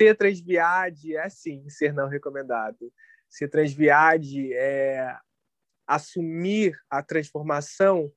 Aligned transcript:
ser 0.00 0.16
transviade 0.16 1.14
é 1.14 1.28
sim 1.28 1.68
ser 1.68 1.92
não 1.92 2.08
recomendado. 2.08 2.90
Ser 3.28 3.48
transviade 3.48 4.50
é 4.54 5.14
assumir 5.86 6.80
a 6.88 7.02
transformação 7.02 8.10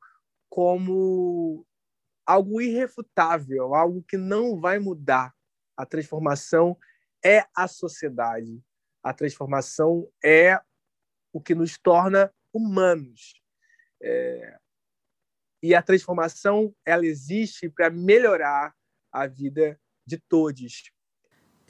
como 0.49 1.67
algo 2.25 2.61
irrefutável, 2.61 3.75
algo 3.75 4.01
que 4.01 4.15
não 4.15 4.61
vai 4.61 4.79
mudar. 4.79 5.35
A 5.75 5.85
transformação 5.85 6.77
é 7.21 7.45
a 7.53 7.67
sociedade. 7.67 8.63
A 9.03 9.13
transformação 9.13 10.09
é 10.23 10.57
o 11.33 11.41
que 11.41 11.53
nos 11.53 11.77
torna 11.77 12.33
humanos. 12.53 13.41
É... 14.01 14.57
E 15.61 15.75
a 15.75 15.81
transformação 15.81 16.73
ela 16.85 17.05
existe 17.05 17.67
para 17.67 17.89
melhorar 17.89 18.73
a 19.11 19.27
vida 19.27 19.77
de 20.05 20.17
todos. 20.17 20.92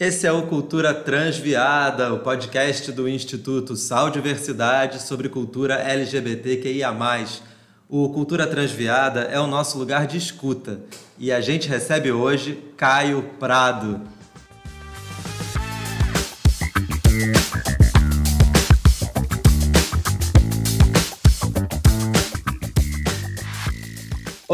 Esse 0.06 0.28
é 0.28 0.32
o 0.34 0.48
Cultura 0.48 0.94
Transviada, 0.94 2.14
o 2.14 2.20
podcast 2.20 2.92
do 2.92 3.08
Instituto 3.08 3.78
Sal 3.78 4.10
Diversidade 4.10 5.02
sobre 5.02 5.30
cultura 5.30 5.76
LGBTQIA+. 5.76 6.94
O 7.88 8.10
Cultura 8.10 8.46
Transviada 8.46 9.22
é 9.22 9.40
o 9.40 9.48
nosso 9.48 9.78
lugar 9.78 10.06
de 10.06 10.18
escuta 10.18 10.82
e 11.18 11.32
a 11.32 11.40
gente 11.40 11.70
recebe 11.70 12.12
hoje 12.12 12.62
Caio 12.76 13.24
Prado. 13.40 14.02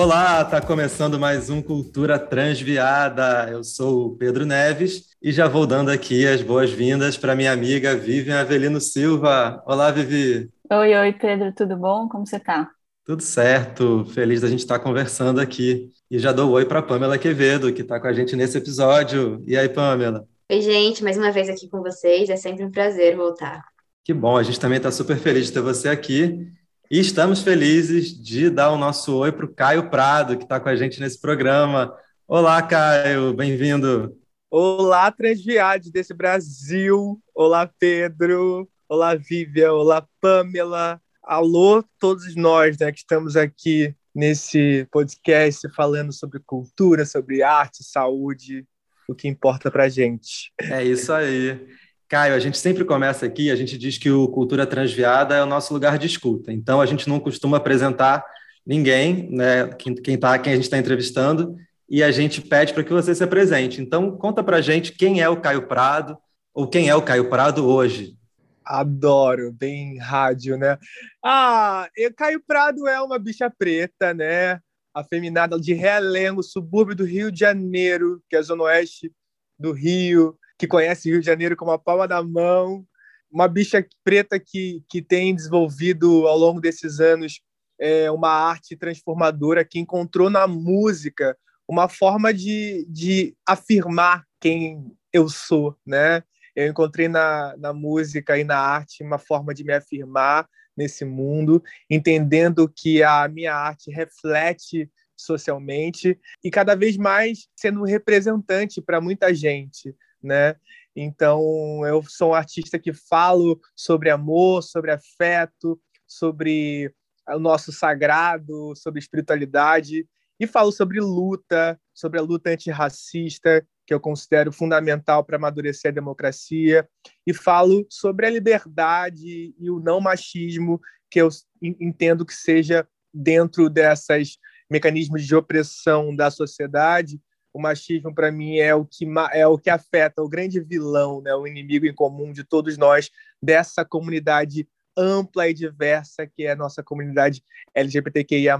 Olá, 0.01 0.43
está 0.43 0.61
começando 0.61 1.19
mais 1.19 1.49
um 1.49 1.61
Cultura 1.61 2.17
Transviada. 2.17 3.49
Eu 3.51 3.65
sou 3.65 4.05
o 4.05 4.15
Pedro 4.15 4.45
Neves 4.45 5.09
e 5.21 5.29
já 5.29 5.45
vou 5.45 5.67
dando 5.67 5.91
aqui 5.91 6.25
as 6.25 6.41
boas-vindas 6.41 7.17
para 7.17 7.35
minha 7.35 7.51
amiga 7.51 7.97
Vivian 7.97 8.39
Avelino 8.39 8.79
Silva. 8.79 9.61
Olá, 9.67 9.91
Vivi. 9.91 10.49
Oi, 10.71 10.95
oi, 10.95 11.11
Pedro, 11.11 11.51
tudo 11.53 11.75
bom? 11.75 12.07
Como 12.07 12.25
você 12.25 12.37
está? 12.37 12.71
Tudo 13.03 13.21
certo, 13.21 14.05
feliz 14.05 14.39
da 14.39 14.47
gente 14.47 14.59
estar 14.59 14.79
tá 14.79 14.83
conversando 14.85 15.41
aqui. 15.41 15.91
E 16.09 16.17
já 16.17 16.31
dou 16.31 16.49
oi 16.51 16.63
para 16.63 16.81
Pamela 16.81 17.17
Quevedo, 17.17 17.73
que 17.73 17.81
está 17.81 17.99
com 17.99 18.07
a 18.07 18.13
gente 18.13 18.37
nesse 18.37 18.57
episódio. 18.57 19.43
E 19.45 19.57
aí, 19.57 19.67
Pamela? 19.67 20.25
Oi, 20.49 20.61
gente, 20.61 21.03
mais 21.03 21.17
uma 21.17 21.29
vez 21.29 21.49
aqui 21.49 21.67
com 21.67 21.81
vocês. 21.81 22.29
É 22.29 22.37
sempre 22.37 22.63
um 22.63 22.71
prazer 22.71 23.17
voltar. 23.17 23.65
Que 24.05 24.13
bom, 24.13 24.37
a 24.37 24.43
gente 24.43 24.61
também 24.61 24.77
está 24.77 24.91
super 24.91 25.17
feliz 25.17 25.47
de 25.47 25.51
ter 25.51 25.61
você 25.61 25.89
aqui. 25.89 26.47
E 26.91 26.99
estamos 26.99 27.43
felizes 27.43 28.19
de 28.19 28.49
dar 28.49 28.71
o 28.71 28.77
nosso 28.77 29.15
oi 29.15 29.31
para 29.31 29.45
o 29.45 29.53
Caio 29.53 29.91
Prado, 29.91 30.35
que 30.35 30.43
está 30.43 30.59
com 30.59 30.69
a 30.69 30.75
gente 30.75 30.99
nesse 30.99 31.21
programa. 31.21 31.95
Olá, 32.27 32.63
Caio, 32.63 33.31
bem-vindo. 33.31 34.17
Olá, 34.49 35.11
transviados 35.11 35.91
desse 35.91 36.15
Brasil. 36.15 37.21
Olá, 37.35 37.69
Pedro. 37.77 38.67
Olá, 38.89 39.13
Vivian. 39.13 39.71
Olá, 39.73 40.07
Pamela. 40.19 40.99
Alô, 41.21 41.83
todos 41.99 42.35
nós 42.35 42.75
né, 42.79 42.91
que 42.91 42.97
estamos 42.97 43.35
aqui 43.35 43.93
nesse 44.15 44.87
podcast 44.91 45.69
falando 45.75 46.11
sobre 46.11 46.39
cultura, 46.39 47.05
sobre 47.05 47.43
arte, 47.43 47.83
saúde, 47.83 48.65
o 49.07 49.13
que 49.13 49.27
importa 49.27 49.69
para 49.69 49.89
gente. 49.89 50.51
É 50.59 50.83
isso 50.83 51.13
aí. 51.13 51.67
Caio, 52.09 52.33
a 52.33 52.39
gente 52.39 52.57
sempre 52.57 52.83
começa 52.83 53.27
aqui, 53.27 53.51
a 53.51 53.55
gente 53.55 53.77
diz 53.77 53.99
que 53.99 54.09
o 54.09 54.27
Cultura 54.27 54.65
Transviada 54.65 55.35
é 55.35 55.43
o 55.43 55.45
nosso 55.45 55.71
lugar 55.71 55.99
de 55.99 56.07
escuta. 56.07 56.51
Então, 56.51 56.81
a 56.81 56.85
gente 56.87 57.07
não 57.07 57.19
costuma 57.19 57.57
apresentar 57.57 58.25
ninguém, 58.65 59.29
né, 59.29 59.67
quem, 59.77 59.93
quem, 59.93 60.17
tá, 60.17 60.39
quem 60.39 60.53
a 60.53 60.55
gente 60.55 60.65
está 60.65 60.79
entrevistando, 60.79 61.55
e 61.87 62.01
a 62.01 62.09
gente 62.09 62.41
pede 62.41 62.73
para 62.73 62.83
que 62.83 62.91
você 62.91 63.13
se 63.13 63.23
apresente. 63.23 63.79
Então, 63.79 64.17
conta 64.17 64.43
para 64.43 64.59
gente 64.59 64.91
quem 64.91 65.21
é 65.21 65.29
o 65.29 65.39
Caio 65.39 65.67
Prado, 65.67 66.17
ou 66.51 66.67
quem 66.67 66.89
é 66.89 66.95
o 66.95 67.01
Caio 67.03 67.29
Prado 67.29 67.67
hoje. 67.67 68.17
Adoro, 68.65 69.51
bem 69.51 69.99
rádio, 69.99 70.57
né? 70.57 70.79
Ah, 71.23 71.87
eu, 71.95 72.11
Caio 72.11 72.41
Prado 72.45 72.87
é 72.87 72.99
uma 72.99 73.19
bicha 73.19 73.51
preta, 73.55 74.15
né? 74.15 74.59
Afeminada 74.95 75.59
de 75.59 75.73
Realengo, 75.73 76.41
subúrbio 76.41 76.95
do 76.95 77.05
Rio 77.05 77.31
de 77.31 77.39
Janeiro, 77.39 78.19
que 78.27 78.35
é 78.35 78.39
a 78.39 78.43
zona 78.43 78.63
oeste 78.63 79.11
do 79.59 79.71
Rio 79.71 80.38
que 80.59 80.67
conhece 80.67 81.09
Rio 81.09 81.21
de 81.21 81.25
Janeiro 81.25 81.55
como 81.55 81.71
a 81.71 81.79
palma 81.79 82.05
da 82.05 82.21
mão, 82.21 82.85
uma 83.31 83.47
bicha 83.47 83.85
preta 84.03 84.37
que, 84.37 84.83
que 84.89 85.01
tem 85.01 85.33
desenvolvido 85.33 86.27
ao 86.27 86.37
longo 86.37 86.59
desses 86.59 86.99
anos 86.99 87.41
é, 87.79 88.11
uma 88.11 88.29
arte 88.29 88.75
transformadora, 88.75 89.63
que 89.63 89.79
encontrou 89.79 90.29
na 90.29 90.45
música 90.45 91.37
uma 91.65 91.87
forma 91.87 92.33
de, 92.33 92.85
de 92.89 93.33
afirmar 93.47 94.25
quem 94.41 94.91
eu 95.13 95.29
sou, 95.29 95.77
né? 95.85 96.23
Eu 96.53 96.67
encontrei 96.67 97.07
na, 97.07 97.55
na 97.57 97.71
música 97.71 98.37
e 98.37 98.43
na 98.43 98.57
arte 98.57 99.01
uma 99.01 99.17
forma 99.17 99.53
de 99.53 99.63
me 99.63 99.73
afirmar 99.73 100.45
nesse 100.75 101.05
mundo, 101.05 101.63
entendendo 101.89 102.67
que 102.67 103.01
a 103.01 103.27
minha 103.29 103.53
arte 103.53 103.91
reflete 103.91 104.89
socialmente 105.15 106.19
e 106.43 106.49
cada 106.49 106.75
vez 106.75 106.97
mais 106.97 107.47
sendo 107.55 107.81
um 107.81 107.85
representante 107.85 108.81
para 108.81 108.99
muita 108.99 109.33
gente, 109.33 109.95
né? 110.21 110.55
Então, 110.95 111.41
eu 111.85 112.03
sou 112.07 112.31
um 112.31 112.33
artista 112.33 112.77
que 112.77 112.91
falo 112.93 113.59
sobre 113.75 114.09
amor, 114.09 114.63
sobre 114.63 114.91
afeto, 114.91 115.79
sobre 116.07 116.93
o 117.27 117.39
nosso 117.39 117.71
sagrado, 117.71 118.73
sobre 118.75 118.99
espiritualidade 118.99 120.07
e 120.39 120.47
falo 120.47 120.71
sobre 120.71 120.99
luta, 120.99 121.79
sobre 121.93 122.17
a 122.19 122.21
luta 122.21 122.49
antirracista, 122.49 123.65
que 123.85 123.93
eu 123.93 123.99
considero 123.99 124.51
fundamental 124.51 125.23
para 125.23 125.35
amadurecer 125.35 125.91
a 125.91 125.93
democracia, 125.93 126.87
e 127.25 127.33
falo 127.33 127.85
sobre 127.89 128.25
a 128.25 128.29
liberdade 128.29 129.53
e 129.59 129.69
o 129.69 129.79
não 129.79 129.99
machismo, 129.99 130.79
que 131.09 131.19
eu 131.19 131.29
entendo 131.61 132.25
que 132.25 132.33
seja 132.33 132.87
dentro 133.13 133.69
dessas 133.69 134.37
mecanismos 134.69 135.25
de 135.25 135.35
opressão 135.35 136.15
da 136.15 136.29
sociedade 136.29 137.19
o 137.53 137.59
machismo 137.59 138.13
para 138.13 138.31
mim 138.31 138.57
é 138.57 138.73
o 138.75 138.85
que 138.85 139.05
é 139.33 139.47
o 139.47 139.57
que 139.57 139.69
afeta 139.69 140.21
o 140.21 140.29
grande 140.29 140.59
vilão, 140.59 141.21
né, 141.21 141.33
o 141.33 141.47
inimigo 141.47 141.85
em 141.85 141.93
comum 141.93 142.31
de 142.31 142.43
todos 142.43 142.77
nós 142.77 143.09
dessa 143.41 143.83
comunidade 143.83 144.67
ampla 144.95 145.47
e 145.47 145.53
diversa 145.53 146.27
que 146.27 146.43
é 146.43 146.51
a 146.51 146.55
nossa 146.55 146.83
comunidade 146.83 147.43
LGBTQIA+. 147.73 148.59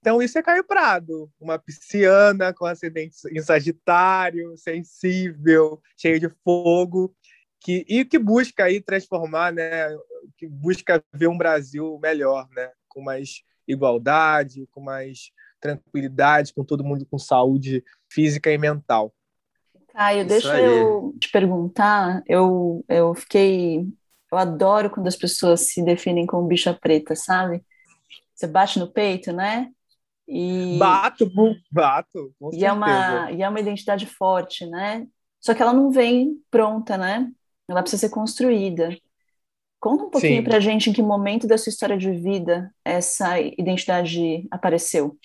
Então 0.00 0.20
isso 0.20 0.38
é 0.38 0.42
Caio 0.42 0.64
Prado, 0.64 1.30
uma 1.40 1.58
pisciana 1.58 2.52
com 2.52 2.66
ascendente 2.66 3.16
em 3.32 3.40
Sagitário, 3.40 4.56
sensível, 4.58 5.80
cheio 5.96 6.20
de 6.20 6.28
fogo, 6.44 7.14
que 7.58 7.84
e 7.88 8.04
que 8.04 8.18
busca 8.18 8.64
aí 8.64 8.80
transformar, 8.82 9.52
né, 9.52 9.88
que 10.36 10.46
busca 10.46 11.02
ver 11.12 11.28
um 11.28 11.38
Brasil 11.38 11.98
melhor, 12.02 12.46
né, 12.54 12.70
com 12.86 13.00
mais 13.00 13.42
igualdade, 13.66 14.68
com 14.70 14.80
mais 14.82 15.30
tranquilidade, 15.64 16.52
com 16.52 16.62
todo 16.62 16.84
mundo 16.84 17.06
com 17.10 17.18
saúde 17.18 17.82
física 18.06 18.52
e 18.52 18.58
mental. 18.58 19.14
Caio, 19.88 20.20
Isso 20.20 20.28
deixa 20.28 20.52
aí. 20.52 20.62
eu 20.62 21.14
te 21.18 21.30
perguntar, 21.30 22.22
eu, 22.26 22.84
eu 22.86 23.14
fiquei, 23.14 23.86
eu 24.30 24.38
adoro 24.38 24.90
quando 24.90 25.06
as 25.06 25.16
pessoas 25.16 25.68
se 25.68 25.82
definem 25.82 26.26
como 26.26 26.46
bicha 26.46 26.74
preta, 26.74 27.16
sabe? 27.16 27.64
Você 28.34 28.46
bate 28.46 28.78
no 28.78 28.92
peito, 28.92 29.32
né? 29.32 29.70
E... 30.28 30.76
Bato, 30.78 31.30
bato, 31.70 32.34
com 32.38 32.50
e 32.52 32.64
é, 32.64 32.72
uma, 32.72 33.30
e 33.30 33.42
é 33.42 33.48
uma 33.48 33.60
identidade 33.60 34.04
forte, 34.04 34.66
né? 34.66 35.06
Só 35.40 35.54
que 35.54 35.62
ela 35.62 35.72
não 35.72 35.90
vem 35.90 36.42
pronta, 36.50 36.98
né? 36.98 37.30
Ela 37.68 37.80
precisa 37.80 38.00
ser 38.00 38.10
construída. 38.10 38.94
Conta 39.80 40.04
um 40.04 40.10
pouquinho 40.10 40.42
pra 40.42 40.60
gente 40.60 40.90
em 40.90 40.92
que 40.92 41.02
momento 41.02 41.46
da 41.46 41.56
sua 41.56 41.70
história 41.70 41.96
de 41.96 42.10
vida 42.10 42.74
essa 42.84 43.38
identidade 43.38 44.46
apareceu. 44.50 45.16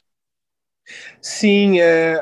Sim, 1.21 1.79
é, 1.79 2.21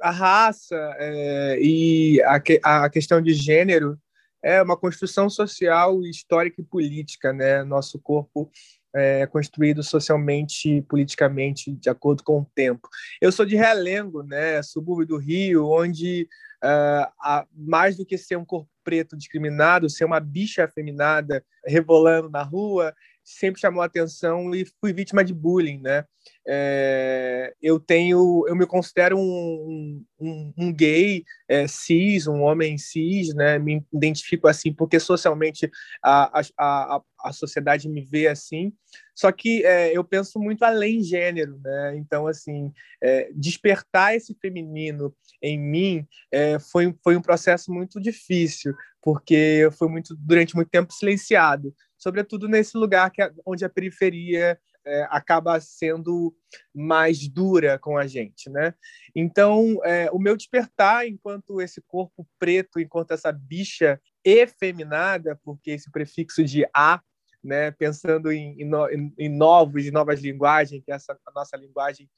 a 0.00 0.10
raça 0.10 0.76
é, 0.98 1.58
e 1.60 2.22
a, 2.22 2.84
a 2.84 2.90
questão 2.90 3.20
de 3.20 3.34
gênero 3.34 3.98
é 4.42 4.62
uma 4.62 4.76
construção 4.76 5.28
social, 5.28 6.02
histórica 6.02 6.60
e 6.60 6.64
política, 6.64 7.32
né? 7.32 7.64
Nosso 7.64 7.98
corpo 7.98 8.50
é 8.94 9.26
construído 9.26 9.82
socialmente, 9.82 10.82
politicamente, 10.88 11.70
de 11.72 11.90
acordo 11.90 12.22
com 12.22 12.40
o 12.40 12.46
tempo. 12.54 12.88
Eu 13.20 13.30
sou 13.30 13.44
de 13.44 13.56
Realengo, 13.56 14.22
né? 14.22 14.62
Subúrbio 14.62 15.06
do 15.06 15.18
Rio, 15.18 15.68
onde 15.68 16.28
uh, 16.64 17.10
a, 17.20 17.46
mais 17.52 17.96
do 17.96 18.06
que 18.06 18.16
ser 18.16 18.36
um 18.36 18.44
corpo 18.44 18.70
preto 18.82 19.16
discriminado, 19.16 19.90
ser 19.90 20.04
uma 20.04 20.20
bicha 20.20 20.64
afeminada 20.64 21.44
rebolando 21.66 22.30
na 22.30 22.42
rua, 22.42 22.94
sempre 23.26 23.60
chamou 23.60 23.82
a 23.82 23.86
atenção 23.86 24.54
e 24.54 24.64
fui 24.80 24.92
vítima 24.92 25.24
de 25.24 25.34
bullying, 25.34 25.80
né? 25.80 26.04
É, 26.46 27.52
eu 27.60 27.80
tenho, 27.80 28.44
eu 28.46 28.54
me 28.54 28.66
considero 28.66 29.18
um, 29.18 30.04
um, 30.18 30.54
um 30.56 30.72
gay 30.72 31.24
é, 31.48 31.66
cis, 31.66 32.28
um 32.28 32.42
homem 32.42 32.78
cis, 32.78 33.34
né? 33.34 33.58
Me 33.58 33.84
identifico 33.92 34.46
assim 34.46 34.72
porque 34.72 35.00
socialmente 35.00 35.68
a, 36.02 36.40
a, 36.56 37.02
a, 37.24 37.32
sociedade 37.32 37.88
me 37.88 38.04
vê 38.04 38.28
assim. 38.28 38.72
Só 39.12 39.32
que 39.32 39.64
é, 39.64 39.96
eu 39.96 40.04
penso 40.04 40.38
muito 40.38 40.62
além 40.64 41.02
gênero, 41.02 41.58
né? 41.64 41.96
Então, 41.96 42.28
assim, 42.28 42.72
é, 43.02 43.28
despertar 43.34 44.14
esse 44.14 44.36
feminino 44.40 45.12
em 45.42 45.58
mim 45.58 46.06
é, 46.30 46.60
foi, 46.60 46.94
foi 47.02 47.16
um 47.16 47.22
processo 47.22 47.72
muito 47.72 48.00
difícil, 48.00 48.72
porque 49.02 49.34
eu 49.34 49.72
fui 49.72 49.88
muito 49.88 50.14
durante 50.16 50.54
muito 50.54 50.70
tempo 50.70 50.92
silenciado 50.92 51.74
sobretudo 51.98 52.48
nesse 52.48 52.76
lugar 52.76 53.10
que 53.10 53.22
é, 53.22 53.32
onde 53.44 53.64
a 53.64 53.68
periferia 53.68 54.58
é, 54.86 55.06
acaba 55.10 55.60
sendo 55.60 56.34
mais 56.72 57.28
dura 57.28 57.78
com 57.78 57.98
a 57.98 58.06
gente, 58.06 58.48
né? 58.48 58.72
Então, 59.14 59.80
é, 59.84 60.08
o 60.12 60.18
meu 60.18 60.36
despertar 60.36 61.06
enquanto 61.06 61.60
esse 61.60 61.82
corpo 61.82 62.26
preto, 62.38 62.78
enquanto 62.78 63.10
essa 63.10 63.32
bicha 63.32 64.00
efeminada, 64.24 65.38
porque 65.44 65.72
esse 65.72 65.90
prefixo 65.90 66.44
de 66.44 66.64
a, 66.72 67.00
né, 67.42 67.70
pensando 67.72 68.30
em, 68.32 68.56
em, 68.60 69.14
em 69.18 69.28
novos, 69.28 69.90
novas 69.92 70.20
linguagens, 70.20 70.82
que 70.84 70.92
essa 70.92 71.18
a 71.26 71.32
nossa 71.32 71.56
linguagem 71.56 72.08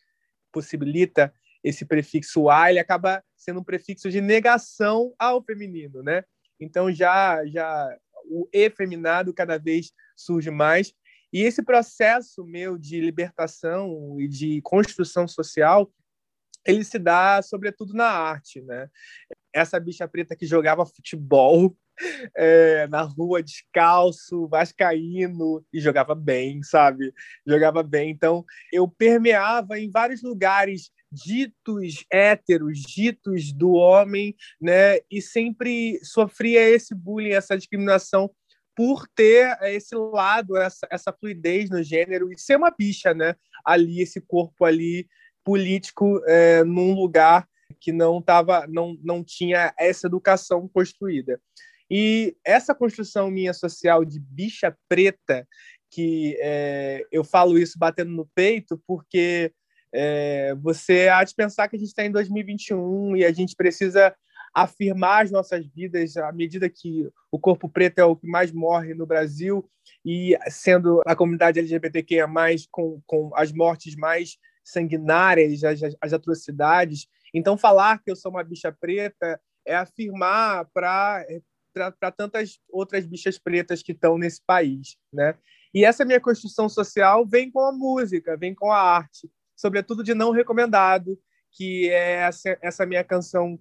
possibilita 0.53 1.33
esse 1.63 1.85
prefixo 1.85 2.49
a, 2.49 2.71
ele 2.71 2.79
acaba 2.79 3.23
sendo 3.37 3.61
um 3.61 3.65
prefixo 3.65 4.11
de 4.11 4.21
negação 4.21 5.13
ao 5.19 5.43
feminino, 5.43 6.03
né? 6.03 6.25
Então 6.61 6.91
já 6.93 7.45
já 7.47 7.97
o 8.31 8.49
efeminado 8.53 9.33
cada 9.33 9.59
vez 9.59 9.93
surge 10.17 10.51
mais. 10.51 10.93
E 11.33 11.43
esse 11.43 11.63
processo 11.63 12.45
meu 12.45 12.79
de 12.79 13.01
libertação 13.01 14.17
e 14.19 14.27
de 14.27 14.61
construção 14.63 15.29
social, 15.29 15.93
ele 16.67 16.85
se 16.85 16.99
dá 16.99 17.41
sobretudo 17.43 17.93
na 17.95 18.07
arte, 18.07 18.63
né? 18.63 18.89
Essa 19.53 19.79
bicha 19.79 20.09
preta 20.09 20.37
que 20.37 20.47
jogava 20.47 20.87
futebol 20.87 21.77
é, 22.37 22.87
na 22.89 23.03
rua 23.03 23.43
descalço, 23.43 24.47
vascaíno 24.49 25.65
e 25.73 25.81
jogava 25.81 26.15
bem, 26.15 26.63
sabe? 26.63 27.13
Jogava 27.47 27.83
bem. 27.83 28.11
Então, 28.11 28.45
eu 28.73 28.89
permeava 28.89 29.79
em 29.79 29.91
vários 29.91 30.23
lugares 30.23 30.91
ditos 31.11 32.05
héteros, 32.13 32.81
ditos 32.81 33.53
do 33.53 33.73
homem, 33.73 34.35
né? 34.61 34.99
E 35.11 35.21
sempre 35.23 35.99
sofria 36.03 36.61
esse 36.69 36.95
bullying, 36.95 37.31
essa 37.31 37.57
discriminação 37.57 38.31
por 38.77 39.09
ter 39.09 39.59
esse 39.63 39.97
lado, 39.97 40.57
essa, 40.57 40.87
essa 40.91 41.13
fluidez 41.13 41.69
no 41.69 41.83
gênero 41.83 42.33
e 42.33 42.39
ser 42.39 42.57
uma 42.57 42.71
bicha, 42.71 43.13
né? 43.13 43.35
Ali, 43.65 44.01
esse 44.01 44.21
corpo 44.21 44.65
ali 44.65 45.09
político 45.45 46.23
é, 46.27 46.63
num 46.63 46.95
lugar 46.95 47.49
que 47.81 47.91
não 47.93 48.23
tava, 48.23 48.67
não, 48.69 48.97
não 49.03 49.25
tinha 49.25 49.75
essa 49.79 50.07
educação 50.07 50.69
construída. 50.69 51.41
E 51.91 52.37
essa 52.45 52.75
construção 52.75 53.31
minha 53.31 53.53
social 53.53 54.05
de 54.05 54.21
bicha 54.21 54.77
preta, 54.89 55.47
que 55.91 56.37
é, 56.39 57.05
eu 57.11 57.25
falo 57.25 57.59
isso 57.59 57.79
batendo 57.79 58.11
no 58.13 58.29
peito, 58.35 58.81
porque 58.87 59.53
é, 59.93 60.55
você 60.57 61.09
há 61.09 61.25
de 61.25 61.35
pensar 61.35 61.69
que 61.69 61.77
a 61.77 61.79
gente 61.79 61.89
está 61.89 62.05
em 62.05 62.11
2021 62.11 63.17
e 63.17 63.25
a 63.25 63.33
gente 63.33 63.55
precisa 63.57 64.15
afirmar 64.55 65.25
as 65.25 65.31
nossas 65.31 65.67
vidas 65.67 66.17
à 66.17 66.33
medida 66.33 66.69
que 66.69 67.09
o 67.31 67.39
corpo 67.39 67.69
preto 67.69 67.99
é 67.99 68.05
o 68.05 68.17
que 68.17 68.27
mais 68.27 68.51
morre 68.51 68.95
no 68.95 69.07
Brasil 69.07 69.69
e 70.05 70.37
sendo 70.49 71.01
a 71.07 71.15
comunidade 71.15 71.59
LGBTQIA+, 71.59 72.27
com, 72.71 73.01
com 73.07 73.31
as 73.35 73.53
mortes 73.53 73.95
mais 73.95 74.37
sanguinárias, 74.65 75.65
as, 75.65 75.81
as 76.01 76.13
atrocidades. 76.13 77.07
Então, 77.33 77.57
falar 77.57 78.03
que 78.03 78.11
eu 78.11 78.17
sou 78.17 78.31
uma 78.31 78.45
bicha 78.45 78.73
preta 78.73 79.41
é 79.67 79.77
afirmar 79.77 80.67
para 80.73 81.25
para 82.01 82.11
tantas 82.11 82.59
outras 82.69 83.07
bichas 83.07 83.39
pretas 83.39 83.85
que 83.85 83.93
estão 83.93 84.19
nesse 84.19 84.43
país, 84.45 84.97
né? 85.13 85.37
E 85.73 85.85
essa 85.85 86.05
minha 86.05 86.19
construção 86.19 86.69
social 86.69 87.25
vem 87.25 87.53
com 87.53 87.61
a 87.61 87.71
música, 87.71 88.37
vem 88.37 88.53
com 88.53 88.73
a 88.73 88.81
arte 88.81 89.31
sobretudo 89.59 90.05
de 90.05 90.15
não 90.15 90.31
recomendado, 90.31 91.19
que 91.51 91.91
é 91.91 92.21
essa, 92.21 92.59
essa 92.63 92.87
minha 92.87 93.03
canção 93.03 93.59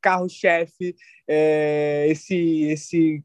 carro-chefe, 0.00 0.96
é, 1.28 2.06
esse, 2.08 2.62
esse, 2.64 3.24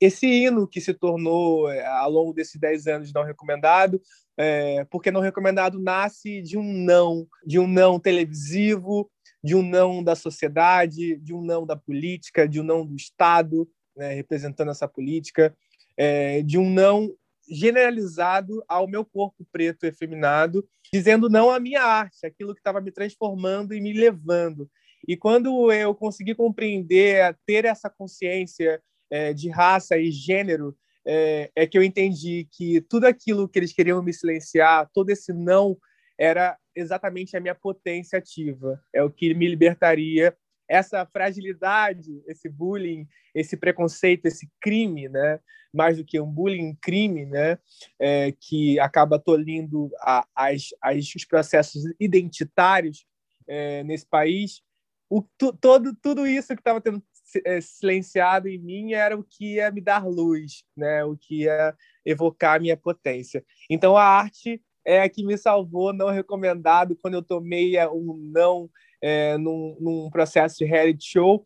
esse 0.00 0.26
hino 0.26 0.66
que 0.66 0.80
se 0.80 0.94
tornou, 0.94 1.68
é, 1.68 1.84
ao 1.84 2.10
longo 2.10 2.32
desses 2.32 2.60
10 2.60 2.86
anos, 2.86 3.12
não 3.12 3.24
recomendado, 3.24 4.00
é, 4.36 4.84
porque 4.84 5.10
não 5.10 5.20
recomendado 5.20 5.80
nasce 5.80 6.40
de 6.40 6.56
um 6.56 6.72
não, 6.72 7.26
de 7.44 7.58
um 7.58 7.66
não 7.66 7.98
televisivo, 7.98 9.10
de 9.42 9.54
um 9.54 9.62
não 9.62 10.02
da 10.02 10.14
sociedade, 10.14 11.16
de 11.16 11.34
um 11.34 11.42
não 11.42 11.66
da 11.66 11.76
política, 11.76 12.48
de 12.48 12.60
um 12.60 12.64
não 12.64 12.86
do 12.86 12.94
Estado, 12.94 13.68
né, 13.96 14.14
representando 14.14 14.70
essa 14.70 14.86
política, 14.86 15.56
é, 15.96 16.42
de 16.42 16.58
um 16.58 16.68
não 16.70 17.12
generalizado 17.48 18.62
ao 18.68 18.88
meu 18.88 19.04
corpo 19.04 19.46
preto 19.52 19.84
efeminado, 19.84 20.66
dizendo 20.96 21.28
não 21.28 21.50
à 21.50 21.60
minha 21.60 21.82
arte, 21.82 22.26
aquilo 22.26 22.54
que 22.54 22.60
estava 22.60 22.80
me 22.80 22.90
transformando 22.90 23.74
e 23.74 23.80
me 23.80 23.92
levando. 23.92 24.70
E 25.06 25.16
quando 25.16 25.70
eu 25.70 25.94
consegui 25.94 26.34
compreender, 26.34 27.36
ter 27.46 27.64
essa 27.64 27.90
consciência 27.90 28.80
é, 29.10 29.32
de 29.32 29.48
raça 29.48 29.96
e 29.96 30.10
gênero, 30.10 30.76
é, 31.06 31.50
é, 31.54 31.66
que 31.66 31.78
eu 31.78 31.82
entendi 31.82 32.48
que 32.50 32.80
tudo 32.80 33.06
aquilo 33.06 33.48
que 33.48 33.58
eles 33.58 33.72
queriam 33.72 34.02
me 34.02 34.12
silenciar, 34.12 34.90
todo 34.92 35.10
esse 35.10 35.32
não, 35.32 35.76
era 36.18 36.56
exatamente 36.74 37.36
a 37.36 37.40
minha 37.40 37.54
potência 37.54 38.18
ativa, 38.18 38.80
é 38.92 39.02
o 39.02 39.10
que 39.10 39.32
me 39.34 39.46
libertaria 39.46 40.36
essa 40.68 41.06
fragilidade, 41.06 42.22
esse 42.26 42.48
bullying, 42.48 43.06
esse 43.34 43.56
preconceito, 43.56 44.26
esse 44.26 44.48
crime, 44.60 45.08
né? 45.08 45.40
mais 45.76 45.98
do 45.98 46.04
que 46.04 46.18
um 46.18 46.30
bullying, 46.30 46.70
um 46.70 46.76
crime, 46.80 47.26
né? 47.26 47.58
É, 47.98 48.32
que 48.32 48.80
acaba 48.80 49.18
tolindo 49.18 49.90
a, 50.00 50.26
as, 50.34 50.68
as, 50.82 51.14
os 51.14 51.24
processos 51.24 51.82
identitários 52.00 53.06
é, 53.46 53.84
nesse 53.84 54.06
país. 54.06 54.62
O, 55.08 55.22
tu, 55.38 55.52
todo, 55.52 55.94
tudo 55.94 56.26
isso 56.26 56.54
que 56.54 56.60
estava 56.60 56.80
tendo 56.80 57.02
é, 57.44 57.60
silenciado 57.60 58.48
em 58.48 58.58
mim 58.58 58.92
era 58.94 59.16
o 59.16 59.22
que 59.22 59.54
ia 59.54 59.70
me 59.70 59.80
dar 59.80 60.06
luz, 60.06 60.64
né? 60.76 61.04
o 61.04 61.16
que 61.16 61.42
ia 61.42 61.76
evocar 62.04 62.56
a 62.56 62.60
minha 62.60 62.76
potência. 62.76 63.44
Então, 63.68 63.96
a 63.96 64.04
arte 64.04 64.62
é 64.84 65.02
a 65.02 65.08
que 65.08 65.24
me 65.24 65.36
salvou, 65.36 65.92
não 65.92 66.10
recomendado, 66.10 66.96
quando 66.96 67.14
eu 67.14 67.22
tomei 67.22 67.76
um 67.88 68.16
não 68.32 68.70
é, 69.02 69.36
num, 69.38 69.76
num, 69.80 70.10
processo 70.10 70.58
de 70.58 70.64
reality 70.64 71.04
show, 71.04 71.44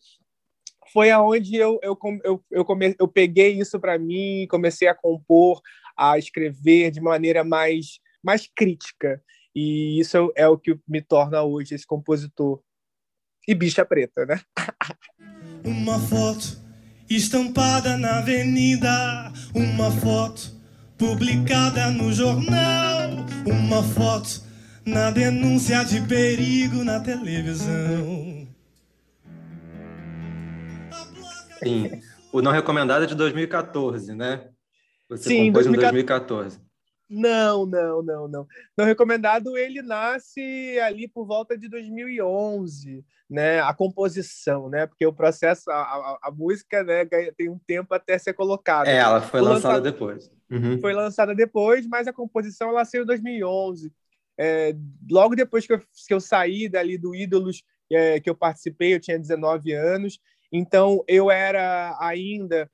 foi 0.93 1.11
aonde 1.11 1.57
eu, 1.57 1.79
eu, 1.83 1.97
eu, 2.25 2.45
eu, 2.51 2.65
come, 2.65 2.95
eu 2.99 3.09
peguei 3.09 3.53
isso 3.53 3.79
para 3.79 3.99
mim, 3.99 4.47
comecei 4.51 4.89
a 4.89 4.95
compor, 4.95 5.61
a 5.97 6.19
escrever 6.19 6.91
de 6.91 7.01
maneira 7.01 7.45
mais, 7.45 8.01
mais 8.23 8.49
crítica. 8.55 9.23
E 9.55 9.99
isso 10.01 10.33
é 10.37 10.49
o 10.49 10.59
que 10.59 10.79
me 10.89 11.01
torna 11.01 11.43
hoje 11.43 11.75
esse 11.75 11.87
compositor. 11.87 12.61
E 13.47 13.55
bicha 13.55 13.85
preta, 13.85 14.25
né? 14.27 14.41
Uma 15.65 15.99
foto 15.99 16.61
estampada 17.11 17.99
na 17.99 18.19
avenida, 18.19 19.33
uma 19.53 19.91
foto 19.91 20.53
publicada 20.97 21.91
no 21.91 22.13
jornal, 22.13 23.11
uma 23.45 23.83
foto 23.83 24.43
na 24.87 25.11
denúncia 25.11 25.85
de 25.85 26.01
perigo 26.07 26.83
na 26.85 27.01
televisão. 27.01 28.49
Sim, 31.63 32.01
o 32.33 32.41
não 32.41 32.53
recomendado 32.53 33.05
é 33.05 33.07
de 33.07 33.15
2014, 33.15 34.15
né? 34.15 34.49
Você 35.09 35.29
Sim, 35.29 35.47
compôs 35.47 35.67
2014. 35.67 35.69
em 35.69 36.07
2014. 36.07 36.71
Não, 37.11 37.67
não, 37.67 38.03
não, 38.03 38.29
não. 38.29 38.47
Não 38.79 38.85
recomendado, 38.85 39.59
ele 39.59 39.83
nasce 39.83 40.79
ali 40.81 41.09
por 41.09 41.27
volta 41.27 41.59
de 41.59 41.69
2011, 41.69 43.05
né? 43.29 43.61
A 43.61 43.75
composição, 43.75 44.69
né? 44.69 44.87
Porque 44.87 45.05
o 45.05 45.13
processo, 45.13 45.69
a, 45.71 45.75
a, 45.75 46.19
a 46.23 46.31
música, 46.31 46.85
né, 46.85 47.05
tem 47.37 47.51
um 47.51 47.59
tempo 47.59 47.93
até 47.93 48.17
ser 48.17 48.33
colocada. 48.33 48.89
É, 48.89 48.99
ela 48.99 49.21
foi 49.21 49.41
lançada, 49.41 49.75
lançada 49.75 49.81
depois. 49.81 50.31
Uhum. 50.49 50.81
Foi 50.81 50.93
lançada 50.93 51.35
depois, 51.35 51.87
mas 51.87 52.07
a 52.07 52.13
composição 52.13 52.69
ela 52.69 52.85
saiu 52.85 53.03
em 53.03 53.07
2011. 53.07 53.93
É, 54.43 54.75
logo 55.11 55.37
depois 55.37 55.67
que 55.67 55.75
eu, 55.75 55.79
que 55.79 56.15
eu 56.15 56.19
saí 56.19 56.67
dali 56.67 56.97
do 56.97 57.15
Ídolos, 57.15 57.63
é, 57.93 58.19
que 58.19 58.31
eu 58.31 58.35
participei, 58.35 58.95
eu 58.95 59.01
tinha 59.01 59.19
19 59.19 59.75
anos, 59.75 60.19
então 60.51 61.05
eu 61.07 61.31
era 61.31 61.95
ainda 62.01 62.71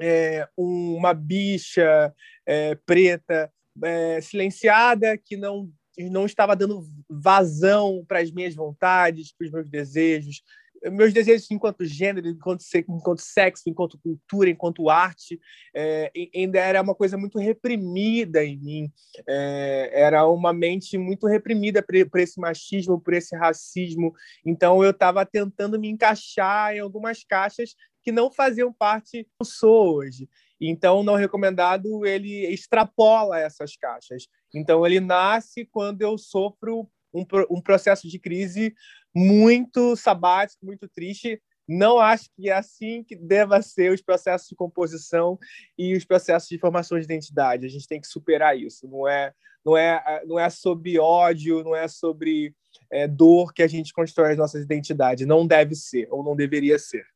é, 0.00 0.48
uma 0.56 1.14
bicha 1.14 2.12
é, 2.44 2.74
preta 2.74 3.52
é, 3.84 4.20
silenciada 4.20 5.16
que 5.16 5.36
não 5.36 5.70
não 6.10 6.24
estava 6.24 6.56
dando 6.56 6.86
vazão 7.06 8.02
para 8.08 8.20
as 8.20 8.30
minhas 8.30 8.54
vontades, 8.54 9.30
para 9.30 9.44
os 9.44 9.52
meus 9.52 9.68
desejos. 9.68 10.42
Meus 10.90 11.12
desejos 11.12 11.50
enquanto 11.50 11.84
gênero, 11.84 12.28
enquanto, 12.28 12.62
enquanto 12.88 13.20
sexo, 13.20 13.64
enquanto 13.68 13.98
cultura, 13.98 14.50
enquanto 14.50 14.88
arte, 14.88 15.40
é, 15.74 16.10
ainda 16.34 16.58
era 16.58 16.82
uma 16.82 16.94
coisa 16.94 17.16
muito 17.16 17.38
reprimida 17.38 18.44
em 18.44 18.58
mim. 18.58 18.92
É, 19.28 19.90
era 19.92 20.26
uma 20.26 20.52
mente 20.52 20.98
muito 20.98 21.26
reprimida 21.26 21.82
por, 21.82 21.94
por 22.10 22.20
esse 22.20 22.40
machismo, 22.40 23.00
por 23.00 23.14
esse 23.14 23.36
racismo. 23.36 24.12
Então 24.44 24.82
eu 24.82 24.90
estava 24.90 25.24
tentando 25.24 25.78
me 25.78 25.88
encaixar 25.88 26.74
em 26.74 26.80
algumas 26.80 27.22
caixas 27.24 27.74
que 28.02 28.10
não 28.10 28.32
faziam 28.32 28.72
parte 28.72 29.22
do 29.22 29.44
que 29.44 29.52
sou 29.52 29.96
hoje. 29.96 30.28
Então, 30.60 31.02
não 31.02 31.16
recomendado, 31.16 32.06
ele 32.06 32.46
extrapola 32.46 33.38
essas 33.38 33.76
caixas. 33.76 34.28
Então, 34.54 34.86
ele 34.86 35.00
nasce 35.00 35.64
quando 35.64 36.02
eu 36.02 36.16
sofro 36.16 36.88
um, 37.12 37.24
um 37.50 37.60
processo 37.60 38.08
de 38.08 38.18
crise 38.18 38.74
muito 39.14 39.94
sabático, 39.96 40.64
muito 40.64 40.88
triste. 40.88 41.40
Não 41.68 41.98
acho 41.98 42.28
que 42.36 42.48
é 42.48 42.52
assim 42.52 43.04
que 43.04 43.14
deva 43.14 43.62
ser 43.62 43.92
os 43.92 44.02
processos 44.02 44.48
de 44.48 44.56
composição 44.56 45.38
e 45.78 45.96
os 45.96 46.04
processos 46.04 46.48
de 46.48 46.58
formação 46.58 46.98
de 46.98 47.04
identidade. 47.04 47.66
A 47.66 47.68
gente 47.68 47.86
tem 47.86 48.00
que 48.00 48.06
superar 48.06 48.58
isso. 48.58 48.88
Não 48.88 49.06
é, 49.06 49.32
não 49.64 49.76
é, 49.76 50.22
não 50.26 50.38
é 50.38 50.50
sobre 50.50 50.98
ódio, 50.98 51.62
não 51.62 51.74
é 51.74 51.86
sobre 51.86 52.54
é, 52.90 53.06
dor 53.06 53.52
que 53.52 53.62
a 53.62 53.68
gente 53.68 53.92
constrói 53.92 54.32
as 54.32 54.38
nossas 54.38 54.62
identidades. 54.62 55.26
Não 55.26 55.46
deve 55.46 55.74
ser 55.74 56.08
ou 56.10 56.24
não 56.24 56.34
deveria 56.34 56.78
ser. 56.78 57.06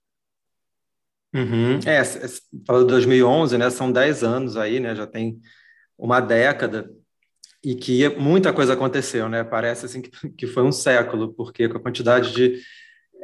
Uhum. 1.35 1.81
É, 1.85 2.03
falando 2.67 2.87
de 2.87 2.93
2011, 2.93 3.59
né? 3.59 3.69
São 3.69 3.93
10 3.93 4.23
anos 4.23 4.57
aí, 4.57 4.81
né? 4.81 4.95
Já 4.95 5.07
tem 5.07 5.39
uma 5.99 6.21
década 6.21 6.91
e 7.67 7.75
que 7.75 8.09
muita 8.11 8.53
coisa 8.53 8.75
aconteceu, 8.75 9.29
né? 9.29 9.43
Parece 9.43 9.87
assim 9.87 10.01
que, 10.01 10.11
que 10.39 10.47
foi 10.47 10.63
um 10.63 10.71
século, 10.71 11.35
porque 11.35 11.69
com 11.69 11.79
a 11.79 11.81
quantidade 11.81 12.33
de, 12.33 12.61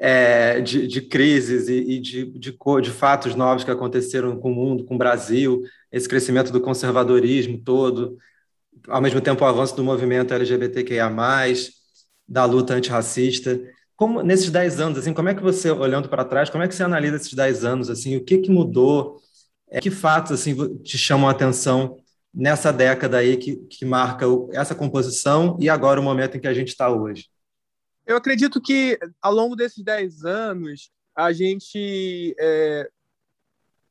é, 0.00 0.60
de, 0.60 0.88
de, 0.88 1.00
crises 1.00 1.68
e, 1.68 1.74
e 1.74 2.00
de, 2.00 2.24
de, 2.26 2.58
de, 2.82 2.90
fatos 2.90 3.36
novos 3.36 3.62
que 3.62 3.70
aconteceram 3.70 4.36
com 4.36 4.50
o 4.50 4.54
mundo, 4.54 4.84
com 4.84 4.96
o 4.96 4.98
Brasil, 4.98 5.62
esse 5.92 6.08
crescimento 6.08 6.50
do 6.50 6.60
conservadorismo 6.60 7.56
todo, 7.56 8.18
ao 8.88 9.00
mesmo 9.00 9.20
tempo 9.20 9.44
o 9.44 9.46
avanço 9.46 9.76
do 9.76 9.84
movimento 9.84 10.34
LGBTQIA+, 10.34 11.08
da 12.26 12.44
luta 12.44 12.74
antirracista. 12.74 13.60
Como, 13.94 14.24
nesses 14.24 14.50
10 14.50 14.80
anos, 14.80 14.98
assim, 14.98 15.14
como 15.14 15.28
é 15.28 15.34
que 15.34 15.42
você, 15.42 15.70
olhando 15.70 16.08
para 16.08 16.24
trás, 16.24 16.50
como 16.50 16.64
é 16.64 16.66
que 16.66 16.74
você 16.74 16.82
analisa 16.82 17.14
esses 17.14 17.32
10 17.32 17.64
anos? 17.64 17.88
Assim, 17.88 18.16
o 18.16 18.24
que, 18.24 18.38
que 18.38 18.50
mudou? 18.50 19.20
É, 19.70 19.80
que 19.80 19.90
fatos 19.90 20.32
assim, 20.32 20.54
te 20.78 20.98
chamam 20.98 21.28
a 21.28 21.30
atenção 21.30 22.01
nessa 22.32 22.72
década 22.72 23.18
aí 23.18 23.36
que, 23.36 23.56
que 23.56 23.84
marca 23.84 24.24
essa 24.52 24.74
composição 24.74 25.56
e 25.60 25.68
agora 25.68 26.00
o 26.00 26.02
momento 26.02 26.36
em 26.36 26.40
que 26.40 26.48
a 26.48 26.54
gente 26.54 26.68
está 26.68 26.90
hoje? 26.90 27.28
Eu 28.06 28.16
acredito 28.16 28.60
que 28.60 28.98
ao 29.20 29.32
longo 29.32 29.54
desses 29.54 29.82
10 29.84 30.24
anos 30.24 30.90
a 31.14 31.32
gente 31.32 32.34
é... 32.38 32.90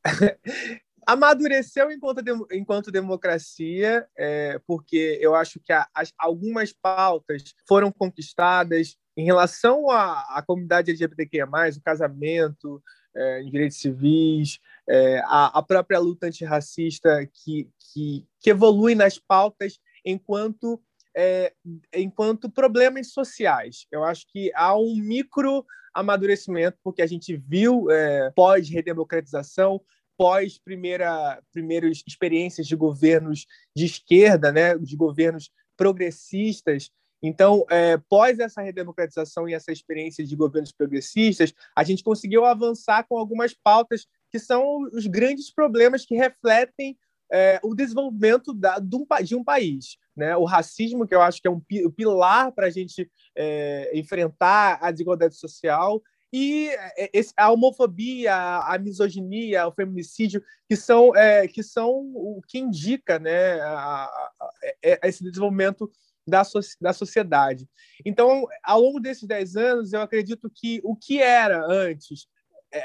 amadureceu 1.06 1.90
enquanto, 1.90 2.22
enquanto 2.52 2.92
democracia, 2.92 4.06
é, 4.16 4.60
porque 4.66 5.18
eu 5.20 5.34
acho 5.34 5.58
que 5.60 5.72
as, 5.72 6.12
algumas 6.16 6.72
pautas 6.72 7.54
foram 7.66 7.90
conquistadas 7.90 8.96
em 9.16 9.24
relação 9.24 9.90
à, 9.90 10.20
à 10.36 10.42
comunidade 10.46 10.90
LGBTQIA+, 10.90 11.46
o 11.46 11.82
casamento, 11.82 12.82
é, 13.14 13.42
em 13.42 13.50
direitos 13.50 13.78
civis, 13.78 14.58
é, 14.88 15.20
a, 15.24 15.58
a, 15.58 15.62
própria 15.62 15.98
luta 15.98 16.26
antirracista 16.26 17.26
que, 17.32 17.68
que, 17.92 18.26
que 18.40 18.50
evolui 18.50 18.94
nas 18.94 19.18
pautas 19.18 19.78
enquanto 20.04 20.82
é, 21.14 21.52
enquanto 21.94 22.50
problemas 22.50 23.12
sociais. 23.12 23.86
Eu 23.92 24.02
acho 24.02 24.26
que 24.28 24.50
há 24.54 24.76
um 24.76 24.96
micro 24.96 25.64
amadurecimento, 25.92 26.78
porque 26.82 27.02
a 27.02 27.06
gente 27.06 27.36
viu 27.36 27.90
é, 27.90 28.30
pós-redemocratização, 28.34 29.80
pós 30.16 30.58
primeira 30.58 31.42
primeiras 31.52 32.02
experiências 32.06 32.66
de 32.66 32.74
governos 32.74 33.46
de 33.76 33.84
esquerda, 33.84 34.50
né, 34.50 34.76
de 34.78 34.96
governos 34.96 35.50
progressistas, 35.76 36.90
então, 37.22 37.64
é, 37.70 37.96
pós 38.08 38.40
essa 38.40 38.60
redemocratização 38.60 39.48
e 39.48 39.54
essa 39.54 39.70
experiência 39.70 40.24
de 40.24 40.34
governos 40.34 40.72
progressistas, 40.72 41.54
a 41.76 41.84
gente 41.84 42.02
conseguiu 42.02 42.44
avançar 42.44 43.04
com 43.04 43.16
algumas 43.16 43.54
pautas 43.54 44.06
que 44.32 44.38
são 44.38 44.88
os 44.92 45.06
grandes 45.06 45.52
problemas 45.52 46.06
que 46.06 46.16
refletem 46.16 46.96
é, 47.30 47.60
o 47.62 47.74
desenvolvimento 47.74 48.54
da, 48.54 48.78
de, 48.78 48.96
um, 48.96 49.06
de, 49.22 49.36
um, 49.36 49.44
país. 49.44 49.98
Né? 50.16 50.34
O 50.36 50.44
racismo, 50.44 51.06
que 51.06 51.14
eu 51.14 51.20
acho 51.20 51.40
que 51.40 51.46
é 51.46 51.50
um 51.50 51.60
pilar 51.60 52.50
para 52.52 52.66
a 52.66 52.70
gente 52.70 53.10
é, 53.36 53.90
enfrentar 53.94 54.78
a 54.80 54.90
desigualdade 54.90 55.36
social, 55.36 56.02
e 56.32 56.70
é, 56.96 57.10
esse, 57.12 57.32
a 57.36 57.50
homofobia, 57.50 58.34
a 58.34 58.78
misoginia, 58.78 59.68
o 59.68 59.72
feminicídio, 59.72 60.42
que 60.66 60.76
são, 60.76 61.14
é, 61.14 61.46
que 61.46 61.62
são 61.62 61.90
o 62.14 62.40
que 62.48 62.58
indica 62.58 63.18
né, 63.18 63.60
a, 63.60 64.04
a, 64.04 64.06
a, 64.40 64.50
é, 64.82 65.08
esse 65.08 65.22
desenvolvimento 65.22 65.90
da, 66.26 66.42
so 66.42 66.60
da 66.80 66.94
sociedade. 66.94 67.68
Então, 68.04 68.46
ao 68.62 68.80
longo 68.80 68.98
desses 68.98 69.26
dez 69.26 69.56
anos, 69.56 69.92
eu 69.92 70.00
acredito 70.00 70.50
que 70.54 70.80
o 70.84 70.96
que 70.96 71.20
era 71.20 71.66
antes 71.66 72.26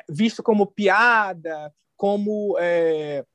visto 0.09 0.43
como 0.43 0.67
piada, 0.67 1.73
como 1.95 2.55
é, 2.59 3.25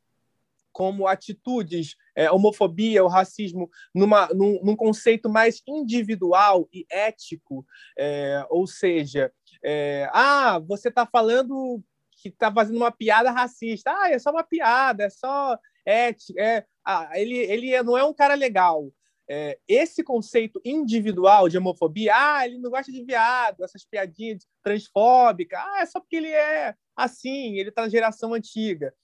como 0.72 1.06
atitudes, 1.06 1.96
é, 2.16 2.30
homofobia, 2.30 3.04
o 3.04 3.08
racismo, 3.08 3.70
numa, 3.94 4.28
num, 4.28 4.58
num, 4.62 4.74
conceito 4.74 5.28
mais 5.28 5.62
individual 5.68 6.68
e 6.72 6.86
ético, 6.90 7.64
é, 7.96 8.44
ou 8.48 8.66
seja, 8.66 9.30
é, 9.62 10.08
ah, 10.12 10.58
você 10.58 10.88
está 10.88 11.06
falando 11.06 11.82
que 12.22 12.28
está 12.28 12.52
fazendo 12.52 12.76
uma 12.76 12.90
piada 12.90 13.30
racista, 13.30 13.92
ah, 13.92 14.10
é 14.10 14.18
só 14.18 14.30
uma 14.30 14.44
piada, 14.44 15.04
é 15.04 15.10
só 15.10 15.58
ética, 15.84 16.40
é, 16.40 16.64
ah, 16.84 17.10
ele, 17.14 17.36
ele 17.36 17.82
não 17.82 17.98
é 17.98 18.04
um 18.04 18.14
cara 18.14 18.34
legal 18.34 18.90
é, 19.28 19.58
esse 19.66 20.02
conceito 20.02 20.60
individual 20.64 21.48
de 21.48 21.56
homofobia, 21.58 22.12
ah, 22.14 22.46
ele 22.46 22.58
não 22.58 22.70
gosta 22.70 22.90
de 22.90 23.04
viado, 23.04 23.64
essas 23.64 23.84
piadinhas 23.84 24.46
transfóbicas, 24.62 25.58
ah, 25.58 25.80
é 25.80 25.86
só 25.86 26.00
porque 26.00 26.16
ele 26.16 26.30
é 26.30 26.74
assim, 26.96 27.58
ele 27.58 27.70
está 27.70 27.82
na 27.82 27.88
geração 27.88 28.34
antiga. 28.34 28.94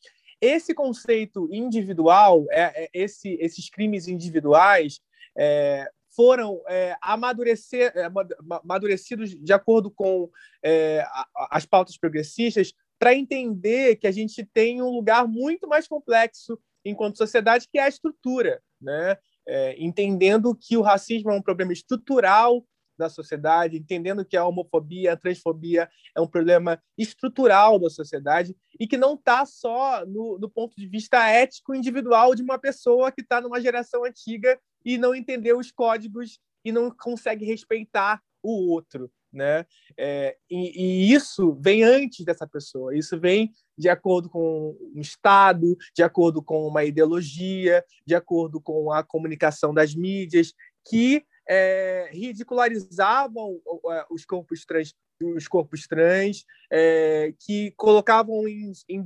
Esse 0.40 0.74
conceito 0.74 1.48
individual, 1.52 2.46
é, 2.50 2.84
é 2.84 2.90
esse, 2.92 3.36
esses 3.40 3.68
crimes 3.70 4.06
individuais, 4.06 5.00
é, 5.36 5.90
foram 6.14 6.62
é, 6.68 6.96
amadurecer, 7.00 7.92
é, 7.96 8.08
amadurecidos 8.50 9.30
de 9.30 9.52
acordo 9.52 9.90
com 9.90 10.30
é, 10.64 11.04
as 11.50 11.64
pautas 11.64 11.96
progressistas 11.96 12.72
para 12.98 13.14
entender 13.14 13.96
que 13.96 14.06
a 14.06 14.12
gente 14.12 14.44
tem 14.44 14.82
um 14.82 14.90
lugar 14.90 15.26
muito 15.28 15.68
mais 15.68 15.86
complexo 15.86 16.58
enquanto 16.84 17.18
sociedade, 17.18 17.68
que 17.70 17.78
é 17.78 17.82
a 17.82 17.88
estrutura. 17.88 18.60
Né? 18.80 19.16
É, 19.48 19.74
entendendo 19.82 20.54
que 20.54 20.76
o 20.76 20.82
racismo 20.82 21.30
é 21.30 21.34
um 21.34 21.42
problema 21.42 21.72
estrutural 21.72 22.62
da 22.98 23.08
sociedade, 23.08 23.78
entendendo 23.78 24.24
que 24.24 24.36
a 24.36 24.44
homofobia, 24.44 25.12
a 25.12 25.16
transfobia 25.16 25.88
é 26.14 26.20
um 26.20 26.26
problema 26.26 26.82
estrutural 26.98 27.78
da 27.78 27.88
sociedade 27.88 28.54
e 28.78 28.86
que 28.86 28.96
não 28.96 29.14
está 29.14 29.46
só 29.46 30.04
no, 30.04 30.38
no, 30.38 30.50
ponto 30.50 30.74
de 30.76 30.86
vista 30.86 31.24
ético 31.28 31.74
individual 31.74 32.34
de 32.34 32.42
uma 32.42 32.58
pessoa 32.58 33.12
que 33.12 33.22
está 33.22 33.40
numa 33.40 33.60
geração 33.60 34.04
antiga 34.04 34.60
e 34.84 34.98
não 34.98 35.14
entendeu 35.14 35.58
os 35.58 35.70
códigos 35.70 36.40
e 36.64 36.72
não 36.72 36.90
consegue 36.90 37.44
respeitar 37.44 38.20
o 38.42 38.72
outro 38.72 39.10
né? 39.32 39.66
É, 39.96 40.36
e, 40.50 41.10
e, 41.10 41.12
isso 41.12 41.56
vem 41.60 41.82
antes 41.82 42.24
dessa 42.24 42.46
pessoa, 42.46 42.96
isso 42.96 43.18
vem 43.18 43.52
de 43.76 43.88
acordo 43.88 44.28
com 44.28 44.76
um 44.94 45.00
Estado, 45.00 45.76
de 45.94 46.02
acordo 46.02 46.42
com 46.42 46.66
uma 46.66 46.84
ideologia, 46.84 47.84
de 48.06 48.14
acordo 48.14 48.60
com 48.60 48.92
a 48.92 49.02
comunicação 49.02 49.72
das 49.72 49.94
mídias, 49.94 50.52
que 50.88 51.24
é, 51.48 52.10
ridicularizavam 52.12 53.60
é, 53.90 54.06
os 54.10 54.24
corpos 54.24 54.64
trans, 54.64 54.94
os 55.20 55.48
corpos 55.48 55.86
trans, 55.86 56.44
é, 56.70 57.32
que 57.40 57.72
colocavam 57.76 58.46
em, 58.48 58.72
em 58.88 59.04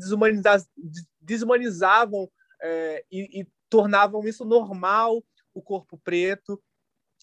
desumanizavam 1.20 2.30
é, 2.60 3.04
e, 3.10 3.40
e 3.40 3.46
tornavam 3.68 4.26
isso 4.26 4.44
normal, 4.44 5.22
o 5.54 5.62
corpo 5.62 5.98
preto. 6.02 6.62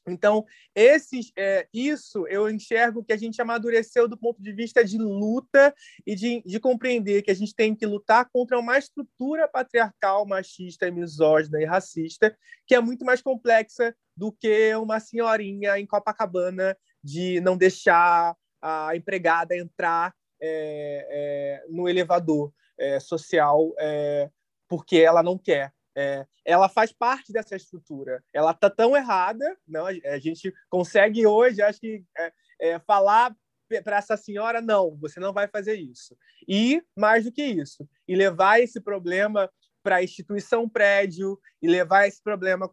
Então, 0.07 0.45
esses, 0.75 1.31
é, 1.37 1.67
isso 1.73 2.25
eu 2.27 2.49
enxergo 2.49 3.03
que 3.03 3.13
a 3.13 3.17
gente 3.17 3.41
amadureceu 3.41 4.07
do 4.07 4.17
ponto 4.17 4.41
de 4.41 4.51
vista 4.53 4.83
de 4.83 4.97
luta 4.97 5.73
e 6.05 6.15
de, 6.15 6.41
de 6.45 6.59
compreender 6.59 7.21
que 7.21 7.31
a 7.31 7.35
gente 7.35 7.53
tem 7.53 7.75
que 7.75 7.85
lutar 7.85 8.29
contra 8.31 8.57
uma 8.59 8.77
estrutura 8.77 9.47
patriarcal, 9.47 10.25
machista, 10.25 10.89
misógina 10.91 11.61
e 11.61 11.65
racista, 11.65 12.35
que 12.65 12.75
é 12.75 12.79
muito 12.79 13.05
mais 13.05 13.21
complexa 13.21 13.95
do 14.15 14.31
que 14.31 14.73
uma 14.75 14.99
senhorinha 14.99 15.79
em 15.79 15.85
Copacabana 15.85 16.77
de 17.03 17.39
não 17.41 17.57
deixar 17.57 18.35
a 18.61 18.95
empregada 18.95 19.55
entrar 19.55 20.13
é, 20.41 21.07
é, 21.09 21.65
no 21.69 21.87
elevador 21.87 22.53
é, 22.77 22.99
social 22.99 23.73
é, 23.77 24.29
porque 24.67 24.97
ela 24.97 25.23
não 25.23 25.37
quer. 25.37 25.73
É, 25.99 26.25
ela 26.45 26.69
faz 26.69 26.93
parte 26.93 27.33
dessa 27.33 27.57
estrutura. 27.57 28.23
Ela 28.33 28.51
está 28.51 28.69
tão 28.69 28.95
errada, 28.95 29.57
não? 29.67 29.85
A 29.85 30.17
gente 30.17 30.53
consegue 30.69 31.27
hoje, 31.27 31.61
acho 31.61 31.77
que, 31.77 32.05
é, 32.17 32.31
é, 32.61 32.79
falar 32.79 33.35
para 33.83 33.97
essa 33.97 34.15
senhora, 34.15 34.61
não, 34.61 34.97
você 34.97 35.19
não 35.19 35.33
vai 35.33 35.47
fazer 35.47 35.75
isso. 35.75 36.17
E, 36.47 36.81
mais 36.97 37.25
do 37.25 37.33
que 37.33 37.43
isso, 37.43 37.85
e 38.07 38.15
levar 38.15 38.61
esse 38.61 38.79
problema 38.79 39.51
para 39.83 39.97
a 39.97 40.03
instituição 40.03 40.67
prédio, 40.69 41.37
e 41.61 41.67
levar 41.67 42.07
esse 42.07 42.23
problema 42.23 42.71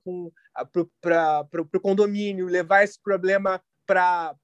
para 1.01 1.49
o 1.75 1.81
condomínio, 1.81 2.47
levar 2.47 2.85
esse 2.85 3.01
problema 3.03 3.61
para 3.87 4.35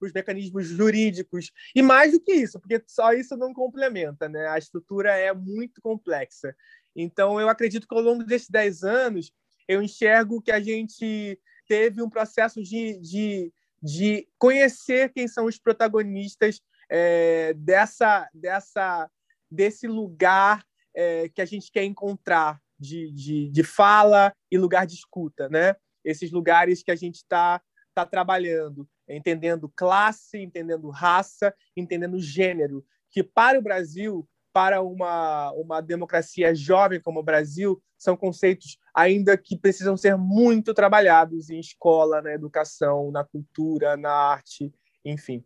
os 0.00 0.12
mecanismos 0.12 0.66
jurídicos. 0.66 1.50
E 1.74 1.80
mais 1.80 2.12
do 2.12 2.20
que 2.20 2.32
isso, 2.32 2.58
porque 2.58 2.82
só 2.86 3.12
isso 3.12 3.36
não 3.36 3.54
complementa, 3.54 4.28
né? 4.28 4.48
A 4.48 4.58
estrutura 4.58 5.16
é 5.16 5.32
muito 5.32 5.80
complexa. 5.80 6.54
Então, 7.00 7.40
eu 7.40 7.48
acredito 7.48 7.86
que 7.86 7.94
ao 7.94 8.00
longo 8.00 8.24
desses 8.24 8.50
10 8.50 8.82
anos, 8.82 9.32
eu 9.68 9.80
enxergo 9.80 10.42
que 10.42 10.50
a 10.50 10.58
gente 10.58 11.38
teve 11.68 12.02
um 12.02 12.10
processo 12.10 12.60
de, 12.60 12.98
de, 12.98 13.52
de 13.80 14.28
conhecer 14.36 15.12
quem 15.12 15.28
são 15.28 15.44
os 15.44 15.58
protagonistas 15.58 16.60
é, 16.90 17.54
dessa, 17.54 18.28
dessa, 18.34 19.08
desse 19.48 19.86
lugar 19.86 20.64
é, 20.92 21.28
que 21.28 21.40
a 21.40 21.44
gente 21.44 21.70
quer 21.70 21.84
encontrar 21.84 22.60
de, 22.76 23.12
de, 23.12 23.48
de 23.48 23.62
fala 23.62 24.34
e 24.50 24.58
lugar 24.58 24.84
de 24.84 24.94
escuta, 24.94 25.48
né? 25.48 25.76
Esses 26.04 26.32
lugares 26.32 26.82
que 26.82 26.90
a 26.90 26.96
gente 26.96 27.16
está 27.16 27.62
tá 27.94 28.04
trabalhando, 28.04 28.88
entendendo 29.08 29.72
classe, 29.76 30.38
entendendo 30.38 30.90
raça, 30.90 31.54
entendendo 31.76 32.18
gênero, 32.20 32.84
que 33.08 33.22
para 33.22 33.58
o 33.58 33.62
Brasil 33.62 34.28
para 34.52 34.82
uma, 34.82 35.52
uma 35.52 35.80
democracia 35.80 36.54
jovem 36.54 37.00
como 37.00 37.20
o 37.20 37.24
Brasil, 37.24 37.80
são 37.96 38.16
conceitos 38.16 38.78
ainda 38.94 39.36
que 39.36 39.58
precisam 39.58 39.96
ser 39.96 40.16
muito 40.16 40.72
trabalhados 40.72 41.50
em 41.50 41.58
escola, 41.58 42.22
na 42.22 42.32
educação, 42.32 43.10
na 43.10 43.24
cultura, 43.24 43.96
na 43.96 44.12
arte, 44.12 44.72
enfim. 45.04 45.44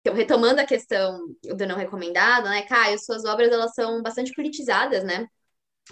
Então, 0.00 0.14
retomando 0.14 0.60
a 0.60 0.66
questão 0.66 1.18
do 1.42 1.66
não 1.66 1.76
recomendado, 1.76 2.44
né, 2.44 2.62
Caio, 2.62 2.98
suas 2.98 3.24
obras 3.24 3.52
elas 3.52 3.74
são 3.74 4.02
bastante 4.02 4.32
politizadas, 4.34 5.04
né? 5.04 5.26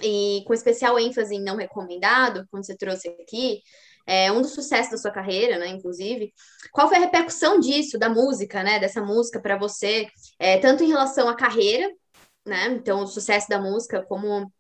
E 0.03 0.43
com 0.47 0.55
especial 0.55 0.99
ênfase 0.99 1.35
em 1.35 1.43
não 1.43 1.57
recomendado, 1.57 2.47
como 2.51 2.65
você 2.65 2.77
trouxe 2.77 3.09
aqui, 3.09 3.61
é 4.07 4.33
um 4.33 4.41
dos 4.41 4.53
sucessos 4.53 4.93
da 4.93 4.97
sua 4.97 5.11
carreira, 5.11 5.59
né, 5.59 5.69
inclusive. 5.69 6.33
Qual 6.73 6.89
foi 6.89 6.97
a 6.97 7.01
repercussão 7.01 7.61
disso, 7.61 7.99
da 7.99 8.09
música, 8.09 8.63
né, 8.63 8.79
dessa 8.79 9.03
música 9.03 9.39
para 9.39 9.59
você, 9.59 10.07
é, 10.39 10.57
tanto 10.59 10.83
em 10.83 10.89
relação 10.89 11.29
à 11.29 11.37
carreira, 11.37 11.91
né? 12.49 12.69
Então, 12.69 13.03
o 13.03 13.07
sucesso 13.07 13.49
da 13.49 13.61
música, 13.61 14.03
como 14.03 14.51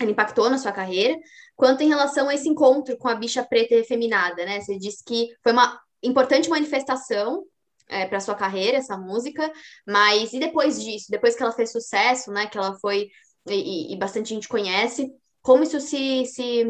ele 0.00 0.12
impactou 0.12 0.48
na 0.48 0.58
sua 0.58 0.72
carreira, 0.72 1.18
quanto 1.56 1.82
em 1.82 1.88
relação 1.88 2.28
a 2.28 2.34
esse 2.34 2.48
encontro 2.48 2.96
com 2.96 3.08
a 3.08 3.14
bicha 3.14 3.44
preta 3.44 3.74
e 3.74 3.78
efeminada, 3.78 4.44
né? 4.44 4.60
Você 4.60 4.78
disse 4.78 5.04
que 5.04 5.28
foi 5.42 5.52
uma 5.52 5.80
importante 6.02 6.48
manifestação 6.48 7.44
é, 7.88 8.06
para 8.06 8.20
sua 8.20 8.34
carreira 8.34 8.78
essa 8.78 8.96
música, 8.96 9.50
mas 9.86 10.32
e 10.32 10.40
depois 10.40 10.82
disso, 10.82 11.06
depois 11.10 11.36
que 11.36 11.42
ela 11.42 11.52
fez 11.52 11.70
sucesso, 11.70 12.30
né? 12.32 12.46
Que 12.46 12.58
ela 12.58 12.78
foi 12.78 13.10
e, 13.48 13.92
e 13.92 13.96
bastante 13.96 14.30
gente 14.30 14.48
conhece, 14.48 15.12
como 15.42 15.62
isso 15.62 15.80
se, 15.80 16.24
se 16.26 16.64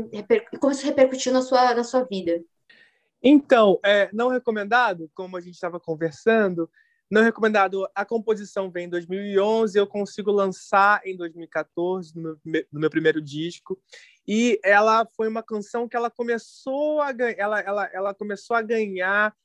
como 0.58 0.72
isso 0.72 0.84
repercutiu 0.86 1.32
na 1.32 1.42
sua 1.42 1.74
na 1.74 1.84
sua 1.84 2.04
vida? 2.04 2.40
Então, 3.22 3.78
é, 3.84 4.10
não 4.12 4.28
recomendado, 4.28 5.08
como 5.14 5.36
a 5.36 5.40
gente 5.40 5.54
estava 5.54 5.78
conversando, 5.78 6.68
não 7.12 7.22
recomendado, 7.22 7.86
a 7.94 8.06
composição 8.06 8.70
vem 8.70 8.86
em 8.86 8.88
2011, 8.88 9.78
eu 9.78 9.86
consigo 9.86 10.32
lançar 10.32 11.02
em 11.04 11.14
2014, 11.14 12.16
no 12.16 12.40
meu, 12.42 12.64
no 12.72 12.80
meu 12.80 12.88
primeiro 12.88 13.20
disco. 13.20 13.78
E 14.26 14.58
ela 14.64 15.06
foi 15.14 15.28
uma 15.28 15.42
canção 15.42 15.86
que 15.86 15.94
ela 15.94 16.10
começou 16.10 17.02
a 17.02 17.10
ela, 17.36 17.60
ela, 17.60 17.90
ela 17.92 18.14
começou 18.14 18.56
a 18.56 18.62
ganhar 18.62 19.36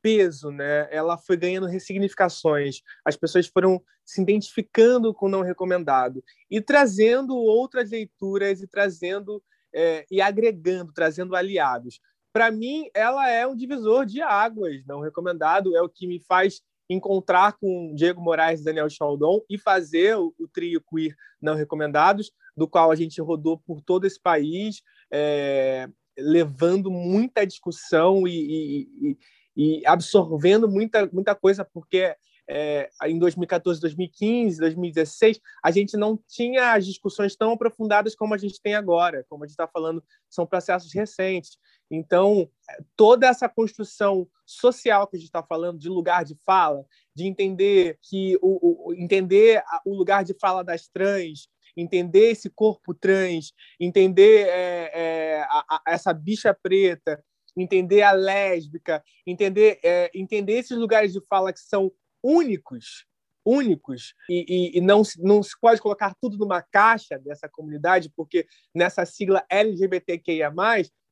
peso, 0.00 0.50
né? 0.50 0.88
Ela 0.90 1.18
foi 1.18 1.36
ganhando 1.36 1.66
ressignificações. 1.66 2.80
As 3.04 3.16
pessoas 3.16 3.46
foram 3.46 3.82
se 4.02 4.22
identificando 4.22 5.12
com 5.12 5.26
o 5.26 5.28
não 5.28 5.42
recomendado 5.42 6.24
e 6.50 6.58
trazendo 6.58 7.36
outras 7.36 7.90
leituras 7.90 8.62
e 8.62 8.66
trazendo 8.66 9.42
é, 9.74 10.06
e 10.10 10.22
agregando, 10.22 10.90
trazendo 10.90 11.36
aliados. 11.36 12.00
Para 12.32 12.50
mim, 12.50 12.88
ela 12.94 13.28
é 13.28 13.46
um 13.46 13.54
divisor 13.54 14.06
de 14.06 14.22
águas. 14.22 14.82
Não 14.86 15.00
recomendado 15.00 15.76
é 15.76 15.82
o 15.82 15.88
que 15.88 16.06
me 16.06 16.18
faz 16.18 16.62
encontrar 16.90 17.52
com 17.52 17.94
Diego 17.94 18.20
Moraes 18.20 18.60
e 18.60 18.64
Daniel 18.64 18.90
Chaldon 18.90 19.40
e 19.48 19.56
fazer 19.56 20.16
o, 20.16 20.34
trio 20.52 20.82
queer 20.82 21.14
não 21.40 21.54
recomendados, 21.54 22.32
do 22.56 22.66
qual 22.66 22.90
a 22.90 22.96
gente 22.96 23.20
rodou 23.22 23.56
por 23.58 23.80
todo 23.80 24.06
esse 24.06 24.20
país, 24.20 24.82
é, 25.10 25.88
levando 26.18 26.90
muita 26.90 27.46
discussão 27.46 28.26
e, 28.26 28.88
e, 29.00 29.18
e, 29.56 29.86
absorvendo 29.86 30.68
muita, 30.68 31.08
muita 31.12 31.32
coisa, 31.34 31.64
porque 31.64 32.16
é, 32.52 32.90
em 33.04 33.16
2014, 33.16 33.80
2015, 33.80 34.58
2016, 34.58 35.40
a 35.64 35.70
gente 35.70 35.96
não 35.96 36.18
tinha 36.28 36.72
as 36.72 36.84
discussões 36.84 37.36
tão 37.36 37.52
aprofundadas 37.52 38.16
como 38.16 38.34
a 38.34 38.38
gente 38.38 38.60
tem 38.60 38.74
agora, 38.74 39.24
como 39.28 39.44
a 39.44 39.46
gente 39.46 39.52
está 39.52 39.68
falando, 39.68 40.02
são 40.28 40.44
processos 40.44 40.92
recentes. 40.92 41.56
Então, 41.88 42.50
toda 42.96 43.28
essa 43.28 43.48
construção 43.48 44.28
social 44.44 45.06
que 45.06 45.16
a 45.16 45.18
gente 45.18 45.28
está 45.28 45.44
falando, 45.44 45.78
de 45.78 45.88
lugar 45.88 46.24
de 46.24 46.36
fala, 46.44 46.84
de 47.14 47.24
entender 47.24 47.98
que 48.02 48.36
o, 48.42 48.88
o, 48.88 48.94
entender 48.94 49.62
o 49.86 49.94
lugar 49.94 50.24
de 50.24 50.34
fala 50.34 50.64
das 50.64 50.88
trans, 50.88 51.48
entender 51.76 52.30
esse 52.30 52.50
corpo 52.50 52.92
trans, 52.92 53.52
entender 53.78 54.48
é, 54.48 54.90
é, 54.92 55.42
a, 55.42 55.64
a, 55.68 55.82
essa 55.86 56.12
bicha 56.12 56.52
preta, 56.52 57.22
entender 57.56 58.02
a 58.02 58.12
lésbica, 58.12 59.02
entender, 59.26 59.78
é, 59.84 60.10
entender 60.14 60.54
esses 60.54 60.76
lugares 60.76 61.12
de 61.12 61.20
fala 61.28 61.52
que 61.52 61.60
são 61.60 61.92
únicos, 62.22 63.06
únicos 63.44 64.14
e, 64.28 64.44
e, 64.48 64.78
e, 64.78 64.80
não, 64.80 65.02
não 65.18 65.42
se 65.42 65.58
pode 65.58 65.80
colocar 65.80 66.14
tudo 66.20 66.36
numa 66.36 66.62
caixa 66.62 67.18
dessa 67.18 67.48
comunidade, 67.48 68.12
porque 68.14 68.46
nessa 68.74 69.04
sigla 69.04 69.44
LGBTQIA+, 69.48 70.52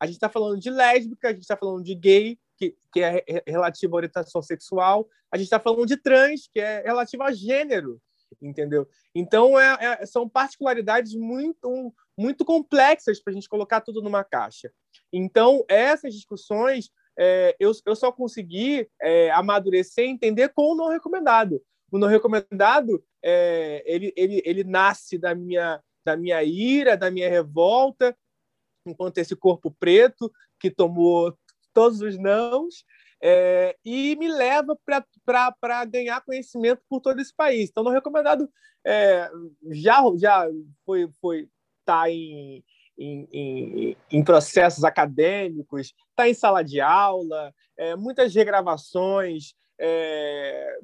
a 0.01 0.07
gente 0.07 0.15
está 0.15 0.29
falando 0.29 0.61
de 0.61 0.71
lésbica, 0.71 1.29
a 1.29 1.33
gente 1.33 1.43
está 1.43 1.57
falando 1.57 1.83
de 1.83 1.95
gay, 1.95 2.39
que, 2.57 2.77
que 2.93 3.01
é 3.01 3.25
relativo 3.47 3.95
à 3.95 3.99
orientação 3.99 4.43
sexual, 4.43 5.09
a 5.31 5.37
gente 5.37 5.47
está 5.47 5.61
falando 5.61 5.87
de 5.87 5.97
trans, 5.97 6.49
que 6.53 6.61
é 6.61 6.83
relativo 6.83 7.23
a 7.23 7.33
gênero, 7.33 8.01
entendeu? 8.43 8.89
Então, 9.15 9.59
é, 9.59 10.01
é, 10.01 10.07
são 10.07 10.29
particularidades 10.29 11.15
muito, 11.15 11.95
muito 12.17 12.45
complexas 12.45 13.21
para 13.21 13.33
a 13.33 13.35
gente 13.35 13.49
colocar 13.49 13.81
tudo 13.81 14.03
numa 14.03 14.25
caixa. 14.25 14.71
Então, 15.13 15.65
essas 15.69 16.15
discussões 16.15 16.91
é, 17.19 17.57
eu, 17.59 17.73
eu 17.85 17.97
só 17.97 18.13
consegui 18.13 18.89
é, 19.03 19.31
amadurecer 19.33 20.05
e 20.05 20.09
entender 20.09 20.51
com 20.51 20.73
o 20.73 20.77
não 20.77 20.89
recomendado. 20.89 21.61
O 21.91 21.99
não 21.99 22.07
recomendado, 22.07 23.03
é, 23.23 23.83
ele, 23.85 24.13
ele, 24.17 24.41
ele 24.45 24.63
nasce 24.63 25.19
da 25.19 25.35
minha, 25.35 25.83
da 26.05 26.17
minha 26.17 26.43
ira, 26.45 26.97
da 26.97 27.11
minha 27.11 27.29
revolta, 27.29 28.17
enquanto 28.87 29.19
esse 29.19 29.35
corpo 29.35 29.75
preto 29.81 30.33
que 30.61 30.71
tomou 30.71 31.37
todos 31.75 32.01
os 32.01 32.17
nãos, 32.17 32.85
é, 33.21 33.77
e 33.85 34.15
me 34.17 34.29
leva 34.29 34.79
para 35.25 35.85
ganhar 35.87 36.21
conhecimento 36.21 36.83
por 36.89 37.01
todo 37.01 37.21
esse 37.21 37.35
país. 37.35 37.69
Então, 37.69 37.83
no 37.83 37.91
recomendado 37.91 38.49
é, 38.87 39.29
já 39.73 40.03
já 40.17 40.47
foi 40.85 41.11
foi 41.21 41.49
tá 41.85 42.09
em, 42.11 42.63
em, 42.99 43.97
em, 44.11 44.25
processos 44.25 44.83
acadêmicos, 44.83 45.95
está 46.11 46.29
em 46.29 46.35
sala 46.35 46.63
de 46.63 46.81
aula, 46.81 47.55
é, 47.77 47.95
muitas 47.95 48.35
regravações, 48.35 49.55
é, 49.79 50.79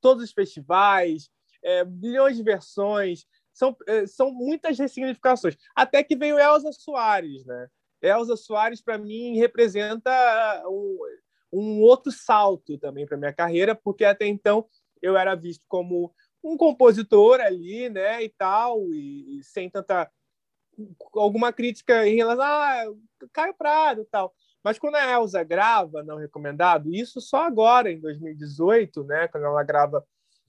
todos 0.00 0.24
os 0.24 0.32
festivais, 0.32 1.30
é, 1.62 1.84
bilhões 1.84 2.36
de 2.36 2.42
versões, 2.42 3.26
são, 3.52 3.76
é, 3.86 4.06
são 4.06 4.32
muitas 4.32 4.78
ressignificações. 4.78 5.56
Até 5.74 6.02
que 6.02 6.16
veio 6.16 6.38
Elza 6.38 6.72
Soares, 6.72 7.44
né? 7.44 7.68
Elza 8.00 8.36
Soares, 8.36 8.80
para 8.80 8.96
mim, 8.96 9.36
representa 9.36 10.10
um, 10.66 10.98
um 11.52 11.82
outro 11.82 12.12
salto 12.12 12.78
também 12.78 13.04
para 13.04 13.16
minha 13.16 13.32
carreira, 13.32 13.74
porque 13.74 14.04
até 14.04 14.26
então 14.26 14.66
eu 15.02 15.16
era 15.16 15.34
visto 15.34 15.64
como 15.68 16.14
um 16.42 16.56
compositor 16.56 17.40
ali, 17.40 17.88
né, 17.90 18.22
e 18.22 18.28
tal, 18.28 18.92
e, 18.92 19.38
e 19.38 19.42
sem 19.42 19.68
tanta 19.68 20.08
alguma 21.14 21.52
crítica 21.52 22.06
em 22.06 22.16
relação 22.16 22.44
a 22.44 22.82
ah, 22.82 22.94
Caio 23.32 23.54
Prado 23.54 24.02
e 24.02 24.04
tal. 24.06 24.34
Mas 24.62 24.78
quando 24.78 24.96
a 24.96 25.12
Elsa 25.12 25.42
grava 25.42 26.02
Não 26.02 26.16
Recomendado, 26.16 26.92
isso 26.92 27.20
só 27.20 27.44
agora, 27.44 27.90
em 27.90 28.00
2018, 28.00 29.04
né, 29.04 29.28
quando 29.28 29.44
ela 29.44 29.62
grava 29.62 30.04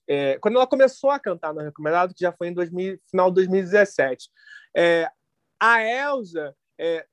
é, 0.08 0.40
quando 0.40 0.56
ela 0.56 0.66
começou 0.66 1.12
a 1.12 1.20
cantar 1.20 1.54
no 1.54 1.62
Recomendado, 1.62 2.16
que 2.16 2.22
já 2.22 2.32
foi 2.32 2.48
em 2.48 2.54
2000, 2.54 3.00
final 3.12 3.30
de 3.30 3.36
2017, 3.36 4.28
é, 4.76 5.08
a 5.60 5.84
Elsa 5.84 6.56
é, 6.80 7.06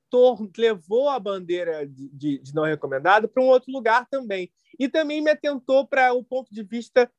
levou 0.57 1.07
a 1.07 1.19
bandeira 1.19 1.85
de, 1.85 2.09
de, 2.09 2.39
de 2.39 2.55
não 2.55 2.63
recomendado 2.63 3.27
para 3.27 3.43
um 3.43 3.47
outro 3.47 3.71
lugar 3.71 4.07
também. 4.09 4.51
E 4.79 4.89
também 4.89 5.21
me 5.21 5.29
atentou 5.29 5.85
para 5.85 6.11
o 6.13 6.23
ponto 6.23 6.51
de 6.51 6.63
vista 6.63 7.11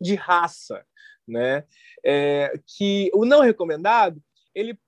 de 0.00 0.16
raça, 0.16 0.84
né? 1.28 1.64
É, 2.04 2.52
que 2.66 3.08
o 3.14 3.24
não 3.24 3.40
recomendado 3.40 4.20
ele 4.52 4.78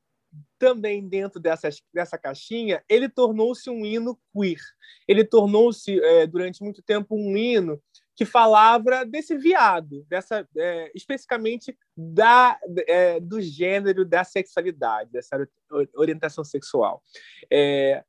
também 0.59 1.07
dentro 1.07 1.41
dessas, 1.41 1.83
dessa 1.93 2.19
caixinha, 2.19 2.83
ele 2.89 3.09
tornou-se 3.09 3.69
um 3.69 3.85
hino 3.85 4.19
queer. 4.33 4.61
Ele 5.07 5.25
tornou-se, 5.25 6.01
é, 6.01 6.27
durante 6.27 6.63
muito 6.63 6.83
tempo, 6.83 7.15
um 7.15 7.37
hino 7.37 7.81
que 8.17 8.25
falava 8.25 9.05
desse 9.05 9.37
viado, 9.37 10.05
dessa 10.09 10.49
é, 10.57 10.91
especificamente 10.95 11.77
da, 11.95 12.59
é, 12.89 13.21
do 13.21 13.41
gênero, 13.43 14.07
da 14.07 14.25
sexualidade, 14.25 15.11
dessa 15.11 15.47
orientação 15.95 16.43
sexual. 16.43 17.03
É, 17.53 18.03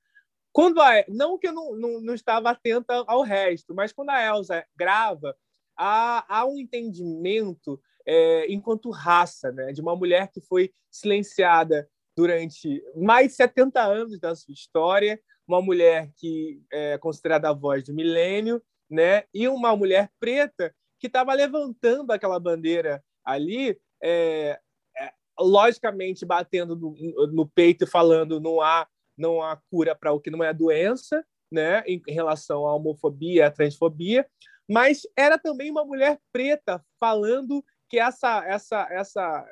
quando 0.54 0.82
a, 0.82 1.04
não 1.10 1.38
que 1.38 1.50
eu 1.50 1.54
não, 1.54 1.76
não, 1.76 2.02
não, 2.02 2.14
estava 2.14 2.50
atenta 2.50 3.04
ao 3.06 3.22
resto, 3.22 3.76
mas 3.76 3.92
quando 3.92 4.12
a 4.12 4.24
Elsa 4.24 4.66
grava, 4.78 5.36
há, 5.76 6.26
há 6.28 6.46
um 6.46 6.58
entendimento 6.58 7.80
é, 8.06 8.52
enquanto 8.52 8.90
raça, 8.90 9.52
né, 9.52 9.74
de 9.74 9.82
uma 9.82 9.96
mulher 9.96 10.32
que 10.32 10.40
foi 10.40 10.72
silenciada 10.90 11.88
durante 12.18 12.84
mais 12.96 13.28
de 13.28 13.34
70 13.36 13.80
anos 13.80 14.20
da 14.20 14.36
sua 14.36 14.52
história, 14.52 15.22
uma 15.48 15.62
mulher 15.62 16.10
que 16.18 16.60
é 16.74 16.98
considerada 16.98 17.48
a 17.48 17.54
voz 17.54 17.84
do 17.84 17.94
milênio, 17.94 18.60
né, 18.90 19.26
e 19.32 19.48
uma 19.48 19.76
mulher 19.76 20.10
preta 20.20 20.74
que 21.00 21.06
estava 21.06 21.32
levantando 21.34 22.12
aquela 22.12 22.40
bandeira 22.40 23.04
ali, 23.24 23.80
é, 24.02 24.60
é, 24.98 25.14
logicamente 25.40 26.26
batendo 26.26 26.76
no, 26.76 26.96
no, 27.28 27.48
peito 27.48 27.84
e 27.84 27.88
falando 27.88 28.40
não 28.40 28.62
há 28.62 28.88
não 29.16 29.42
há 29.42 29.60
cura 29.70 29.96
para 29.96 30.14
o 30.14 30.20
que 30.20 30.30
não 30.30 30.44
é 30.44 30.54
doença, 30.54 31.24
né, 31.52 31.84
em, 31.86 32.02
em 32.08 32.14
relação 32.14 32.66
à 32.66 32.76
homofobia, 32.76 33.48
à 33.48 33.52
transfobia, 33.52 34.28
mas 34.70 35.02
era 35.16 35.38
também 35.38 35.70
uma 35.70 35.86
mulher 35.86 36.20
preta 36.32 36.84
falando 37.00 37.64
que 37.90 38.00
essa 38.00 38.44
essa 38.46 38.88
essa 38.90 39.46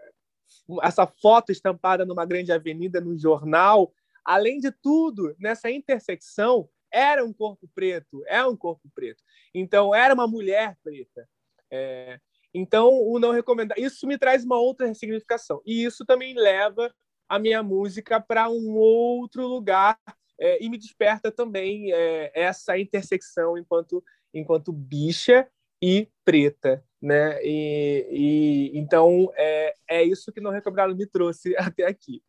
essa 0.82 1.06
foto 1.06 1.52
estampada 1.52 2.06
numa 2.06 2.26
grande 2.26 2.52
avenida 2.52 3.00
no 3.00 3.18
jornal, 3.18 3.94
além 4.24 4.60
de 4.60 4.72
tudo, 4.72 5.36
nessa 5.40 5.70
intersecção 5.70 6.70
era 6.92 7.26
um 7.26 7.34
corpo 7.34 7.70
preto, 7.76 8.24
é 8.26 8.46
um 8.46 8.56
corpo 8.56 8.90
preto. 8.94 9.22
Então 9.54 9.94
era 9.94 10.14
uma 10.14 10.28
mulher 10.28 10.78
preta. 10.84 11.28
É, 11.70 12.20
então 12.54 12.90
o 12.90 13.20
não 13.20 13.32
recomendar, 13.32 13.78
isso 13.78 14.08
me 14.08 14.18
traz 14.18 14.46
uma 14.46 14.58
outra 14.58 14.94
significação 14.94 15.62
e 15.66 15.84
isso 15.84 16.06
também 16.06 16.34
leva 16.34 16.94
a 17.28 17.38
minha 17.40 17.62
música 17.62 18.22
para 18.22 18.50
um 18.50 18.76
outro 18.76 19.46
lugar 19.48 20.00
é, 20.40 20.64
e 20.64 20.70
me 20.70 20.78
desperta 20.78 21.32
também 21.32 21.92
é, 21.92 22.32
essa 22.34 22.78
intersecção 22.78 23.58
enquanto 23.58 24.04
enquanto 24.34 24.72
bicha 24.72 25.48
e 25.82 26.10
preta, 26.24 26.84
né? 27.06 27.40
E, 27.44 28.08
e 28.10 28.80
então 28.80 29.32
é, 29.38 29.74
é 29.88 30.04
isso 30.04 30.32
que 30.32 30.42
não 30.42 30.52
recobrado 30.52 30.96
me 30.96 31.06
trouxe 31.06 31.56
até 31.58 31.86
aqui. 31.86 32.22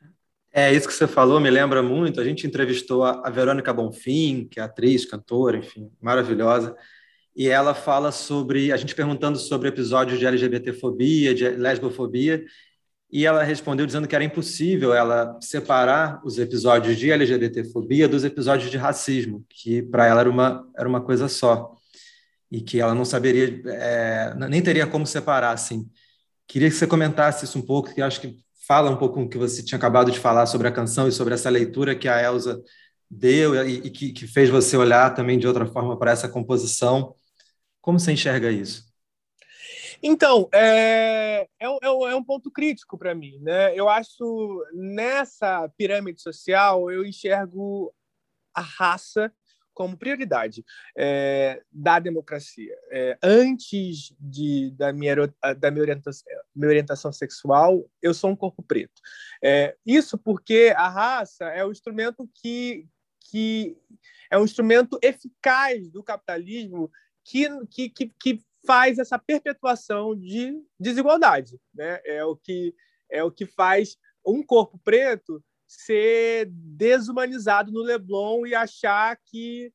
É 0.53 0.73
isso 0.73 0.87
que 0.89 0.95
você 0.95 1.07
falou, 1.07 1.41
me 1.41 1.51
lembra 1.51 1.83
muito. 1.83 2.21
A 2.21 2.25
gente 2.25 2.47
entrevistou 2.47 3.05
a, 3.05 3.27
a 3.27 3.31
Verônica 3.31 3.73
Bonfim, 3.73 4.47
que 4.51 4.61
é 4.61 4.63
atriz, 4.63 5.05
cantora, 5.05 5.59
enfim, 5.59 5.91
maravilhosa. 6.01 6.75
E 7.35 7.49
ela 7.49 7.75
fala 7.75 8.11
sobre, 8.11 8.73
a 8.73 8.77
gente 8.77 8.95
perguntando 8.95 9.39
sobre 9.39 9.69
episódios 9.69 10.19
de 10.19 10.25
LGBTfobia, 10.25 11.35
de 11.35 11.49
lesbofobia, 11.51 12.45
e 13.13 13.27
ela 13.27 13.43
respondeu 13.43 13.85
dizendo 13.85 14.09
que 14.09 14.15
era 14.15 14.25
impossível 14.25 14.95
ela 14.95 15.39
separar 15.41 16.21
os 16.25 16.39
episódios 16.39 16.97
de 16.97 17.11
LGBTfobia 17.11 18.09
dos 18.09 18.25
episódios 18.25 18.71
de 18.71 18.79
racismo, 18.79 19.45
que 19.49 19.83
para 19.83 20.07
ela 20.07 20.21
era 20.21 20.31
uma, 20.31 20.67
era 20.77 20.89
uma 20.89 21.01
coisa 21.03 21.29
só 21.29 21.76
e 22.51 22.61
que 22.61 22.81
ela 22.81 22.95
não 22.95 23.05
saberia, 23.05 23.61
é, 23.67 24.35
nem 24.49 24.63
teria 24.63 24.87
como 24.87 25.07
separar, 25.07 25.53
assim. 25.53 25.91
Queria 26.47 26.69
que 26.69 26.77
você 26.77 26.87
comentasse 26.87 27.45
isso 27.45 27.59
um 27.59 27.63
pouco, 27.63 27.93
que 27.93 28.01
acho 28.01 28.21
que 28.21 28.39
fala 28.67 28.91
um 28.91 28.97
pouco 28.97 29.21
o 29.21 29.29
que 29.29 29.39
você 29.39 29.63
tinha 29.63 29.79
acabado 29.79 30.11
de 30.11 30.19
falar 30.19 30.47
sobre 30.47 30.69
a 30.69 30.73
canção 30.73 31.09
e 31.09 31.13
sobre 31.13 31.35
essa 31.35 31.51
leitura 31.51 31.95
que 31.95 32.09
a 32.09 32.23
Elsa 32.23 32.63
deu 33.11 33.55
e, 33.67 33.87
e 33.87 33.91
que, 33.91 34.13
que, 34.13 34.27
fez 34.27 34.51
você 34.51 34.77
olhar 34.77 35.15
também 35.15 35.39
de 35.39 35.47
outra 35.47 35.67
forma 35.67 35.97
para 35.99 36.11
essa 36.11 36.29
composição. 36.29 37.15
Como 37.81 37.99
você 37.99 38.13
enxerga 38.13 38.51
isso? 38.51 38.85
Então, 40.03 40.49
é, 40.53 41.49
é, 41.61 41.67
é, 41.67 41.87
é 41.87 42.17
um 42.17 42.25
ponto 42.25 42.51
crítico 42.51 42.99
para 42.99 43.15
mim. 43.15 43.39
Né? 43.41 43.75
Eu 43.75 43.89
acho, 43.89 44.65
nessa 44.73 45.69
pirâmide 45.77 46.21
social, 46.21 46.91
eu 46.91 47.05
enxergo 47.05 47.95
a 48.55 48.61
raça 48.61 49.33
como 49.77 49.97
prioridade 49.97 50.65
é, 50.97 51.63
da 51.71 51.99
democracia. 51.99 52.75
É, 52.91 53.19
antes 53.23 54.15
de, 54.19 54.71
da, 54.71 54.91
minha, 54.91 55.15
da 55.59 55.71
minha, 55.71 55.83
orientação, 55.83 56.25
minha 56.55 56.71
orientação 56.71 57.13
sexual, 57.13 57.87
eu 58.01 58.15
sou 58.15 58.31
um 58.31 58.37
corpo 58.37 58.63
preto. 58.63 59.03
É, 59.45 59.77
isso 59.85 60.17
porque 60.17 60.73
a 60.75 60.89
raça 60.89 61.45
é 61.51 61.63
o 61.63 61.71
instrumento 61.71 62.27
que, 62.35 62.89
que 63.31 63.77
é 64.31 64.39
um 64.39 64.45
instrumento 64.45 64.99
eficaz 65.03 65.91
do 65.91 66.03
capitalismo 66.03 66.91
que, 67.23 67.47
que, 67.67 67.91
que, 67.91 68.13
que 68.19 68.41
faz 68.67 68.99
essa 68.99 69.19
perpetuação 69.19 70.17
de 70.17 70.59
desigualdade. 70.81 71.61
Né? 71.75 72.01
É, 72.07 72.25
o 72.25 72.35
que, 72.35 72.75
é 73.11 73.23
o 73.23 73.31
que 73.31 73.45
faz 73.45 73.99
um 74.25 74.43
corpo 74.43 74.81
preto 74.83 75.45
ser 75.67 76.47
desumanizado 76.51 77.73
no 77.73 77.83
Leblon 77.83 78.47
e 78.47 78.55
achar 78.55 79.19
que 79.25 79.73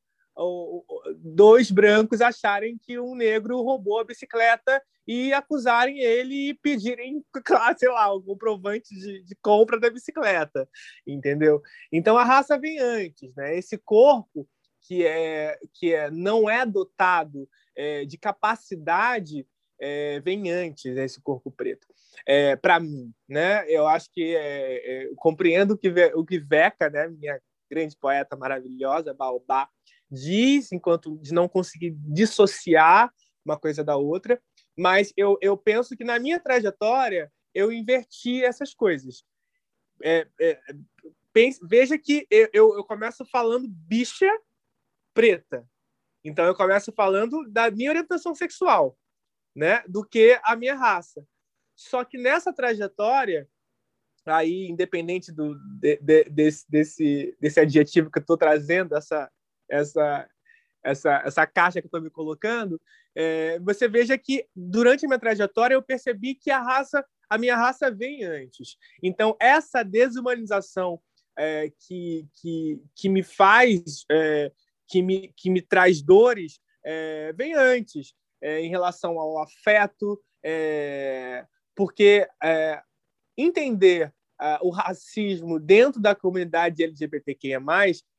dois 1.18 1.70
brancos 1.70 2.22
acharem 2.22 2.78
que 2.78 2.98
um 3.00 3.16
negro 3.16 3.62
roubou 3.62 4.00
a 4.00 4.04
bicicleta 4.04 4.82
e 5.08 5.34
acusarem 5.34 6.00
ele 6.00 6.50
e 6.50 6.54
pedirem, 6.54 7.24
sei 7.78 7.90
lá, 7.90 8.14
o 8.14 8.22
comprovante 8.22 8.96
de, 8.96 9.24
de, 9.24 9.36
compra 9.42 9.80
da 9.80 9.90
bicicleta, 9.90 10.68
entendeu? 11.06 11.62
Então 11.92 12.18
a 12.18 12.24
raça 12.24 12.58
vem 12.58 12.80
antes, 12.80 13.34
né? 13.36 13.58
Esse 13.58 13.78
corpo 13.78 14.48
que 14.82 15.06
é 15.06 15.60
que 15.74 15.94
é 15.94 16.10
não 16.10 16.50
é 16.50 16.66
dotado 16.66 17.48
é, 17.76 18.06
de 18.06 18.18
capacidade 18.18 19.46
é, 19.82 20.20
vem 20.20 20.52
antes 20.52 20.96
esse 20.96 21.20
corpo 21.20 21.52
preto. 21.52 21.88
É, 22.26 22.56
para 22.56 22.80
mim, 22.80 23.12
né? 23.28 23.66
Eu 23.68 23.88
acho 23.88 24.12
que 24.14 24.36
é, 24.36 25.06
é, 25.06 25.10
compreendo 25.16 25.72
o 25.74 25.78
que 25.78 25.90
o 26.14 26.24
que 26.24 26.40
Veca, 26.40 26.88
né? 26.88 27.08
Minha 27.08 27.42
grande 27.70 27.98
poeta 27.98 28.36
maravilhosa, 28.36 29.14
Baobá, 29.14 29.68
diz 30.10 30.72
enquanto 30.72 31.18
de 31.18 31.34
não 31.34 31.50
conseguir 31.50 31.96
dissociar 31.98 33.12
uma 33.44 33.58
coisa 33.58 33.84
da 33.84 33.98
outra. 33.98 34.40
Mas 34.78 35.12
eu, 35.18 35.38
eu 35.42 35.58
penso 35.58 35.98
que 35.98 36.04
na 36.04 36.20
minha 36.20 36.40
trajetória 36.40 37.32
eu 37.54 37.72
inverti 37.72 38.44
essas 38.44 38.76
coisas. 38.76 39.24
É, 40.04 40.28
é, 40.40 40.60
pense, 41.34 41.60
veja 41.64 41.98
que 41.98 42.28
eu, 42.30 42.50
eu, 42.54 42.76
eu 42.76 42.84
começo 42.84 43.26
falando 43.26 43.68
bicha 43.68 44.30
preta. 45.12 45.68
Então 46.24 46.46
eu 46.46 46.56
começo 46.56 46.92
falando 46.92 47.50
da 47.50 47.72
minha 47.72 47.90
orientação 47.90 48.36
sexual 48.36 48.96
né, 49.56 49.84
do 49.88 50.04
que 50.04 50.40
a 50.44 50.56
minha 50.56 50.76
raça. 50.76 51.26
Só 51.76 52.04
que 52.04 52.18
nessa 52.18 52.54
trajetória, 52.54 53.48
aí, 54.26 54.68
independente 54.68 55.32
do, 55.32 55.56
de, 55.80 55.98
de, 55.98 56.24
desse, 56.26 56.66
desse, 56.70 57.38
desse 57.40 57.60
adjetivo 57.60 58.12
que 58.12 58.20
eu 58.20 58.22
estou 58.22 58.38
trazendo, 58.38 58.96
essa, 58.96 59.32
essa, 59.70 60.30
essa, 60.84 61.22
essa 61.26 61.48
caixa 61.48 61.82
que 61.82 61.88
estou 61.88 62.02
me 62.02 62.10
colocando, 62.10 62.80
é, 63.16 63.60
você 63.60 63.88
veja 63.88 64.18
que 64.18 64.46
durante 64.56 65.06
a 65.06 65.08
minha 65.08 65.20
trajetória 65.20 65.74
eu 65.74 65.82
percebi 65.82 66.36
que 66.36 66.52
a 66.52 66.62
raça, 66.62 67.06
a 67.30 67.38
minha 67.38 67.56
raça 67.56 67.92
vem 67.92 68.24
antes. 68.24 68.78
Então, 69.02 69.36
essa 69.40 69.84
desumanização 69.84 71.02
é, 71.38 71.72
que, 71.88 72.28
que, 72.36 72.82
que 72.96 73.10
me 73.10 73.24
faz, 73.24 74.06
é, 74.10 74.52
que, 74.88 75.02
me, 75.02 75.34
que 75.36 75.50
me 75.50 75.62
traz 75.62 76.02
dores, 76.02 76.60
é, 76.84 77.34
vem 77.34 77.54
antes 77.54 78.14
é, 78.42 78.62
em 78.62 78.70
relação 78.70 79.20
ao 79.20 79.38
afeto, 79.40 80.20
é, 80.44 81.46
porque 81.76 82.28
é, 82.44 82.82
entender 83.38 84.14
é, 84.42 84.58
o 84.62 84.70
racismo 84.70 85.60
dentro 85.60 86.02
da 86.02 86.16
comunidade 86.16 86.84
LGBTQIA+, 86.84 87.62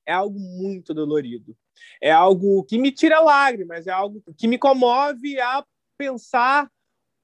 é 0.07 0.13
algo 0.13 0.39
muito 0.39 0.95
dolorido. 0.95 1.57
É 2.01 2.11
algo 2.11 2.63
que 2.65 2.79
me 2.79 2.93
tira 2.93 3.21
lágrimas, 3.21 3.87
é 3.87 3.91
algo 3.91 4.23
que 4.37 4.47
me 4.47 4.59
comove 4.59 5.41
a 5.41 5.65
pensar 5.99 6.71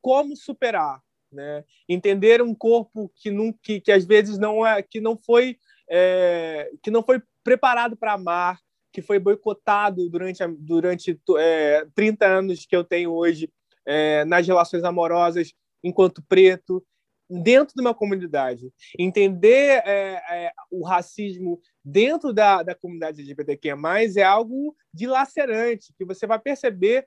como 0.01 0.37
superar, 0.37 1.01
né? 1.31 1.65
Entender 1.89 2.43
um 2.43 2.55
corpo 2.55 3.11
que 3.15 3.31
não, 3.31 3.53
que, 3.53 3.81
que 3.81 3.93
às 3.93 4.05
vezes 4.05 4.39
não 4.39 4.67
é, 4.67 4.83
que 4.83 5.01
não 5.01 5.17
foi, 5.17 5.59
é, 5.89 6.71
que 6.83 6.91
não 6.91 7.03
foi 7.03 7.23
preparado 7.45 7.97
para 7.97 8.15
amar, 8.15 8.59
que 8.93 9.03
foi 9.03 9.19
boicotado 9.19 10.09
durante, 10.09 10.47
durante 10.59 11.21
é, 11.39 11.87
30 11.95 12.27
anos 12.27 12.67
que 12.67 12.75
eu 12.75 12.85
tenho 12.85 13.13
hoje 13.13 13.51
é, 13.87 14.25
nas 14.25 14.47
relações 14.47 14.85
amorosas 14.85 15.53
enquanto 15.83 16.23
preto, 16.29 16.85
dentro 17.29 17.75
de 17.75 17.81
uma 17.81 17.95
comunidade. 17.95 18.73
Entender 18.99 19.83
é, 19.85 20.23
é, 20.31 20.53
o 20.71 20.85
racismo 20.85 21.61
dentro 21.85 22.33
da, 22.33 22.63
da 22.63 22.75
comunidade 22.75 23.21
LGBTQ+, 23.21 23.71
é 24.17 24.23
algo 24.23 24.75
dilacerante, 24.93 25.93
que 25.97 26.05
você 26.05 26.27
vai 26.27 26.39
perceber 26.39 27.07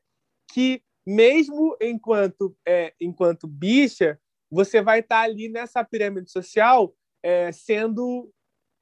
que, 0.52 0.82
mesmo 1.06 1.76
enquanto, 1.82 2.56
é, 2.67 2.94
enquanto 3.00 3.48
bicha, 3.48 4.20
você 4.50 4.82
vai 4.82 5.00
estar 5.00 5.22
ali 5.22 5.50
nessa 5.50 5.84
pirâmide 5.84 6.30
social 6.30 6.94
é, 7.24 7.52
sendo 7.52 8.32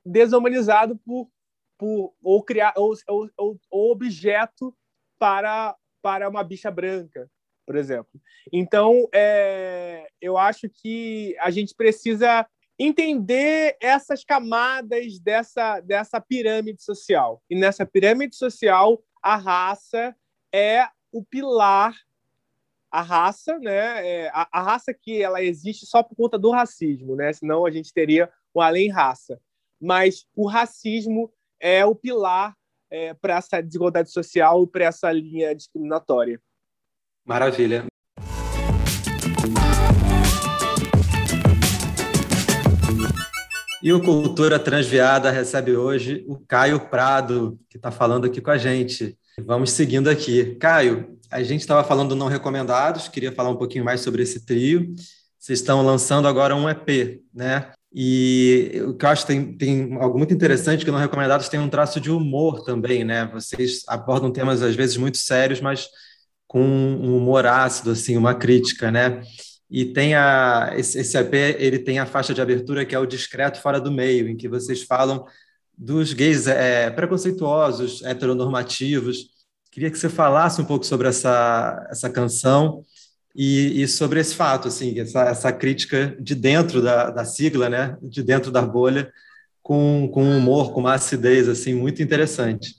desumanizado 0.06 0.98
por 1.06 1.30
por 1.80 2.14
ou 2.22 2.44
criar 2.44 2.74
ou, 2.76 2.94
ou, 3.08 3.60
ou 3.72 3.92
objeto 3.92 4.76
para 5.18 5.76
para 6.02 6.30
uma 6.30 6.44
bicha 6.44 6.70
branca, 6.72 7.30
por 7.66 7.76
exemplo. 7.76 8.22
Então, 8.54 9.08
é, 9.14 10.08
eu 10.22 10.38
acho 10.38 10.70
que 10.70 11.36
a 11.40 11.50
gente 11.52 11.76
precisa 11.76 12.48
entender 12.78 13.76
essas 13.82 14.24
camadas 14.24 15.20
dessa, 15.20 15.82
dessa 15.82 16.22
pirâmide 16.22 16.82
social. 16.82 17.44
E 17.50 17.56
nessa 17.56 17.86
pirâmide 17.86 18.34
social, 18.38 19.04
a 19.22 19.36
raça 19.36 20.16
é 20.54 20.88
o 21.12 21.22
pilar 21.22 21.94
a 22.92 23.02
raça, 23.02 23.60
né? 23.60 24.08
É, 24.08 24.30
a, 24.30 24.48
a, 24.52 24.62
raça 24.62 24.94
que 24.94 25.22
ela 25.22 25.44
existe 25.44 25.86
só 25.86 26.02
por 26.02 26.16
conta 26.16 26.40
do 26.40 26.50
racismo, 26.50 27.16
né? 27.16 27.32
Senão 27.34 27.66
a 27.66 27.72
gente 27.72 27.94
teria 27.94 28.32
o 28.54 28.62
além 28.62 28.90
raça. 28.90 29.40
Mas 29.80 30.26
o 30.36 30.48
racismo 30.48 31.32
é 31.60 31.86
o 31.86 31.94
pilar 31.94 32.56
é, 32.90 33.14
para 33.14 33.38
essa 33.38 33.62
desigualdade 33.62 34.12
social 34.12 34.64
e 34.64 34.68
para 34.68 34.86
essa 34.86 35.12
linha 35.12 35.54
discriminatória. 35.54 36.42
Maravilha. 37.26 37.86
E 43.82 43.94
o 43.94 44.04
Cultura 44.04 44.60
Transviada 44.60 45.32
recebe 45.32 45.76
hoje 45.76 46.26
o 46.28 46.38
Caio 46.38 46.90
Prado, 46.90 47.58
que 47.70 47.78
está 47.78 47.90
falando 47.90 48.26
aqui 48.26 48.42
com 48.42 48.52
a 48.52 48.58
gente. 48.58 49.18
Vamos 49.46 49.72
seguindo 49.72 50.10
aqui. 50.10 50.56
Caio, 50.56 51.18
a 51.32 51.42
gente 51.44 51.62
estava 51.62 51.84
falando 51.84 52.10
do 52.10 52.16
Não 52.16 52.28
Recomendados, 52.28 53.08
queria 53.08 53.32
falar 53.32 53.50
um 53.50 53.56
pouquinho 53.56 53.86
mais 53.86 54.02
sobre 54.02 54.24
esse 54.24 54.46
trio. 54.46 54.94
Vocês 55.38 55.60
estão 55.60 55.82
lançando 55.82 56.28
agora 56.28 56.56
um 56.56 56.68
EP, 56.68 57.22
né? 57.34 57.72
E 57.92 58.84
o 58.86 58.94
que 58.94 59.04
eu 59.04 59.10
acho 59.10 59.26
tem, 59.26 59.58
tem 59.58 59.98
algo 60.00 60.18
muito 60.18 60.34
interessante 60.34 60.86
que 60.86 60.92
Não 60.92 61.00
Recomendados 61.00 61.50
tem 61.50 61.60
um 61.60 61.70
traço 61.70 62.00
de 62.00 62.12
humor 62.12 62.64
também, 62.64 63.04
né? 63.04 63.26
Vocês 63.34 63.82
abordam 63.88 64.32
temas 64.32 64.62
às 64.62 64.76
vezes 64.76 64.96
muito 64.96 65.18
sérios, 65.18 65.60
mas 65.60 65.88
com 66.48 66.62
um 66.62 67.18
humor 67.18 67.46
ácido, 67.46 67.92
assim, 67.92 68.16
uma 68.16 68.36
crítica, 68.36 68.92
né? 68.92 69.22
E 69.70 69.86
tem 69.86 70.16
a, 70.16 70.72
esse, 70.76 71.18
EP, 71.18 71.34
ele 71.60 71.80
tem 71.80 72.00
a 72.00 72.06
faixa 72.06 72.34
de 72.34 72.42
abertura 72.42 72.86
que 72.86 72.96
é 72.96 73.00
o 73.00 73.06
Discreto 73.06 73.62
Fora 73.62 73.80
do 73.80 73.92
Meio, 73.92 74.28
em 74.28 74.36
que 74.36 74.50
vocês 74.50 74.84
falam 74.84 75.26
dos 75.78 76.14
gays 76.14 76.48
é, 76.48 76.90
preconceituosos, 76.90 78.04
heteronormativos. 78.04 79.30
Queria 79.72 79.92
que 79.92 79.98
você 79.98 80.10
falasse 80.10 80.62
um 80.62 80.66
pouco 80.66 80.86
sobre 80.86 81.08
essa, 81.08 81.88
essa 81.90 82.10
canção 82.10 82.84
e, 83.36 83.82
e 83.82 83.88
sobre 83.88 84.20
esse 84.20 84.36
fato, 84.36 84.68
assim, 84.68 85.00
essa, 85.00 85.22
essa 85.24 85.52
crítica 85.52 86.16
de 86.20 86.36
dentro 86.36 86.82
da, 86.82 87.10
da 87.10 87.26
sigla, 87.26 87.70
né, 87.70 87.98
de 88.02 88.24
dentro 88.24 88.52
da 88.52 88.62
bolha, 88.62 89.12
com, 89.62 90.10
com 90.12 90.24
humor, 90.24 90.74
com 90.74 90.80
uma 90.80 90.96
acidez 90.96 91.48
assim, 91.48 91.74
muito 91.74 92.02
interessante. 92.02 92.76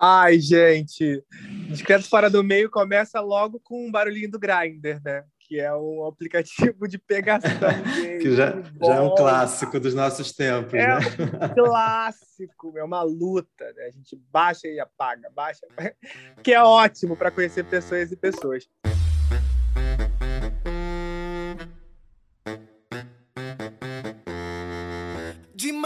Ai, 0.00 0.38
gente, 0.38 1.22
Discreto 1.68 2.08
Fora 2.08 2.30
do 2.30 2.42
Meio 2.44 2.70
começa 2.70 3.20
logo 3.20 3.60
com 3.60 3.86
um 3.86 3.90
barulhinho 3.90 4.30
do 4.30 4.38
Grindr, 4.38 5.00
né? 5.04 5.24
que 5.48 5.58
é 5.58 5.74
um 5.74 6.04
aplicativo 6.04 6.86
de 6.86 6.98
pegação 6.98 7.50
que 8.20 8.36
já, 8.36 8.62
já 8.82 8.94
é 8.96 9.00
um 9.00 9.14
clássico 9.14 9.80
dos 9.80 9.94
nossos 9.94 10.30
tempos, 10.30 10.74
é 10.74 10.86
né? 10.86 10.98
um 10.98 11.54
clássico, 11.54 12.76
é 12.76 12.84
uma 12.84 13.02
luta, 13.02 13.64
né? 13.74 13.86
A 13.86 13.90
gente 13.90 14.14
baixa 14.30 14.68
e 14.68 14.78
apaga, 14.78 15.30
baixa, 15.34 15.66
que 16.44 16.52
é 16.52 16.62
ótimo 16.62 17.16
para 17.16 17.30
conhecer 17.30 17.64
pessoas 17.64 18.12
e 18.12 18.16
pessoas. 18.16 18.68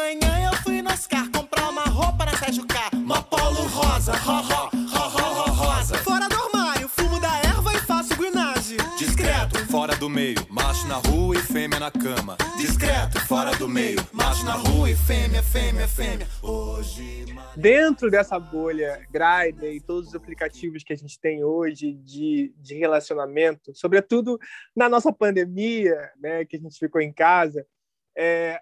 Manhã 0.02 0.50
eu 0.50 0.56
fui 0.62 0.82
no 0.82 0.90
Oscar 0.90 1.30
comprar 1.30 1.68
uma 1.68 1.84
roupa 1.84 2.24
na 2.24 2.36
Sérgio 2.36 2.66
K, 2.66 2.90
uma 2.92 3.22
polo 3.22 3.62
rosa, 3.68 4.12
ho, 4.12 4.40
ho, 4.40 4.70
ho, 4.72 5.08
ho, 5.08 5.50
ho 5.50 5.52
rosa. 5.52 5.96
Fora 5.98 6.28
do 6.28 6.34
armário, 6.34 6.88
fumo 6.88 7.20
da 7.20 7.38
erva 7.38 7.72
e 7.72 7.78
faço 7.78 8.16
guinagem. 8.16 8.78
Discreto, 8.98 9.64
fora 9.70 9.94
do 9.94 10.10
meio, 10.10 10.44
macho 10.50 10.88
na 10.88 10.96
rua 10.96 11.36
e 11.36 11.38
fêmea 11.38 11.78
na 11.78 11.90
cama. 11.92 12.36
Discreto, 12.56 13.20
fora 13.28 13.54
do 13.56 13.68
meio, 13.68 14.04
macho 14.12 14.44
na 14.44 14.54
rua 14.54 14.90
e 14.90 14.96
fêmea, 14.96 15.40
fêmea, 15.40 15.86
fêmea. 15.86 16.26
Hoje. 16.42 17.24
Dentro 17.56 18.10
dessa 18.10 18.40
bolha 18.40 19.06
Grindr 19.08 19.66
e 19.66 19.80
todos 19.80 20.08
os 20.08 20.14
aplicativos 20.16 20.82
que 20.82 20.92
a 20.92 20.96
gente 20.96 21.20
tem 21.20 21.44
hoje 21.44 21.92
de, 21.92 22.52
de 22.58 22.74
relacionamento, 22.74 23.72
sobretudo 23.72 24.36
na 24.74 24.88
nossa 24.88 25.12
pandemia, 25.12 26.10
né, 26.20 26.44
que 26.44 26.56
a 26.56 26.58
gente 26.58 26.76
ficou 26.76 27.00
em 27.00 27.12
casa, 27.12 27.64
é, 28.16 28.60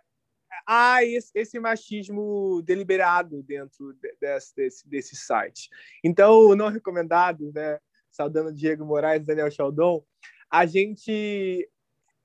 há 0.67 1.05
esse, 1.05 1.59
machismo 1.59 2.63
deliberado 2.63 3.43
dentro 3.43 3.95
desse, 4.21 4.55
desse, 4.55 4.89
desse 4.89 5.17
site. 5.17 5.69
Então, 6.03 6.55
não 6.55 6.69
recomendado, 6.69 7.53
né? 7.53 7.79
Saudando 8.11 8.53
Diego 8.53 8.85
Moraes 8.85 9.25
Daniel 9.25 9.51
Chaldon, 9.51 10.05
a 10.51 10.67
gente 10.67 11.69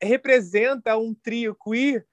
representa 0.02 0.98
um 0.98 1.13
trio 1.13 1.56
queer 1.56 2.06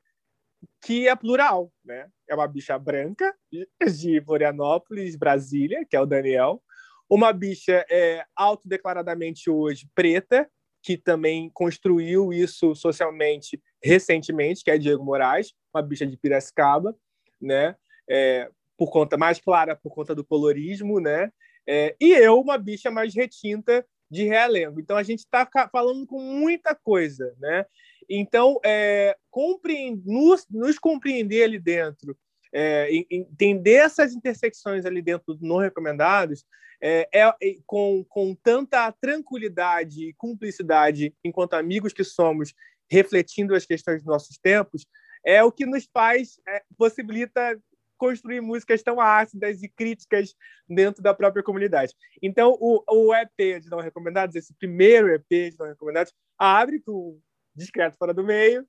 que 0.81 1.09
é 1.09 1.17
plural, 1.17 1.73
né? 1.85 2.09
É 2.29 2.35
uma 2.35 2.47
bicha 2.47 2.79
branca 2.79 3.35
de 3.51 4.21
Florianópolis, 4.25 5.17
Brasília, 5.17 5.85
que 5.89 5.97
é 5.97 6.01
o 6.01 6.07
Daniel, 6.07 6.63
uma 7.09 7.33
bicha 7.33 7.85
é 7.91 8.25
autodeclaradamente 8.35 9.51
hoje 9.51 9.87
preta, 9.95 10.49
que 10.83 10.97
também 10.97 11.51
construiu 11.53 12.33
isso 12.33 12.75
socialmente 12.75 13.63
recentemente, 13.83 14.63
que 14.63 14.71
é 14.71 14.79
Diego 14.79 15.05
Moraes, 15.05 15.53
uma 15.75 15.83
bicha 15.83 16.07
de 16.07 16.17
Piracicaba, 16.17 16.97
né? 17.41 17.75
É, 18.09 18.49
por 18.77 18.91
conta 18.91 19.17
mais 19.17 19.41
clara, 19.41 19.77
por 19.77 19.95
conta 19.95 20.15
do 20.15 20.25
colorismo, 20.25 21.01
né? 21.01 21.31
É, 21.67 21.95
e 22.01 22.13
eu, 22.13 22.41
uma 22.41 22.59
bicha 22.59 22.91
mais 22.91 23.15
retinta 23.15 23.85
de 24.11 24.25
realengo. 24.25 24.81
Então 24.81 24.97
a 24.97 25.03
gente 25.03 25.21
está 25.21 25.49
falando 25.71 26.07
com 26.07 26.21
muita 26.21 26.75
coisa, 26.75 27.35
né? 27.39 27.65
Então, 28.09 28.61
é, 28.65 29.17
compreend, 29.31 30.03
nos, 30.05 30.47
nos, 30.51 30.79
compreender 30.79 31.45
ali 31.45 31.59
dentro, 31.59 32.17
é, 32.53 32.89
entender 33.11 33.77
essas 33.77 34.13
intersecções 34.13 34.85
ali 34.85 35.01
dentro 35.01 35.35
do 35.35 35.47
não 35.47 35.57
recomendados, 35.57 36.45
é, 36.83 37.09
é, 37.15 37.33
com, 37.65 38.05
com 38.09 38.35
tanta 38.35 38.91
tranquilidade 38.93 40.09
e 40.09 40.15
cumplicidade, 40.15 41.15
enquanto 41.25 41.55
amigos 41.55 41.93
que 41.93 42.03
somos, 42.03 42.53
refletindo 42.93 43.55
as 43.55 43.65
questões 43.65 44.03
dos 44.03 44.07
nossos 44.07 44.37
tempos, 44.37 44.87
é 45.25 45.43
o 45.43 45.51
que 45.51 45.65
nos 45.65 45.89
faz, 45.91 46.39
é, 46.47 46.63
possibilita 46.77 47.59
construir 47.97 48.43
músicas 48.43 48.83
tão 48.83 49.01
ácidas 49.01 49.63
e 49.63 49.69
críticas 49.69 50.35
dentro 50.69 51.03
da 51.03 51.15
própria 51.15 51.43
comunidade. 51.43 51.95
Então, 52.21 52.59
o, 52.61 52.83
o 52.87 53.15
EP 53.15 53.63
de 53.63 53.71
Não 53.71 53.81
Recomendados, 53.81 54.37
esse 54.37 54.53
primeiro 54.55 55.09
EP 55.09 55.27
de 55.31 55.57
Não 55.59 55.69
Recomendados, 55.69 56.13
abre 56.37 56.81
com 56.81 57.19
Discreto 57.55 57.97
Fora 57.97 58.13
do 58.13 58.25
Meio, 58.25 58.69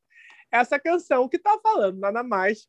essa 0.49 0.79
canção 0.79 1.27
que 1.27 1.37
está 1.37 1.59
falando 1.61 1.99
nada 1.99 2.23
mais 2.23 2.67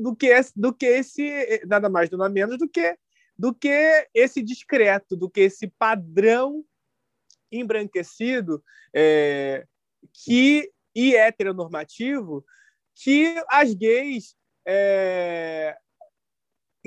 do 0.00 0.14
que, 0.14 0.26
esse, 0.26 0.52
do 0.54 0.72
que 0.72 0.86
esse, 0.86 1.62
nada 1.66 1.88
mais, 1.88 2.10
nada 2.10 2.28
menos 2.28 2.58
do 2.58 2.68
que, 2.68 2.96
do 3.36 3.52
que 3.52 4.06
esse 4.14 4.40
discreto, 4.40 5.16
do 5.16 5.28
que 5.28 5.40
esse 5.40 5.66
padrão 5.66 6.64
embranquecido 7.50 8.62
é, 8.94 9.66
que, 10.12 10.70
e 10.96 11.14
heteronormativo 11.14 12.42
que 12.94 13.34
as 13.50 13.74
gays 13.74 14.34
é, 14.66 15.76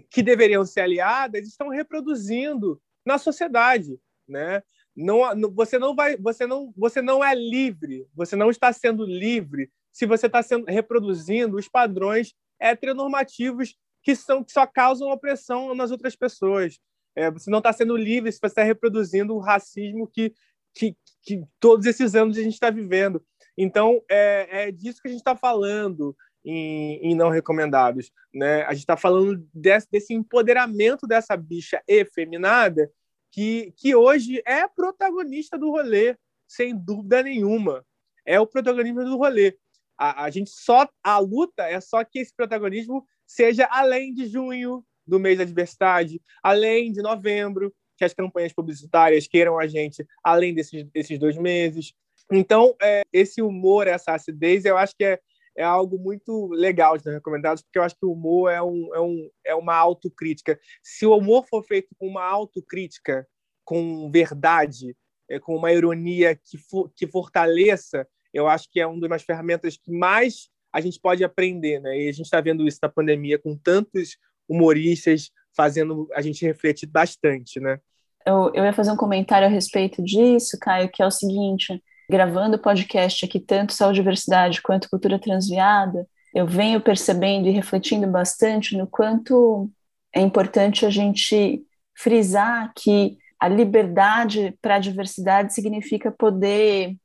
que 0.09 0.23
deveriam 0.23 0.65
ser 0.65 0.81
aliadas 0.81 1.47
estão 1.47 1.69
reproduzindo 1.69 2.81
na 3.05 3.19
sociedade, 3.19 3.99
né? 4.27 4.63
Não, 4.95 5.21
você 5.53 5.77
não 5.77 5.95
vai, 5.95 6.17
você 6.17 6.47
não, 6.47 6.73
você 6.75 7.01
não 7.03 7.23
é 7.23 7.35
livre, 7.35 8.07
você 8.13 8.35
não 8.35 8.49
está 8.49 8.73
sendo 8.73 9.05
livre 9.05 9.71
se 9.91 10.07
você 10.07 10.25
está 10.25 10.41
sendo 10.41 10.65
reproduzindo 10.65 11.55
os 11.55 11.69
padrões 11.69 12.33
heteronormativos 12.59 13.77
que 14.01 14.15
são 14.15 14.43
que 14.43 14.51
só 14.51 14.65
causam 14.65 15.11
opressão 15.11 15.75
nas 15.75 15.91
outras 15.91 16.15
pessoas. 16.15 16.79
É, 17.15 17.29
você 17.29 17.51
não 17.51 17.59
está 17.59 17.71
sendo 17.71 17.95
livre 17.95 18.31
se 18.31 18.39
você 18.39 18.47
está 18.47 18.63
reproduzindo 18.63 19.35
o 19.35 19.39
racismo 19.39 20.07
que, 20.07 20.33
que, 20.73 20.97
que 21.21 21.43
todos 21.59 21.85
esses 21.85 22.15
anos 22.15 22.37
a 22.37 22.41
gente 22.41 22.53
está 22.53 22.71
vivendo. 22.71 23.23
Então 23.61 24.01
é, 24.09 24.67
é 24.67 24.71
disso 24.71 25.01
que 25.01 25.09
a 25.09 25.11
gente 25.11 25.19
está 25.19 25.35
falando 25.35 26.15
em, 26.45 27.11
em, 27.11 27.13
não 27.13 27.29
recomendados. 27.29 28.09
Né? 28.33 28.63
A 28.63 28.71
gente 28.71 28.83
está 28.83 28.95
falando 28.95 29.45
desse, 29.53 29.85
desse, 29.91 30.13
empoderamento 30.13 31.05
dessa 31.05 31.35
bicha 31.35 31.83
efeminada 31.85 32.89
que, 33.29 33.73
que 33.75 33.93
hoje 33.93 34.41
é 34.45 34.65
protagonista 34.65 35.57
do 35.57 35.71
rolê, 35.71 36.15
sem 36.47 36.73
dúvida 36.73 37.21
nenhuma. 37.21 37.85
É 38.25 38.39
o 38.39 38.47
protagonismo 38.47 39.03
do 39.03 39.17
rolê. 39.17 39.57
A, 39.97 40.23
a 40.23 40.29
gente 40.29 40.51
só 40.51 40.87
a 41.03 41.19
luta 41.19 41.63
é 41.63 41.81
só 41.81 42.01
que 42.05 42.19
esse 42.19 42.33
protagonismo 42.33 43.05
seja 43.27 43.67
além 43.69 44.13
de 44.13 44.25
junho 44.25 44.85
do 45.05 45.19
mês 45.19 45.37
da 45.37 45.43
diversidade, 45.43 46.21
além 46.41 46.93
de 46.93 47.01
novembro, 47.01 47.75
que 47.97 48.05
as 48.05 48.13
campanhas 48.13 48.53
publicitárias 48.53 49.27
queiram 49.27 49.59
a 49.59 49.67
gente 49.67 50.07
além 50.23 50.53
desses, 50.53 50.85
desses 50.85 51.19
dois 51.19 51.35
meses. 51.37 51.93
Então, 52.31 52.75
é, 52.81 53.03
esse 53.11 53.41
humor, 53.41 53.87
essa 53.87 54.13
acidez, 54.13 54.65
eu 54.65 54.77
acho 54.77 54.95
que 54.95 55.03
é, 55.03 55.19
é 55.57 55.63
algo 55.63 55.97
muito 55.97 56.47
legal 56.47 56.97
de 56.97 57.09
recomendados, 57.09 57.61
porque 57.61 57.79
eu 57.79 57.83
acho 57.83 57.95
que 57.95 58.05
o 58.05 58.11
humor 58.11 58.51
é, 58.51 58.61
um, 58.61 58.95
é, 58.95 58.99
um, 58.99 59.29
é 59.47 59.55
uma 59.55 59.75
autocrítica. 59.75 60.59
Se 60.83 61.05
o 61.05 61.17
humor 61.17 61.45
for 61.49 61.63
feito 61.63 61.89
com 61.97 62.07
uma 62.07 62.23
autocrítica 62.23 63.27
com 63.65 64.09
verdade, 64.09 64.95
é, 65.29 65.39
com 65.39 65.55
uma 65.55 65.71
ironia 65.71 66.35
que, 66.35 66.57
for, 66.57 66.91
que 66.95 67.07
fortaleça, 67.07 68.07
eu 68.33 68.47
acho 68.47 68.69
que 68.71 68.79
é 68.79 68.87
uma 68.87 69.07
das 69.07 69.23
ferramentas 69.23 69.77
que 69.77 69.91
mais 69.91 70.49
a 70.71 70.81
gente 70.81 70.99
pode 70.99 71.23
aprender, 71.23 71.79
né? 71.79 71.99
E 71.99 72.09
a 72.09 72.11
gente 72.11 72.25
está 72.25 72.39
vendo 72.39 72.67
isso 72.67 72.79
na 72.81 72.89
pandemia 72.89 73.39
com 73.39 73.57
tantos 73.57 74.17
humoristas 74.47 75.31
fazendo 75.55 76.07
a 76.13 76.21
gente 76.21 76.45
refletir 76.45 76.87
bastante, 76.87 77.59
né? 77.59 77.79
Eu, 78.25 78.51
eu 78.53 78.63
ia 78.63 78.73
fazer 78.73 78.91
um 78.91 78.97
comentário 78.97 79.47
a 79.47 79.49
respeito 79.49 80.03
disso, 80.03 80.57
Caio, 80.59 80.89
que 80.89 81.01
é 81.01 81.05
o 81.05 81.11
seguinte: 81.11 81.81
gravando 82.09 82.57
podcast 82.57 83.23
aqui, 83.23 83.39
tanto 83.39 83.73
Saúde 83.73 83.99
e 83.99 84.01
Diversidade 84.01 84.61
quanto 84.61 84.89
Cultura 84.89 85.19
Transviada, 85.19 86.07
eu 86.33 86.45
venho 86.45 86.81
percebendo 86.81 87.47
e 87.47 87.51
refletindo 87.51 88.07
bastante 88.07 88.75
no 88.75 88.87
quanto 88.87 89.69
é 90.13 90.19
importante 90.19 90.85
a 90.85 90.89
gente 90.89 91.63
frisar 91.95 92.71
que 92.75 93.17
a 93.39 93.47
liberdade 93.47 94.57
para 94.61 94.75
a 94.75 94.79
diversidade 94.79 95.53
significa 95.53 96.11
poder 96.11 96.95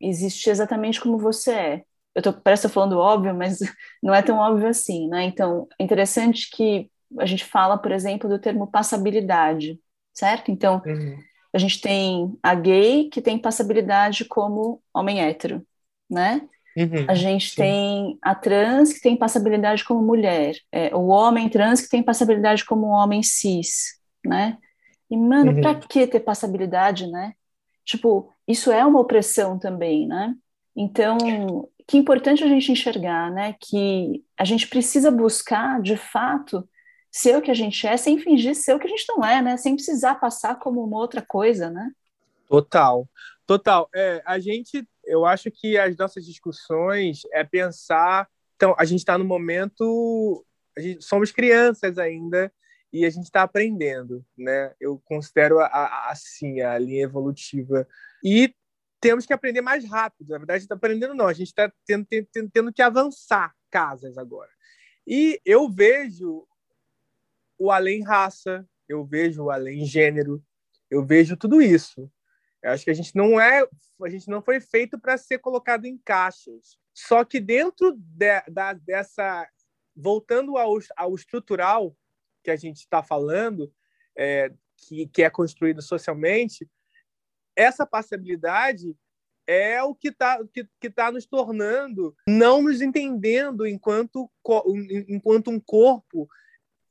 existir 0.00 0.50
exatamente 0.50 1.00
como 1.00 1.18
você 1.18 1.52
é. 1.52 1.82
Eu 2.14 2.22
tô, 2.22 2.32
parece 2.32 2.66
estou 2.66 2.82
falando 2.82 2.98
óbvio, 2.98 3.34
mas 3.34 3.58
não 4.02 4.14
é 4.14 4.22
tão 4.22 4.38
óbvio 4.38 4.68
assim, 4.68 5.08
né? 5.08 5.24
Então, 5.24 5.68
é 5.78 5.84
interessante 5.84 6.50
que 6.50 6.90
a 7.18 7.26
gente 7.26 7.44
fala, 7.44 7.78
por 7.78 7.92
exemplo, 7.92 8.28
do 8.28 8.38
termo 8.38 8.66
passabilidade, 8.66 9.78
certo? 10.12 10.50
Então, 10.50 10.82
uhum. 10.84 11.18
A 11.52 11.58
gente 11.58 11.80
tem 11.80 12.36
a 12.42 12.54
gay 12.54 13.08
que 13.08 13.20
tem 13.20 13.38
passabilidade 13.38 14.24
como 14.24 14.82
homem 14.94 15.20
hétero, 15.20 15.66
né? 16.08 16.42
Uhum. 16.76 17.04
A 17.08 17.14
gente 17.14 17.50
Sim. 17.50 17.56
tem 17.56 18.18
a 18.22 18.34
trans 18.34 18.92
que 18.92 19.00
tem 19.00 19.16
passabilidade 19.16 19.84
como 19.84 20.02
mulher, 20.02 20.56
é, 20.70 20.94
o 20.94 21.08
homem 21.08 21.48
trans 21.48 21.80
que 21.80 21.88
tem 21.88 22.02
passabilidade 22.02 22.64
como 22.64 22.86
homem 22.86 23.22
cis, 23.22 23.98
né? 24.24 24.56
E, 25.10 25.16
mano, 25.16 25.52
uhum. 25.52 25.60
pra 25.60 25.74
que 25.74 26.06
ter 26.06 26.20
passabilidade, 26.20 27.08
né? 27.08 27.34
Tipo, 27.84 28.32
isso 28.46 28.70
é 28.70 28.84
uma 28.84 29.00
opressão 29.00 29.58
também, 29.58 30.06
né? 30.06 30.34
Então, 30.76 31.18
que 31.86 31.98
importante 31.98 32.44
a 32.44 32.46
gente 32.46 32.70
enxergar, 32.70 33.32
né? 33.32 33.56
Que 33.60 34.24
a 34.38 34.44
gente 34.44 34.68
precisa 34.68 35.10
buscar, 35.10 35.82
de 35.82 35.96
fato, 35.96 36.66
ser 37.10 37.36
o 37.36 37.42
que 37.42 37.50
a 37.50 37.54
gente 37.54 37.86
é, 37.86 37.96
sem 37.96 38.18
fingir 38.18 38.54
ser 38.54 38.74
o 38.74 38.78
que 38.78 38.86
a 38.86 38.90
gente 38.90 39.04
não 39.08 39.24
é, 39.24 39.42
né? 39.42 39.56
Sem 39.56 39.74
precisar 39.74 40.14
passar 40.16 40.58
como 40.58 40.82
uma 40.84 40.98
outra 40.98 41.20
coisa, 41.20 41.68
né? 41.68 41.90
Total, 42.46 43.08
total. 43.46 43.88
É, 43.94 44.22
a 44.24 44.38
gente, 44.38 44.86
eu 45.04 45.24
acho 45.26 45.50
que 45.50 45.76
as 45.76 45.96
nossas 45.96 46.24
discussões 46.24 47.22
é 47.32 47.44
pensar. 47.44 48.28
Então, 48.56 48.74
a 48.78 48.84
gente 48.84 49.00
está 49.00 49.16
no 49.18 49.24
momento, 49.24 50.44
gente, 50.78 51.04
somos 51.04 51.32
crianças 51.32 51.98
ainda 51.98 52.52
e 52.92 53.04
a 53.04 53.10
gente 53.10 53.24
está 53.24 53.42
aprendendo, 53.42 54.24
né? 54.36 54.74
Eu 54.80 55.00
considero 55.04 55.60
a, 55.60 55.66
a, 55.66 56.10
assim 56.10 56.60
a 56.60 56.78
linha 56.78 57.04
evolutiva 57.04 57.86
e 58.22 58.54
temos 59.00 59.24
que 59.24 59.32
aprender 59.32 59.62
mais 59.62 59.88
rápido. 59.88 60.28
Na 60.28 60.38
verdade, 60.38 60.64
está 60.64 60.74
aprendendo 60.74 61.14
não, 61.14 61.26
a 61.26 61.32
gente 61.32 61.48
está 61.48 61.72
tendo, 61.86 62.06
tendo, 62.06 62.50
tendo 62.52 62.72
que 62.72 62.82
avançar 62.82 63.54
casas 63.70 64.18
agora. 64.18 64.50
E 65.06 65.40
eu 65.44 65.68
vejo 65.70 66.46
o 67.60 67.70
além 67.70 68.02
raça, 68.02 68.66
eu 68.88 69.04
vejo 69.04 69.44
o 69.44 69.50
além 69.50 69.84
gênero, 69.84 70.42
eu 70.90 71.04
vejo 71.04 71.36
tudo 71.36 71.60
isso. 71.60 72.10
Eu 72.62 72.70
acho 72.70 72.84
que 72.84 72.90
a 72.90 72.94
gente 72.94 73.14
não 73.14 73.38
é, 73.38 73.62
a 74.02 74.08
gente 74.08 74.28
não 74.30 74.40
foi 74.40 74.60
feito 74.60 74.98
para 74.98 75.18
ser 75.18 75.38
colocado 75.40 75.84
em 75.84 75.98
caixas. 75.98 76.78
Só 76.94 77.22
que 77.22 77.38
dentro 77.38 77.92
de, 77.92 78.40
da, 78.50 78.72
dessa, 78.72 79.46
voltando 79.94 80.56
ao, 80.56 80.78
ao 80.96 81.14
estrutural 81.14 81.94
que 82.42 82.50
a 82.50 82.56
gente 82.56 82.78
está 82.78 83.02
falando, 83.02 83.70
é, 84.16 84.50
que, 84.78 85.06
que 85.08 85.22
é 85.22 85.28
construído 85.28 85.82
socialmente, 85.82 86.66
essa 87.54 87.86
passabilidade 87.86 88.96
é 89.46 89.82
o 89.82 89.94
que 89.94 90.08
está 90.08 90.42
que, 90.50 90.66
que 90.80 90.88
tá 90.88 91.12
nos 91.12 91.26
tornando, 91.26 92.16
não 92.26 92.62
nos 92.62 92.80
entendendo 92.80 93.66
enquanto, 93.66 94.30
enquanto 95.08 95.50
um 95.50 95.60
corpo 95.60 96.26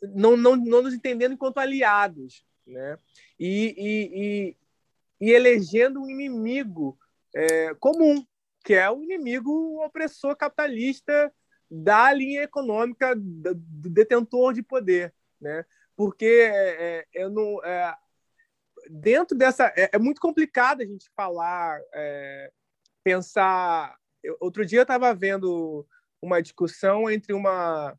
não, 0.01 0.37
não, 0.37 0.55
não 0.55 0.81
nos 0.83 0.93
entendendo 0.93 1.33
enquanto 1.33 1.57
aliados, 1.57 2.43
né? 2.65 2.97
E, 3.39 3.75
e, 3.77 4.21
e, 4.21 5.27
e 5.27 5.31
elegendo 5.31 6.01
um 6.01 6.09
inimigo 6.09 6.97
é, 7.35 7.73
comum, 7.75 8.25
que 8.63 8.73
é 8.73 8.89
o 8.89 9.03
inimigo 9.03 9.83
opressor 9.83 10.35
capitalista 10.35 11.33
da 11.69 12.11
linha 12.11 12.43
econômica 12.43 13.15
do 13.15 13.89
detentor 13.89 14.53
de 14.53 14.63
poder, 14.63 15.13
né? 15.39 15.65
Porque 15.95 16.25
é, 16.25 16.99
é 16.99 17.07
eu 17.13 17.29
não 17.29 17.63
é, 17.63 17.95
dentro 18.89 19.37
dessa 19.37 19.73
é, 19.75 19.89
é, 19.93 19.99
muito 19.99 20.21
complicado 20.21 20.81
a 20.81 20.85
gente 20.85 21.09
falar, 21.15 21.79
é, 21.93 22.51
pensar. 23.03 23.95
Eu, 24.23 24.37
outro 24.39 24.65
dia 24.65 24.79
eu 24.79 24.83
estava 24.83 25.13
vendo 25.13 25.85
uma 26.21 26.41
discussão 26.41 27.09
entre 27.09 27.33
uma 27.33 27.97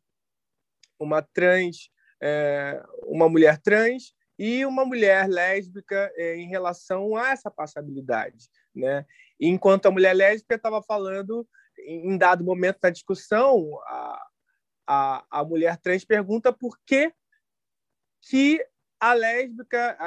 uma 1.03 1.21
trans, 1.21 1.89
é, 2.21 2.81
uma 3.03 3.27
mulher 3.27 3.59
trans 3.61 4.13
e 4.37 4.65
uma 4.65 4.85
mulher 4.85 5.27
lésbica 5.27 6.11
é, 6.15 6.35
em 6.35 6.47
relação 6.47 7.15
a 7.15 7.31
essa 7.31 7.49
passabilidade, 7.49 8.49
né? 8.73 9.05
Enquanto 9.39 9.87
a 9.87 9.91
mulher 9.91 10.13
lésbica 10.13 10.55
estava 10.55 10.81
falando, 10.83 11.47
em 11.79 12.17
dado 12.17 12.43
momento 12.43 12.79
da 12.81 12.89
discussão, 12.89 13.79
a, 13.85 14.27
a, 14.87 15.25
a 15.31 15.43
mulher 15.43 15.77
trans 15.77 16.05
pergunta 16.05 16.53
por 16.53 16.77
que 16.85 17.13
que 18.21 18.63
a 18.99 19.13
lésbica, 19.13 19.97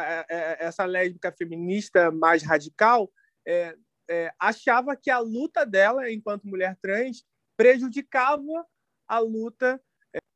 essa 0.61 0.85
lésbica 0.85 1.33
feminista 1.33 2.13
mais 2.13 2.45
radical, 2.45 3.11
é, 3.47 3.77
é, 4.09 4.33
achava 4.39 4.97
que 4.97 5.11
a 5.11 5.19
luta 5.19 5.67
dela, 5.67 6.11
enquanto 6.11 6.47
mulher 6.47 6.77
trans, 6.81 7.25
prejudicava 7.57 8.67
a 9.09 9.19
luta 9.19 9.81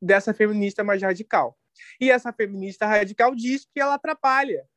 dessa 0.01 0.33
feminista 0.33 0.83
mais 0.83 1.01
radical. 1.01 1.57
E 1.99 2.11
essa 2.11 2.31
feminista 2.33 2.85
radical 2.85 3.35
diz 3.35 3.65
que 3.65 3.79
ela 3.79 3.95
atrapalha. 3.95 4.67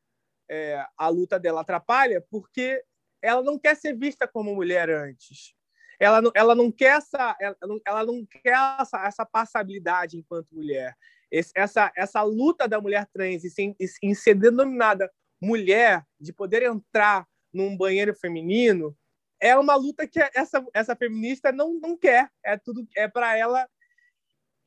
É, 0.51 0.85
a 0.99 1.09
luta 1.09 1.39
dela 1.39 1.63
atrapalha 1.63 2.23
porque 2.31 2.85
ela 3.23 3.43
não 3.43 3.59
quer 3.59 3.77
ser 3.77 3.97
vista 3.97 4.27
como 4.29 4.55
mulher 4.55 4.91
antes. 4.91 5.55
Ela 5.99 6.21
não, 6.21 6.33
ela 6.35 6.55
não 6.55 6.71
quer 6.71 6.97
essa, 6.97 7.37
ela 7.41 7.57
não, 7.63 7.81
ela 7.87 8.05
não 8.05 8.27
quer 8.27 8.55
essa, 8.81 9.07
essa 9.07 9.25
passabilidade 9.25 10.19
enquanto 10.19 10.55
mulher. 10.55 10.95
Esse, 11.31 11.53
essa, 11.55 11.93
essa 11.97 12.23
luta 12.23 12.67
da 12.67 12.81
mulher 12.81 13.07
trans 13.13 13.45
em, 13.59 13.75
em 14.03 14.15
ser 14.15 14.35
denominada 14.35 15.11
mulher, 15.41 16.05
de 16.21 16.33
poder 16.33 16.63
entrar 16.65 17.27
num 17.53 17.77
banheiro 17.77 18.15
feminino, 18.15 18.97
é 19.41 19.57
uma 19.57 19.75
luta 19.75 20.07
que 20.07 20.21
essa, 20.35 20.65
essa 20.73 20.95
feminista 20.95 21.51
não, 21.51 21.75
não 21.81 21.97
quer. 21.97 22.31
É 22.45 22.57
tudo 22.57 22.87
é 22.97 23.09
para 23.09 23.37
ela 23.37 23.69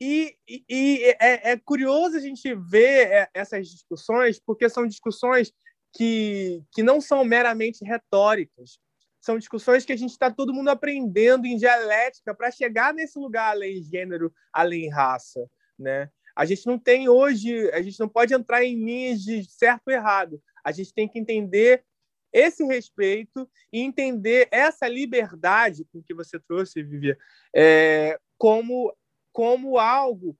e, 0.00 0.36
e, 0.46 0.64
e 0.68 1.04
é, 1.20 1.52
é, 1.52 1.56
curioso 1.56 2.16
a 2.16 2.20
gente 2.20 2.54
ver 2.54 3.10
é, 3.10 3.28
essas 3.32 3.68
discussões, 3.68 4.38
porque 4.38 4.68
são 4.68 4.86
discussões 4.86 5.52
que, 5.92 6.62
que 6.72 6.82
não 6.82 7.00
são 7.00 7.24
meramente 7.24 7.84
retóricas. 7.84 8.78
São 9.20 9.38
discussões 9.38 9.84
que 9.84 9.92
a 9.92 9.96
gente 9.96 10.10
está 10.10 10.30
todo 10.30 10.52
mundo 10.52 10.68
aprendendo 10.68 11.46
em 11.46 11.56
dialética 11.56 12.34
para 12.34 12.50
chegar 12.50 12.94
nesse 12.94 13.18
lugar 13.18 13.50
além 13.50 13.82
gênero, 13.82 14.32
além 14.52 14.88
raça. 14.88 15.48
Né? 15.78 16.10
A 16.36 16.44
gente 16.44 16.66
não 16.66 16.78
tem 16.78 17.08
hoje, 17.08 17.70
a 17.72 17.82
gente 17.82 17.98
não 17.98 18.08
pode 18.08 18.34
entrar 18.34 18.62
em 18.62 18.76
linhas 18.76 19.22
de 19.22 19.44
certo 19.44 19.88
ou 19.88 19.94
errado. 19.94 20.40
A 20.62 20.70
gente 20.70 20.92
tem 20.92 21.08
que 21.08 21.18
entender 21.18 21.82
esse 22.32 22.62
respeito 22.64 23.48
e 23.72 23.80
entender 23.80 24.46
essa 24.50 24.86
liberdade 24.86 25.86
com 25.90 26.02
que 26.02 26.12
você 26.12 26.38
trouxe, 26.38 26.82
Vivian, 26.82 27.16
é, 27.54 28.18
como 28.36 28.94
como 29.36 29.78
algo 29.78 30.34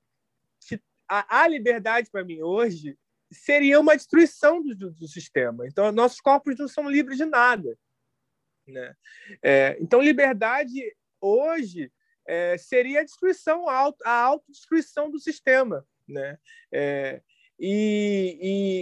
que 0.66 0.80
a, 1.06 1.42
a 1.42 1.48
liberdade 1.48 2.11
para 2.11 2.24
mim 2.24 2.40
hoje 2.40 2.98
seria 3.30 3.78
uma 3.78 3.94
destruição 3.94 4.62
do, 4.62 4.74
do, 4.74 4.90
do, 4.90 5.06
sistema. 5.06 5.66
Então, 5.66 5.92
nossos 5.92 6.18
corpos 6.18 6.56
não 6.59 6.66
são 6.66 6.88
livres 6.88 7.18
de 7.18 7.26
nada. 7.26 7.78
Né? 8.66 8.96
É, 9.42 9.76
então, 9.82 10.00
liberdade 10.00 10.80
hoje 11.20 11.92
é, 12.26 12.56
seria 12.56 13.00
a 13.00 13.04
destruição, 13.04 13.68
a, 13.68 13.74
auto, 13.74 14.02
a 14.02 14.18
autodestruição 14.18 15.11
do 15.11 15.20
sistema. 15.20 15.87
Né? 16.09 16.38
É, 16.72 17.20
e, 17.61 18.38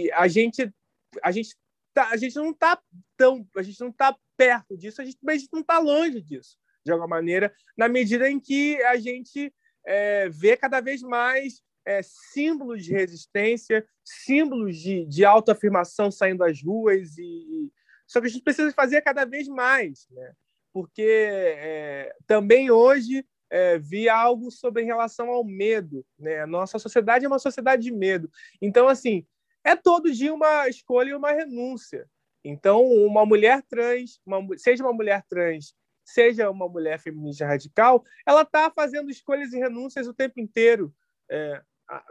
e, 0.07 0.11
a 0.13 0.29
gente 0.29 0.73
a 1.21 1.31
gente 1.31 1.57
tá, 1.93 2.09
a 2.09 2.15
gente 2.15 2.37
não 2.37 2.51
está 2.51 2.81
tão 3.17 3.45
a 3.57 3.61
gente 3.61 3.81
não 3.81 3.89
está 3.89 4.17
perto 4.37 4.77
disso, 4.77 5.01
a 5.01 5.05
gente, 5.05 5.17
mas 5.21 5.35
a 5.35 5.39
gente 5.39 5.53
não 5.53 5.61
está 5.61 5.77
longe 5.77 6.21
disso 6.21 6.57
de 6.85 6.91
alguma 6.91 7.07
maneira, 7.07 7.53
na 7.75 7.89
medida 7.89 8.29
em 8.29 8.39
que 8.39 8.81
a 8.83 8.95
gente 8.95 9.51
é, 9.85 10.29
ver 10.29 10.57
cada 10.57 10.81
vez 10.81 11.01
mais 11.01 11.61
é, 11.85 12.01
símbolos 12.03 12.83
de 12.83 12.91
resistência, 12.91 13.85
símbolos 14.03 14.77
de, 14.77 15.05
de 15.05 15.23
autoafirmação 15.23 16.09
saindo 16.11 16.39
das 16.39 16.61
ruas. 16.61 17.17
E, 17.17 17.71
só 18.07 18.19
que 18.19 18.27
a 18.27 18.29
gente 18.29 18.43
precisa 18.43 18.71
fazer 18.71 19.01
cada 19.01 19.25
vez 19.25 19.47
mais, 19.47 20.07
né? 20.09 20.33
porque 20.73 21.27
é, 21.57 22.13
também 22.27 22.69
hoje 22.69 23.25
é, 23.49 23.77
vi 23.77 24.09
algo 24.09 24.51
sobre 24.51 24.83
em 24.83 24.85
relação 24.85 25.29
ao 25.29 25.43
medo. 25.43 26.05
Né? 26.19 26.45
Nossa 26.45 26.77
sociedade 26.79 27.23
é 27.23 27.27
uma 27.27 27.39
sociedade 27.39 27.83
de 27.83 27.91
medo. 27.91 28.29
Então, 28.61 28.87
assim, 28.87 29.25
é 29.63 29.75
todo 29.75 30.11
dia 30.11 30.33
uma 30.33 30.67
escolha 30.67 31.11
e 31.11 31.15
uma 31.15 31.31
renúncia. 31.31 32.07
Então, 32.43 32.83
uma 32.85 33.25
mulher 33.25 33.63
trans, 33.63 34.19
uma, 34.25 34.39
seja 34.57 34.83
uma 34.83 34.93
mulher 34.93 35.23
trans, 35.27 35.73
seja 36.05 36.49
uma 36.49 36.69
mulher 36.69 36.99
feminista 36.99 37.45
radical, 37.45 38.05
ela 38.25 38.43
está 38.43 38.69
fazendo 38.69 39.09
escolhas 39.09 39.51
e 39.51 39.57
renúncias 39.57 40.07
o 40.07 40.13
tempo 40.13 40.39
inteiro, 40.39 40.93
é, 41.29 41.61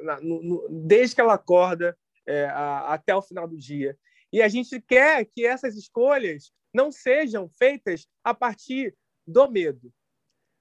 na, 0.01 0.20
no, 0.20 0.68
desde 0.68 1.14
que 1.14 1.20
ela 1.20 1.34
acorda 1.34 1.97
é, 2.26 2.47
a, 2.47 2.95
até 2.95 3.14
o 3.14 3.22
final 3.22 3.47
do 3.47 3.57
dia. 3.57 3.97
E 4.32 4.42
a 4.42 4.49
gente 4.49 4.80
quer 4.80 5.24
que 5.24 5.47
essas 5.47 5.76
escolhas 5.76 6.53
não 6.74 6.90
sejam 6.90 7.49
feitas 7.49 8.09
a 8.24 8.34
partir 8.34 8.97
do 9.24 9.49
medo. 9.49 9.95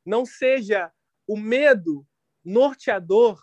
Não 0.06 0.26
seja 0.26 0.92
o 1.28 1.36
medo 1.36 2.06
norteador 2.46 3.42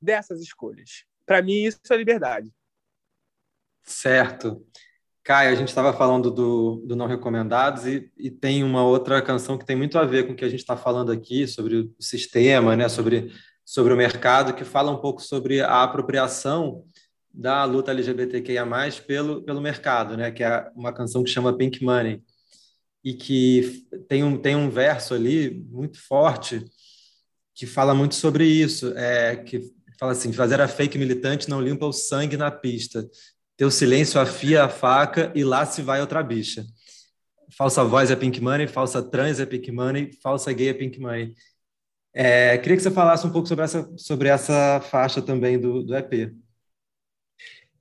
dessas 0.00 0.40
escolhas. 0.40 1.04
Para 1.26 1.42
mim, 1.42 1.64
isso 1.64 1.80
é 1.90 1.96
liberdade. 1.96 2.54
Certo. 3.82 4.66
Caio, 5.30 5.52
a 5.52 5.54
gente 5.54 5.68
estava 5.68 5.92
falando 5.92 6.28
do, 6.28 6.82
do 6.84 6.96
Não 6.96 7.06
Recomendados 7.06 7.86
e, 7.86 8.10
e, 8.18 8.32
tem 8.32 8.64
uma 8.64 8.82
outra 8.82 9.22
canção 9.22 9.56
que 9.56 9.64
tem 9.64 9.76
muito 9.76 9.96
a 9.96 10.04
ver 10.04 10.26
com 10.26 10.32
o 10.32 10.34
que 10.34 10.44
a 10.44 10.48
gente 10.48 10.58
está 10.58 10.76
falando 10.76 11.12
aqui, 11.12 11.46
sobre 11.46 11.76
o 11.76 11.94
sistema, 12.00 12.74
né, 12.74 12.88
sobre, 12.88 13.30
sobre 13.64 13.94
o 13.94 13.96
mercado, 13.96 14.52
que 14.52 14.64
fala 14.64 14.90
um 14.90 14.96
pouco 14.96 15.22
sobre 15.22 15.60
a 15.60 15.84
apropriação 15.84 16.82
da 17.32 17.62
luta 17.62 17.92
LGBTQIA+, 17.92 18.66
pelo, 19.06 19.40
pelo 19.44 19.60
mercado, 19.60 20.16
né, 20.16 20.32
que 20.32 20.42
é 20.42 20.68
uma 20.74 20.92
canção 20.92 21.22
que 21.22 21.30
chama 21.30 21.56
Pink 21.56 21.84
Money, 21.84 22.20
e 23.04 23.14
que 23.14 23.86
tem 24.08 24.24
um, 24.24 24.36
tem 24.36 24.56
um 24.56 24.68
verso 24.68 25.14
ali 25.14 25.64
muito 25.70 26.00
forte 26.00 26.64
que 27.54 27.66
fala 27.66 27.94
muito 27.94 28.16
sobre 28.16 28.44
isso, 28.44 28.92
é, 28.96 29.36
que 29.36 29.60
fala 29.96 30.10
assim, 30.10 30.32
fazer 30.32 30.60
a 30.60 30.66
fake 30.66 30.98
militante 30.98 31.48
não 31.48 31.60
limpa 31.60 31.86
o 31.86 31.92
sangue 31.92 32.36
na 32.36 32.50
pista, 32.50 33.08
teu 33.60 33.70
silêncio 33.70 34.18
afia 34.18 34.64
a 34.64 34.70
faca 34.70 35.30
e 35.34 35.44
lá 35.44 35.66
se 35.66 35.82
vai 35.82 36.00
outra 36.00 36.22
bicha. 36.22 36.64
Falsa 37.54 37.84
voz 37.84 38.10
é 38.10 38.16
Pink 38.16 38.40
Money, 38.40 38.66
falsa 38.66 39.02
trans 39.02 39.38
é 39.38 39.44
Pink 39.44 39.70
Money, 39.70 40.14
falsa 40.22 40.50
gay 40.50 40.70
é 40.70 40.72
Pink 40.72 40.98
Money. 40.98 41.34
É, 42.14 42.56
queria 42.56 42.78
que 42.78 42.82
você 42.82 42.90
falasse 42.90 43.26
um 43.26 43.30
pouco 43.30 43.46
sobre 43.46 43.62
essa, 43.66 43.92
sobre 43.98 44.30
essa 44.30 44.80
faixa 44.80 45.20
também 45.20 45.60
do, 45.60 45.82
do 45.82 45.94
EP. 45.94 46.34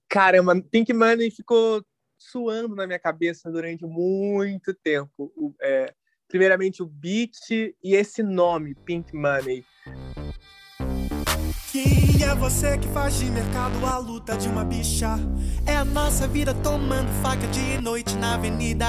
Caramba, 0.09 0.61
Pink 0.69 0.91
Money 0.91 1.31
ficou 1.31 1.81
suando 2.17 2.75
na 2.75 2.85
minha 2.85 2.99
cabeça 2.99 3.49
durante 3.49 3.85
muito 3.85 4.73
tempo. 4.83 5.31
O, 5.33 5.55
é, 5.61 5.93
primeiramente 6.27 6.83
o 6.83 6.85
beat 6.85 7.37
e 7.51 7.95
esse 7.95 8.21
nome, 8.21 8.75
Pink 8.75 9.15
Money. 9.15 9.63
Quem 12.19 12.27
é 12.27 12.35
você 12.35 12.77
que 12.77 12.87
faz 12.89 13.17
de 13.17 13.31
mercado 13.31 13.85
a 13.85 13.97
luta 13.97 14.35
de 14.35 14.49
uma 14.49 14.65
bicha? 14.65 15.15
É 15.65 15.73
a 15.73 15.85
nossa 15.85 16.27
vida 16.27 16.53
tomando 16.53 17.07
faca 17.21 17.47
de 17.47 17.81
noite 17.81 18.13
na 18.17 18.35
avenida. 18.35 18.85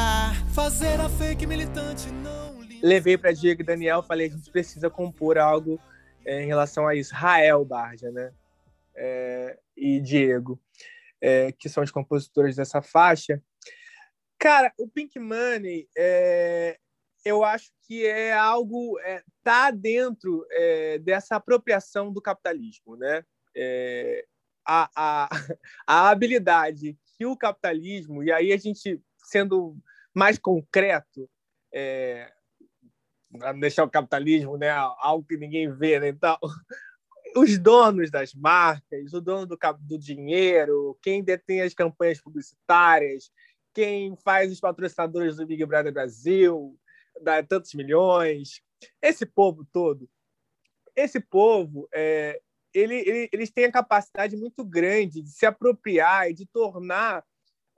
Fazer 0.53 1.01
a 1.01 1.09
fake 1.09 1.47
militante 1.47 2.11
não. 2.11 2.59
Levei 2.83 3.17
para 3.17 3.31
Diego 3.31 3.63
e 3.63 3.65
Daniel, 3.65 4.03
falei 4.03 4.27
a 4.27 4.31
gente 4.31 4.51
precisa 4.51 4.91
compor 4.91 5.39
algo 5.39 5.79
é, 6.25 6.43
em 6.43 6.47
relação 6.47 6.89
a 6.89 6.97
Israel 6.97 7.65
Barja, 7.65 8.11
né? 8.11 8.33
É, 8.97 9.57
e 9.77 10.01
Diego, 10.01 10.61
é, 11.21 11.53
que 11.53 11.69
são 11.69 11.85
os 11.85 11.93
compositores 11.93 12.57
dessa 12.57 12.83
faixa. 12.83 13.41
Cara, 14.41 14.73
o 14.77 14.89
Pink 14.89 15.21
Money 15.21 15.89
é, 15.97 16.77
eu 17.25 17.45
acho 17.45 17.71
que 17.87 18.07
é 18.07 18.33
algo 18.33 18.99
é, 19.01 19.23
tá 19.43 19.71
dentro 19.71 20.47
é, 20.51 20.99
dessa 20.99 21.37
apropriação 21.37 22.13
do 22.13 22.21
capitalismo, 22.21 22.97
né? 22.97 23.25
É, 23.57 24.25
a, 24.67 24.91
a, 24.95 25.29
a 25.87 26.11
habilidade 26.11 26.97
que 27.17 27.27
o 27.27 27.37
capitalismo 27.37 28.23
e 28.23 28.33
aí 28.33 28.53
a 28.53 28.57
gente 28.57 29.03
sendo 29.25 29.77
mais 30.15 30.39
concreto 30.39 31.29
é, 31.73 32.33
deixar 33.59 33.85
o 33.85 33.91
capitalismo, 33.91 34.57
né, 34.57 34.71
algo 34.71 35.25
que 35.27 35.37
ninguém 35.37 35.71
vê, 35.73 36.01
né, 36.01 36.09
então 36.09 36.37
os 37.37 37.59
donos 37.59 38.11
das 38.11 38.35
marcas, 38.35 39.13
o 39.13 39.21
dono 39.21 39.47
do, 39.47 39.59
do 39.81 39.99
dinheiro, 39.99 40.99
quem 41.03 41.23
detém 41.23 41.63
as 41.63 41.75
campanhas 41.75 42.21
publicitárias, 42.21 43.31
quem 43.73 44.17
faz 44.17 44.51
os 44.51 44.59
patrocinadores 44.59 45.37
do 45.37 45.47
Big 45.47 45.65
Brother 45.65 45.93
Brasil, 45.93 46.77
dá 47.21 47.43
tantos 47.43 47.75
milhões. 47.75 48.63
Esse 49.03 49.27
povo 49.27 49.67
todo, 49.73 50.09
esse 50.97 51.21
povo, 51.21 51.89
é, 51.93 52.41
ele, 52.73 52.97
ele, 52.97 53.29
eles 53.33 53.51
têm 53.51 53.67
a 53.67 53.73
capacidade 53.73 54.37
muito 54.37 54.65
grande 54.65 55.23
de 55.23 55.31
se 55.31 55.47
apropriar 55.47 56.31
e 56.31 56.35
de 56.35 56.47
tornar 56.47 57.25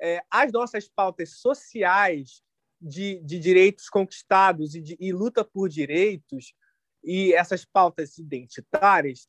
é, 0.01 0.22
as 0.30 0.53
nossas 0.53 0.88
pautas 0.88 1.38
sociais 1.38 2.43
de, 2.80 3.20
de 3.20 3.38
direitos 3.38 3.88
conquistados 3.88 4.74
e, 4.74 4.80
de, 4.80 4.97
e 4.99 5.12
luta 5.12 5.45
por 5.45 5.68
direitos 5.68 6.55
e 7.05 7.32
essas 7.32 7.64
pautas 7.64 8.18
identitárias 8.18 9.26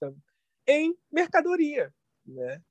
em 0.67 0.95
mercadoria. 1.11 1.93
Né? 2.25 2.61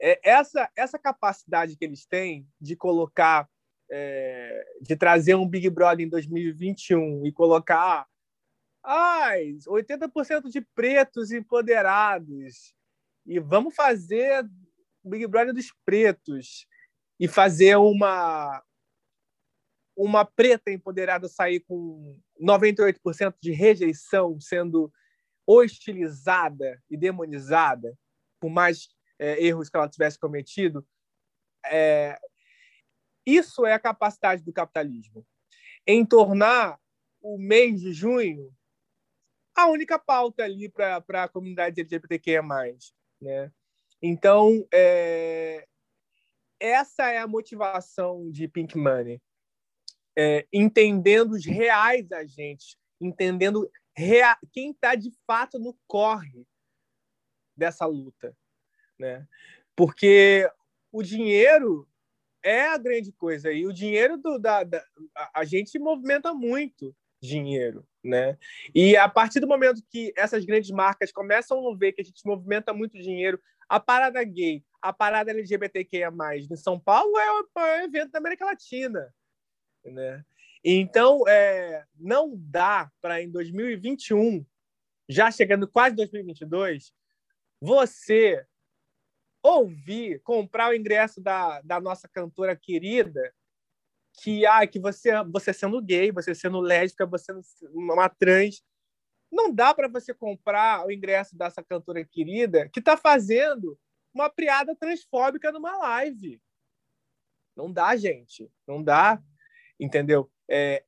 É, 0.00 0.20
essa, 0.22 0.70
essa 0.76 0.98
capacidade 0.98 1.76
que 1.76 1.84
eles 1.84 2.06
têm 2.06 2.46
de 2.60 2.76
colocar 2.76 3.48
é, 3.90 4.76
de 4.80 4.96
trazer 4.96 5.34
um 5.34 5.48
Big 5.48 5.68
Brother 5.70 6.06
em 6.06 6.08
2021 6.08 7.26
e 7.26 7.32
colocar 7.32 8.06
ai, 8.82 9.56
80% 9.66 10.50
de 10.50 10.60
pretos 10.74 11.30
empoderados 11.32 12.74
e 13.26 13.38
vamos 13.38 13.74
fazer 13.74 14.44
o 15.02 15.10
Big 15.10 15.26
Brother 15.26 15.52
dos 15.52 15.72
pretos 15.84 16.66
e 17.18 17.28
fazer 17.28 17.76
uma 17.76 18.62
uma 19.96 20.24
preta 20.24 20.70
empoderada 20.70 21.28
sair 21.28 21.58
com 21.60 22.16
98% 22.40 23.34
de 23.42 23.50
rejeição 23.50 24.38
sendo 24.40 24.92
hostilizada 25.44 26.80
e 26.88 26.96
demonizada 26.96 27.98
por 28.40 28.48
mais 28.48 28.88
é, 29.18 29.44
erros 29.44 29.68
que 29.68 29.76
ela 29.76 29.88
tivesse 29.88 30.16
cometido 30.16 30.86
é, 31.66 32.16
isso 33.36 33.66
é 33.66 33.72
a 33.72 33.78
capacidade 33.78 34.42
do 34.42 34.52
capitalismo 34.52 35.26
em 35.86 36.04
tornar 36.04 36.78
o 37.20 37.38
mês 37.38 37.80
de 37.80 37.92
junho 37.92 38.52
a 39.54 39.66
única 39.66 39.98
pauta 39.98 40.44
ali 40.44 40.68
para 40.68 41.24
a 41.24 41.28
comunidade 41.28 41.80
LGBTQIA+. 41.80 42.42
Né? 43.20 43.52
Então, 44.00 44.64
é, 44.72 45.66
essa 46.60 47.10
é 47.10 47.18
a 47.18 47.26
motivação 47.26 48.30
de 48.30 48.46
Pink 48.46 48.78
Money. 48.78 49.20
É, 50.16 50.46
entendendo 50.52 51.32
os 51.32 51.44
reais 51.44 52.10
agentes, 52.12 52.76
entendendo 53.00 53.70
rea 53.96 54.38
quem 54.52 54.70
está 54.70 54.94
de 54.94 55.10
fato 55.26 55.58
no 55.58 55.76
corre 55.88 56.46
dessa 57.56 57.84
luta. 57.84 58.36
Né? 58.96 59.26
Porque 59.74 60.48
o 60.92 61.02
dinheiro 61.02 61.88
é 62.42 62.68
a 62.68 62.78
grande 62.78 63.12
coisa. 63.12 63.52
E 63.52 63.66
o 63.66 63.72
dinheiro 63.72 64.16
do, 64.16 64.38
da, 64.38 64.62
da 64.62 64.82
a, 65.34 65.44
gente 65.44 65.78
movimenta 65.78 66.32
muito 66.32 66.94
dinheiro, 67.20 67.86
né? 68.02 68.38
E 68.74 68.96
a 68.96 69.08
partir 69.08 69.40
do 69.40 69.48
momento 69.48 69.82
que 69.90 70.12
essas 70.16 70.44
grandes 70.44 70.70
marcas 70.70 71.12
começam 71.12 71.68
a 71.68 71.76
ver 71.76 71.92
que 71.92 72.00
a 72.00 72.04
gente 72.04 72.24
movimenta 72.24 72.72
muito 72.72 72.98
dinheiro, 72.98 73.40
a 73.68 73.80
parada 73.80 74.22
gay, 74.24 74.64
a 74.80 74.92
parada 74.92 75.30
LGBTQIA+, 75.30 76.10
em 76.50 76.56
São 76.56 76.78
Paulo 76.78 77.18
é 77.18 77.30
o 77.32 77.48
maior 77.54 77.84
evento 77.84 78.12
da 78.12 78.18
América 78.18 78.44
Latina, 78.44 79.12
né? 79.84 80.24
Então, 80.64 81.26
é, 81.28 81.84
não 81.98 82.34
dá 82.36 82.90
para 83.00 83.22
em 83.22 83.30
2021, 83.30 84.44
já 85.08 85.30
chegando 85.30 85.68
quase 85.68 85.94
2022, 85.96 86.92
você 87.60 88.44
ouvir, 89.42 90.20
comprar 90.22 90.70
o 90.70 90.74
ingresso 90.74 91.20
da, 91.20 91.60
da 91.62 91.80
nossa 91.80 92.08
cantora 92.08 92.56
querida, 92.56 93.32
que, 94.22 94.44
ah, 94.46 94.66
que 94.66 94.80
você, 94.80 95.10
você 95.24 95.52
sendo 95.52 95.80
gay, 95.80 96.10
você 96.10 96.34
sendo 96.34 96.60
lésbica, 96.60 97.06
você 97.06 97.32
uma 97.72 98.08
trans, 98.08 98.62
não 99.30 99.52
dá 99.52 99.74
para 99.74 99.88
você 99.88 100.12
comprar 100.12 100.86
o 100.86 100.90
ingresso 100.90 101.36
dessa 101.36 101.62
cantora 101.62 102.04
querida 102.04 102.68
que 102.68 102.80
está 102.80 102.96
fazendo 102.96 103.78
uma 104.12 104.30
piada 104.30 104.74
transfóbica 104.74 105.52
numa 105.52 105.76
live. 105.76 106.40
Não 107.54 107.70
dá, 107.72 107.94
gente. 107.96 108.50
Não 108.66 108.82
dá. 108.82 109.20
Entendeu? 109.78 110.30
É, 110.50 110.82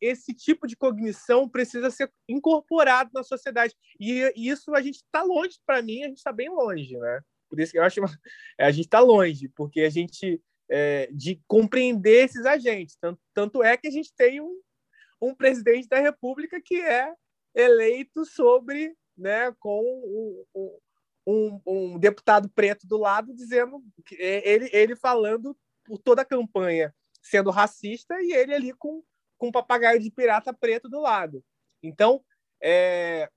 esse 0.00 0.34
tipo 0.34 0.66
de 0.66 0.76
cognição 0.76 1.48
precisa 1.48 1.90
ser 1.90 2.12
incorporado 2.28 3.10
na 3.14 3.22
sociedade. 3.22 3.74
E 3.98 4.32
isso 4.36 4.74
a 4.74 4.82
gente 4.82 4.96
está 4.96 5.22
longe, 5.22 5.58
para 5.64 5.80
mim, 5.80 6.02
a 6.02 6.08
gente 6.08 6.18
está 6.18 6.32
bem 6.32 6.48
longe, 6.48 6.98
né? 6.98 7.20
Por 7.54 7.62
isso 7.62 7.72
que 7.72 7.78
eu 7.78 7.84
acho 7.84 8.00
que 8.00 8.06
a 8.58 8.70
gente 8.72 8.86
está 8.86 8.98
longe, 8.98 9.48
porque 9.50 9.82
a 9.82 9.90
gente 9.90 10.42
é, 10.68 11.08
de 11.12 11.40
compreender 11.46 12.24
esses 12.24 12.44
agentes. 12.44 12.96
Tanto, 13.00 13.20
tanto 13.32 13.62
é 13.62 13.76
que 13.76 13.86
a 13.86 13.90
gente 13.90 14.12
tem 14.16 14.40
um, 14.40 14.60
um 15.20 15.34
presidente 15.34 15.86
da 15.86 16.00
República 16.00 16.60
que 16.60 16.80
é 16.80 17.12
eleito 17.54 18.24
sobre, 18.24 18.96
né, 19.16 19.52
com 19.60 20.44
um, 20.52 20.78
um, 21.24 21.60
um 21.64 21.98
deputado 21.98 22.48
preto 22.48 22.88
do 22.88 22.98
lado 22.98 23.32
dizendo 23.32 23.80
é, 24.18 24.50
ele, 24.50 24.68
ele 24.72 24.96
falando 24.96 25.56
por 25.84 25.98
toda 25.98 26.22
a 26.22 26.26
campanha 26.26 26.92
sendo 27.22 27.50
racista 27.50 28.20
e 28.20 28.32
ele 28.32 28.52
ali 28.52 28.72
com, 28.72 29.02
com 29.38 29.48
um 29.48 29.52
papagaio 29.52 30.00
de 30.00 30.10
pirata 30.10 30.52
preto 30.52 30.88
do 30.88 31.00
lado. 31.00 31.42
Então, 31.82 32.24
é, 32.60 33.30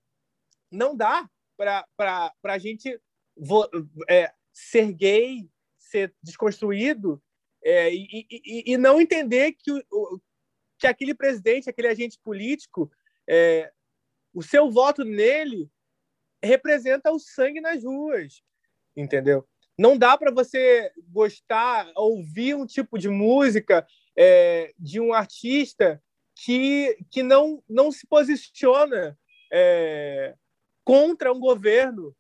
não 0.72 0.96
dá 0.96 1.30
para 1.56 2.34
a 2.44 2.58
gente 2.58 3.00
é, 4.10 4.32
ser 4.54 4.92
gay, 4.94 5.50
ser 5.78 6.14
desconstruído 6.22 7.22
é, 7.64 7.94
e, 7.94 8.26
e, 8.30 8.74
e, 8.74 8.78
não 8.78 9.02
entender 9.02 9.54
que, 9.54 9.72
o, 9.72 10.20
que 10.80 10.88
aquele 10.88 11.14
presidente, 11.14 11.70
aquele 11.70 11.88
agente 11.88 12.20
político, 12.24 12.92
é, 13.28 13.72
o 14.34 14.42
seu 14.42 14.70
voto 14.70 15.04
nele 15.04 15.70
representa 16.44 17.12
o 17.12 17.20
sangue 17.20 17.60
nas 17.60 17.84
ruas, 17.84 18.42
entendeu? 18.96 19.48
Não 19.78 19.98
dá 19.98 20.18
para 20.18 20.32
você 20.32 20.92
gostar, 21.10 21.92
ouvir 21.96 22.56
um 22.56 22.66
tipo 22.66 22.98
de 22.98 23.10
música 23.10 23.86
é, 24.18 24.74
de 24.78 25.00
um 25.00 25.14
artista 25.14 26.02
que, 26.36 26.98
que 27.12 27.22
não, 27.22 27.64
não 27.68 27.92
se 27.92 28.06
posiciona 28.08 29.18
é, 29.52 30.36
contra 30.84 31.32
um 31.32 31.40
governo 31.40 32.16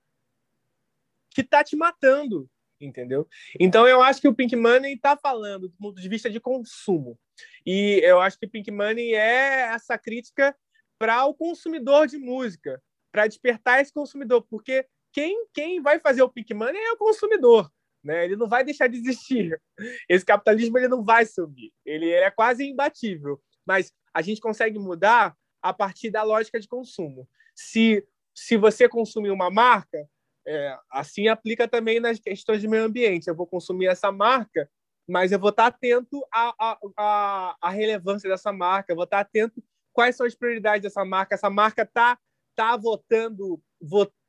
que 1.38 1.42
está 1.42 1.64
te 1.64 1.76
matando, 1.76 2.50
entendeu? 2.82 3.28
Então 3.60 3.88
eu 3.88 4.02
acho 4.02 4.20
que 4.20 4.28
o 4.28 4.34
Pink 4.34 4.56
Money 4.56 4.96
está 4.96 5.16
falando 5.16 5.70
do 5.70 5.78
ponto 5.78 6.02
de 6.02 6.10
vista 6.10 6.32
de 6.32 6.40
consumo. 6.40 7.16
E 7.64 8.02
eu 8.04 8.20
acho 8.20 8.40
que 8.40 8.48
Pink 8.48 8.72
Money 8.72 9.14
é 9.14 9.70
essa 9.72 10.00
crítica 10.00 10.58
para 10.98 11.24
o 11.26 11.36
consumidor 11.36 12.08
de 12.08 12.18
música, 12.18 12.82
para 13.12 13.28
despertar 13.28 13.80
esse 13.80 13.94
consumidor, 13.94 14.48
porque 14.50 14.88
quem, 15.14 15.46
quem 15.54 15.80
vai 15.80 16.00
fazer 16.00 16.24
o 16.24 16.30
Pink 16.30 16.52
Money 16.56 16.82
é 16.82 16.94
o 16.94 16.98
consumidor. 16.98 17.72
Né? 18.04 18.26
Ele 18.26 18.36
não 18.36 18.50
vai 18.50 18.64
deixar 18.64 18.88
de 18.88 18.98
existir. 18.98 19.62
Esse 20.10 20.26
capitalismo 20.26 20.78
ele 20.78 20.88
não 20.88 21.04
vai 21.04 21.24
subir. 21.24 21.72
Ele, 21.86 22.06
ele 22.06 22.24
é 22.24 22.32
quase 22.32 22.66
imbatível. 22.66 23.40
Mas 23.64 23.94
a 24.12 24.24
gente 24.24 24.42
consegue 24.42 24.80
mudar 24.80 25.36
a 25.62 25.72
partir 25.72 26.10
da 26.10 26.24
lógica 26.24 26.60
de 26.60 26.68
consumo. 26.68 27.30
Se, 27.54 28.04
se 28.34 28.58
você 28.58 28.88
consumir 28.88 29.30
uma 29.30 29.52
marca, 29.52 30.08
é, 30.48 30.78
assim 30.90 31.28
aplica 31.28 31.68
também 31.68 32.00
nas 32.00 32.20
questões 32.20 32.62
de 32.62 32.68
meio 32.68 32.86
ambiente. 32.86 33.28
Eu 33.28 33.36
vou 33.36 33.46
consumir 33.46 33.88
essa 33.88 34.12
marca, 34.12 34.70
mas 35.08 35.32
eu 35.32 35.40
vou 35.40 35.50
estar 35.50 35.68
atento 35.68 36.26
à, 36.34 36.78
à, 36.98 37.58
à 37.62 37.70
relevância 37.70 38.30
dessa 38.30 38.54
marca, 38.54 38.92
eu 38.92 38.96
vou 38.96 39.04
estar 39.04 39.20
atento 39.20 39.62
quais 39.92 40.16
são 40.16 40.26
as 40.26 40.36
prioridades 40.36 40.84
dessa 40.84 41.04
marca. 41.04 41.36
Essa 41.36 41.50
marca 41.50 41.82
está 41.82 42.18
tá 42.56 42.78
votando, 42.78 43.62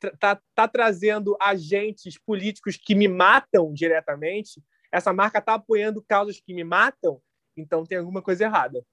está 0.02 0.40
tá 0.54 0.66
trazendo 0.66 1.36
agentes 1.40 2.18
políticos 2.18 2.76
que 2.76 2.94
me 2.94 3.06
matam 3.06 3.72
diretamente. 3.72 4.62
Essa 4.90 5.12
marca 5.12 5.38
está 5.38 5.54
apoiando 5.54 6.04
causas 6.06 6.40
que 6.40 6.52
me 6.52 6.64
matam, 6.64 7.20
então 7.56 7.86
tem 7.86 7.98
alguma 7.98 8.22
coisa 8.22 8.44
errada. 8.44 8.84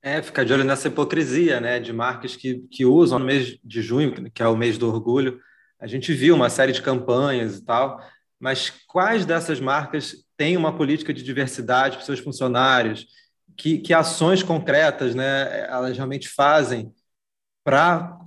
É, 0.00 0.22
ficar 0.22 0.44
de 0.44 0.52
olho 0.52 0.64
nessa 0.64 0.88
hipocrisia, 0.88 1.60
né, 1.60 1.80
de 1.80 1.92
marcas 1.92 2.36
que, 2.36 2.60
que 2.70 2.84
usam 2.84 3.18
no 3.18 3.24
mês 3.24 3.58
de 3.62 3.82
junho, 3.82 4.30
que 4.30 4.42
é 4.42 4.48
o 4.48 4.56
mês 4.56 4.78
do 4.78 4.88
orgulho. 4.88 5.40
A 5.80 5.86
gente 5.86 6.12
viu 6.12 6.34
uma 6.34 6.50
série 6.50 6.72
de 6.72 6.82
campanhas 6.82 7.58
e 7.58 7.64
tal, 7.64 8.00
mas 8.38 8.70
quais 8.86 9.24
dessas 9.24 9.60
marcas 9.60 10.24
têm 10.36 10.56
uma 10.56 10.76
política 10.76 11.12
de 11.12 11.22
diversidade 11.22 11.96
para 11.96 12.06
seus 12.06 12.20
funcionários? 12.20 13.06
Que, 13.56 13.78
que 13.78 13.92
ações 13.92 14.42
concretas, 14.42 15.14
né, 15.14 15.66
elas 15.68 15.96
realmente 15.96 16.28
fazem 16.28 16.92
para 17.64 18.18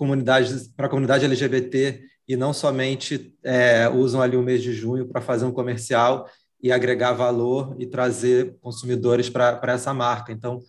a 0.78 0.90
comunidade, 0.90 1.26
LGBT 1.26 2.04
e 2.28 2.36
não 2.36 2.54
somente 2.54 3.36
é, 3.44 3.90
usam 3.90 4.22
ali 4.22 4.38
o 4.38 4.44
mês 4.44 4.62
de 4.62 4.74
junho 4.74 5.08
para 5.08 5.22
fazer 5.22 5.46
um 5.46 5.52
comercial 5.52 6.30
e 6.62 6.72
agregar 6.72 7.14
valor 7.14 7.76
e 7.80 7.88
trazer 7.88 8.56
consumidores 8.62 9.30
para 9.30 9.60
essa 9.64 9.94
marca. 9.94 10.32
Então, 10.32 10.62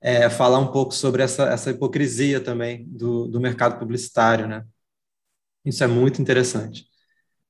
é, 0.00 0.28
falar 0.28 0.58
um 0.58 0.68
pouco 0.68 0.92
sobre 0.92 1.22
essa, 1.22 1.44
essa 1.44 1.70
hipocrisia 1.70 2.40
também 2.40 2.84
do, 2.88 3.28
do 3.28 3.40
mercado 3.40 3.78
publicitário, 3.78 4.46
né? 4.46 4.64
Isso 5.66 5.84
é 5.84 5.86
muito 5.86 6.22
interessante. 6.22 6.86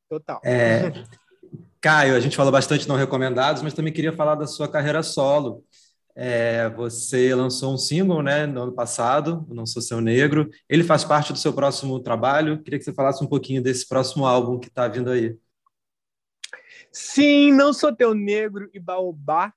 Total. 0.08 0.40
É, 0.44 0.90
Caio, 1.80 2.16
a 2.16 2.20
gente 2.20 2.36
falou 2.36 2.50
bastante 2.50 2.88
não 2.88 2.96
recomendados, 2.96 3.62
mas 3.62 3.74
também 3.74 3.92
queria 3.92 4.12
falar 4.12 4.34
da 4.34 4.46
sua 4.46 4.66
carreira 4.66 5.02
solo. 5.02 5.62
É, 6.18 6.70
você 6.70 7.34
lançou 7.34 7.74
um 7.74 7.76
single 7.76 8.22
né, 8.22 8.46
no 8.46 8.62
ano 8.62 8.72
passado, 8.72 9.46
Não 9.50 9.66
Sou 9.66 9.82
Seu 9.82 10.00
Negro. 10.00 10.50
Ele 10.68 10.82
faz 10.82 11.04
parte 11.04 11.32
do 11.32 11.38
seu 11.38 11.52
próximo 11.52 12.00
trabalho. 12.00 12.62
Queria 12.62 12.78
que 12.78 12.84
você 12.84 12.94
falasse 12.94 13.22
um 13.22 13.28
pouquinho 13.28 13.62
desse 13.62 13.86
próximo 13.86 14.26
álbum 14.26 14.58
que 14.58 14.68
está 14.68 14.88
vindo 14.88 15.10
aí. 15.10 15.38
Sim, 16.90 17.52
Não 17.52 17.72
Sou 17.72 17.94
Teu 17.94 18.14
Negro 18.14 18.70
e 18.72 18.80
Baobá 18.80 19.52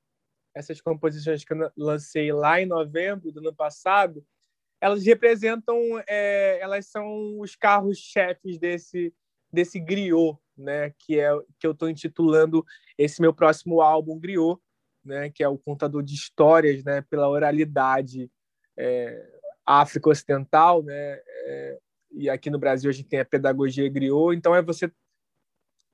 essas 0.53 0.82
composições 0.82 1.43
que 1.43 1.53
eu 1.53 1.72
lancei 1.78 2.34
lá 2.34 2.62
em 2.62 2.66
novembro 2.66 3.32
do 3.32 3.39
ano 3.39 3.55
passado, 3.55 4.26
elas 4.82 5.05
representam, 5.05 5.77
é, 6.07 6.59
elas 6.61 6.88
são 6.88 7.39
os 7.39 7.55
carros-chefes 7.55 8.57
desse 8.57 9.13
desse 9.51 9.80
griot, 9.80 10.38
né, 10.55 10.93
que 10.99 11.19
é 11.19 11.27
que 11.59 11.65
eu 11.65 11.71
estou 11.71 11.89
intitulando 11.89 12.63
esse 12.95 13.19
meu 13.19 13.34
próximo 13.34 13.82
álbum 13.82 14.19
griot, 14.19 14.61
né, 15.03 15.32
que 15.32 15.43
é 15.43 15.47
o 15.47 15.57
contador 15.57 16.03
de 16.03 16.13
histórias, 16.13 16.84
né, 16.84 17.01
pela 17.01 17.27
oralidade 17.27 18.30
é, 18.77 19.27
África 19.65 20.07
Ocidental, 20.07 20.84
né, 20.84 21.19
é, 21.45 21.80
e 22.11 22.30
aqui 22.30 22.51
no 22.51 22.59
Brasil 22.59 22.91
a 22.91 22.93
gente 22.93 23.09
tem 23.09 23.19
a 23.19 23.25
pedagogia 23.25 23.89
griot, 23.89 24.38
então 24.38 24.53
é 24.53 24.61
você 24.61 24.91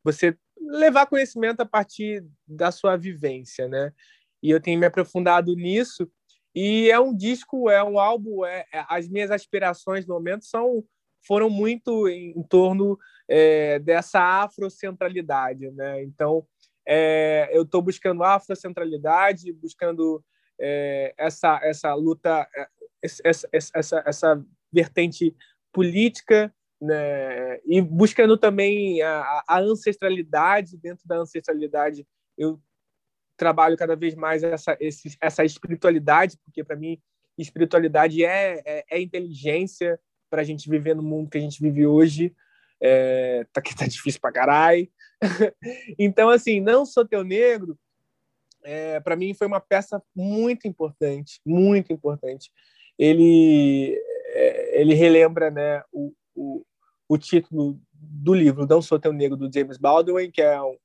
você 0.04 0.38
levar 0.60 1.08
conhecimento 1.08 1.62
a 1.62 1.66
partir 1.66 2.26
da 2.46 2.72
sua 2.72 2.98
vivência, 2.98 3.70
né? 3.70 3.94
e 4.46 4.52
eu 4.52 4.62
tenho 4.62 4.80
me 4.80 4.86
aprofundado 4.86 5.56
nisso. 5.56 6.08
E 6.56 6.90
é 6.90 6.98
um 6.98 7.14
disco, 7.14 7.70
é 7.70 7.84
um 7.84 8.00
álbum, 8.00 8.46
é, 8.46 8.66
é 8.74 8.86
as 8.88 9.10
minhas 9.10 9.30
aspirações 9.30 10.08
no 10.08 10.14
momento 10.14 10.46
são 10.46 10.84
foram 11.28 11.50
muito 11.50 12.08
em, 12.08 12.32
em 12.38 12.44
torno 12.44 12.98
é, 13.28 13.80
dessa 13.80 14.44
afrocentralidade, 14.44 15.70
né? 15.72 16.04
Então, 16.04 16.46
é, 16.88 17.50
eu 17.52 17.64
estou 17.64 17.82
buscando 17.82 18.24
afrocentralidade, 18.24 19.52
buscando 19.52 20.24
é, 20.60 21.14
essa 21.18 21.60
essa 21.64 21.94
luta, 21.94 22.48
é, 22.56 22.68
essa, 23.02 23.50
essa, 23.52 24.04
essa 24.06 24.46
vertente 24.72 25.36
política, 25.74 26.54
né? 26.80 27.60
E 27.66 27.82
buscando 27.82 28.38
também 28.38 29.02
a, 29.02 29.44
a 29.48 29.60
ancestralidade 29.60 30.78
dentro 30.78 31.06
da 31.08 31.18
ancestralidade. 31.18 32.08
Eu 32.38 32.62
trabalho 33.38 33.78
cada 33.78 33.96
vez 33.96 34.16
mais 34.16 34.44
essa, 34.44 34.78
esse, 34.80 35.18
essa 35.20 35.44
espiritualidade, 35.44 36.38
porque 36.44 36.64
para 36.64 36.76
mim 36.76 37.00
espiritualidade 37.38 38.24
é, 38.24 38.62
é, 38.66 38.86
é 38.90 39.02
inteligência 39.02 40.00
para 40.30 40.42
a 40.42 40.46
gente 40.46 40.70
viver 40.70 40.96
no 40.96 41.04
mundo 41.04 41.30
que 41.30 41.38
a 41.38 41.42
gente 41.42 41.62
vive 41.62 41.86
hoje. 41.86 42.34
É, 42.82 43.46
tá 43.52 43.62
que 43.62 43.76
tá 43.76 43.86
difícil 43.86 44.20
para 44.22 44.32
caralho. 44.32 44.90
então, 46.00 46.30
assim, 46.30 46.60
não 46.60 46.86
sou 46.86 47.06
teu 47.06 47.24
negro. 47.24 47.78
É, 48.64 49.00
para 49.00 49.16
mim 49.16 49.34
foi 49.34 49.48
uma 49.48 49.60
peça 49.60 50.02
muito 50.16 50.68
importante, 50.68 51.40
muito 51.46 51.94
importante. 51.94 52.52
Ele 52.98 53.96
é, 54.36 54.82
ele 54.82 54.94
relembra, 54.94 55.50
né, 55.52 55.84
o, 55.92 56.14
o, 56.36 56.66
o 57.08 57.18
título 57.18 57.80
do 57.94 58.34
livro 58.34 58.68
Não 58.68 58.82
Sou 58.82 59.00
Teu 59.00 59.14
Negro 59.14 59.38
do 59.38 59.52
James 59.52 59.78
Baldwin, 59.78 60.32
que 60.32 60.42
é 60.42 60.62
um 60.62 60.78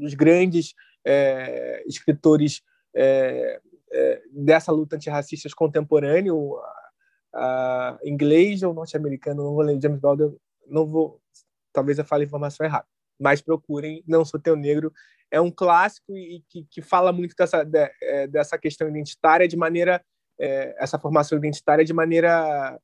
dos 0.00 0.14
grandes 0.14 0.74
é, 1.06 1.82
escritores 1.86 2.62
é, 2.94 3.60
é, 3.92 4.22
dessa 4.32 4.72
luta 4.72 4.96
antirracista 4.96 5.48
contemporâneo, 5.56 6.56
a, 7.34 7.98
a 7.98 7.98
inglês 8.04 8.62
ou 8.62 8.74
norte-americano, 8.74 9.44
não 9.44 9.54
vou 9.54 9.62
ler 9.62 9.80
James 9.80 10.00
Baldwin, 10.00 10.36
não 10.66 10.86
vou, 10.86 11.20
talvez 11.72 11.98
eu 11.98 12.04
fale 12.04 12.24
a 12.24 12.26
informação 12.26 12.64
errada, 12.66 12.86
mas 13.18 13.40
procurem 13.40 14.02
Não 14.06 14.24
Sou 14.24 14.40
Teu 14.40 14.56
Negro, 14.56 14.92
é 15.30 15.40
um 15.40 15.50
clássico 15.50 16.16
e 16.16 16.42
que, 16.48 16.66
que 16.70 16.82
fala 16.82 17.12
muito 17.12 17.34
dessa, 17.36 17.64
de, 17.64 17.90
é, 18.02 18.26
dessa 18.26 18.58
questão 18.58 18.88
identitária 18.88 19.46
de 19.46 19.56
maneira, 19.56 20.02
é, 20.38 20.74
essa 20.78 20.98
formação 20.98 21.36
identitária 21.36 21.84
de 21.84 21.92
maneira 21.92 22.78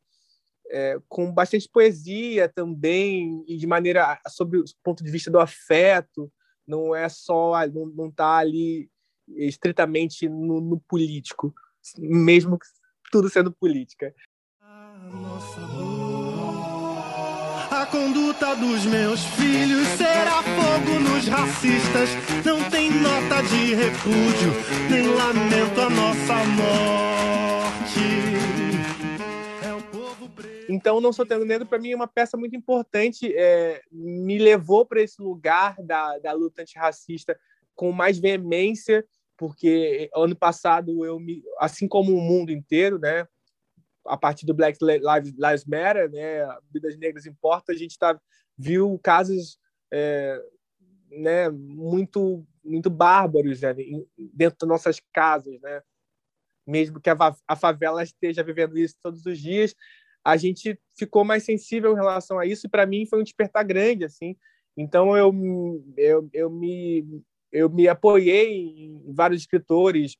é, 0.71 0.99
com 1.09 1.33
bastante 1.33 1.69
poesia 1.69 2.49
também 2.49 3.45
e 3.47 3.57
de 3.57 3.67
maneira 3.67 4.19
sobre 4.29 4.59
o 4.59 4.65
ponto 4.83 5.03
de 5.05 5.11
vista 5.11 5.31
do 5.31 5.39
afeto, 5.39 6.31
não 6.67 6.95
é 6.95 7.09
só, 7.09 7.53
não, 7.69 7.87
não 7.87 8.11
tá 8.11 8.37
ali 8.37 8.89
estritamente 9.29 10.29
no, 10.29 10.61
no 10.61 10.79
político, 10.81 11.55
mesmo 11.99 12.59
tudo 13.11 13.29
sendo 13.29 13.53
política. 13.53 14.15
A 17.71 17.87
conduta 17.87 18.55
dos 18.57 18.85
meus 18.87 19.25
filhos 19.37 19.87
será 19.89 20.43
fogo 20.43 21.01
nos 21.01 21.27
racistas. 21.29 22.11
Não 22.45 22.71
tem 22.71 22.91
nota 22.91 23.43
de 23.43 23.75
repúdio, 23.75 24.53
nem 24.91 25.07
lamento 25.09 25.81
a 25.81 25.91
nossa 25.91 26.45
morte. 26.45 27.55
Então, 30.75 31.01
Não 31.01 31.13
Sou 31.13 31.25
Tendo 31.25 31.45
Negro, 31.45 31.67
para 31.67 31.79
mim, 31.79 31.93
é 31.93 31.97
uma 31.97 32.09
peça 32.09 32.37
muito 32.37 32.57
importante. 32.57 33.33
É, 33.37 33.83
me 33.91 34.39
levou 34.39 34.85
para 34.85 35.01
esse 35.01 35.21
lugar 35.21 35.77
da, 35.83 36.19
da 36.19 36.33
luta 36.33 36.63
antirracista 36.63 37.39
com 37.75 37.93
mais 37.93 38.19
veemência 38.19 39.05
porque 39.37 40.11
ano 40.15 40.37
passado 40.37 41.05
eu 41.05 41.19
me, 41.19 41.43
assim 41.59 41.89
como 41.89 42.13
o 42.13 42.21
mundo 42.21 42.51
inteiro, 42.51 42.99
né, 42.99 43.27
a 44.07 44.17
partir 44.17 44.47
do 44.47 44.55
Black 44.55 44.79
Lives, 44.83 45.65
Matter, 45.65 46.11
né, 46.11 46.47
vidas 46.71 46.97
negras 46.97 47.27
importam, 47.27 47.75
a 47.75 47.79
gente 47.79 47.99
tá 47.99 48.19
viu 48.57 48.99
casos 49.03 49.59
é, 49.93 50.41
né, 51.11 51.51
muito 51.51 52.47
muito 52.63 52.89
bárbaros 52.89 53.61
né, 53.61 53.75
dentro 54.17 54.59
das 54.61 54.69
nossas 54.69 55.01
casas, 55.13 55.61
né? 55.61 55.83
Mesmo 56.67 56.99
que 56.99 57.11
a 57.11 57.57
favela 57.57 58.03
esteja 58.03 58.43
vivendo 58.43 58.79
isso 58.79 58.97
todos 59.03 59.27
os 59.27 59.39
dias, 59.39 59.75
a 60.25 60.37
gente 60.37 60.79
ficou 60.97 61.25
mais 61.25 61.45
sensível 61.45 61.93
em 61.93 61.97
relação 61.97 62.39
a 62.39 62.47
isso 62.47 62.67
e 62.67 62.71
para 62.71 62.87
mim 62.87 63.07
foi 63.07 63.21
um 63.21 63.25
despertar 63.25 63.65
grande 63.65 64.05
assim. 64.05 64.37
Então 64.77 65.17
eu 65.17 65.33
eu, 65.97 66.29
eu 66.33 66.51
me 66.51 67.23
eu 67.53 67.71
me 67.71 67.87
apoiei 67.87 68.85
em 68.85 69.13
vários 69.13 69.43
escritores, 69.43 70.17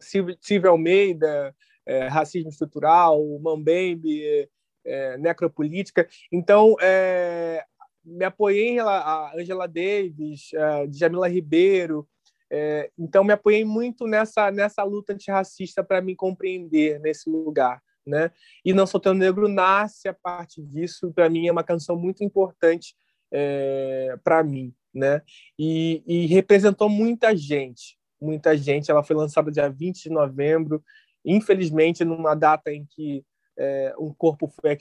Silvio 0.00 0.70
Almeida, 0.70 1.54
é, 1.86 2.06
Racismo 2.08 2.48
Estrutural, 2.48 3.22
Mambembe, 3.38 4.48
é, 4.84 5.18
Necropolítica. 5.18 6.08
Então, 6.32 6.76
é, 6.80 7.62
me 8.04 8.24
apoiei 8.24 8.70
em 8.70 8.80
a 8.80 9.32
Angela 9.34 9.66
Davis, 9.66 10.50
a 10.54 10.86
Jamila 10.90 11.28
Ribeiro. 11.28 12.08
É, 12.50 12.90
então, 12.98 13.24
me 13.24 13.32
apoiei 13.32 13.64
muito 13.64 14.06
nessa, 14.06 14.50
nessa 14.50 14.82
luta 14.82 15.12
antirracista 15.12 15.82
para 15.82 16.00
me 16.00 16.14
compreender 16.14 17.00
nesse 17.00 17.28
lugar. 17.28 17.82
Né? 18.06 18.30
E 18.64 18.72
Não 18.72 18.86
Sou 18.86 19.00
Tão 19.00 19.14
Negro 19.14 19.48
nasce 19.48 20.08
a 20.08 20.14
partir 20.14 20.62
disso. 20.62 21.12
Para 21.12 21.28
mim, 21.28 21.46
é 21.46 21.52
uma 21.52 21.64
canção 21.64 21.96
muito 21.96 22.22
importante 22.22 22.94
é, 23.32 24.16
para 24.22 24.42
mim. 24.42 24.74
Né? 24.92 25.22
E, 25.58 26.02
e 26.06 26.26
representou 26.26 26.88
muita 26.88 27.36
gente. 27.36 27.98
Muita 28.20 28.56
gente. 28.56 28.90
Ela 28.90 29.02
foi 29.02 29.16
lançada 29.16 29.50
dia 29.50 29.68
20 29.68 30.04
de 30.04 30.10
novembro, 30.10 30.82
infelizmente, 31.24 32.04
numa 32.04 32.34
data 32.34 32.72
em 32.72 32.84
que 32.84 33.24
é, 33.58 33.94
um 33.98 34.12
corpo 34.12 34.48
foi, 34.48 34.76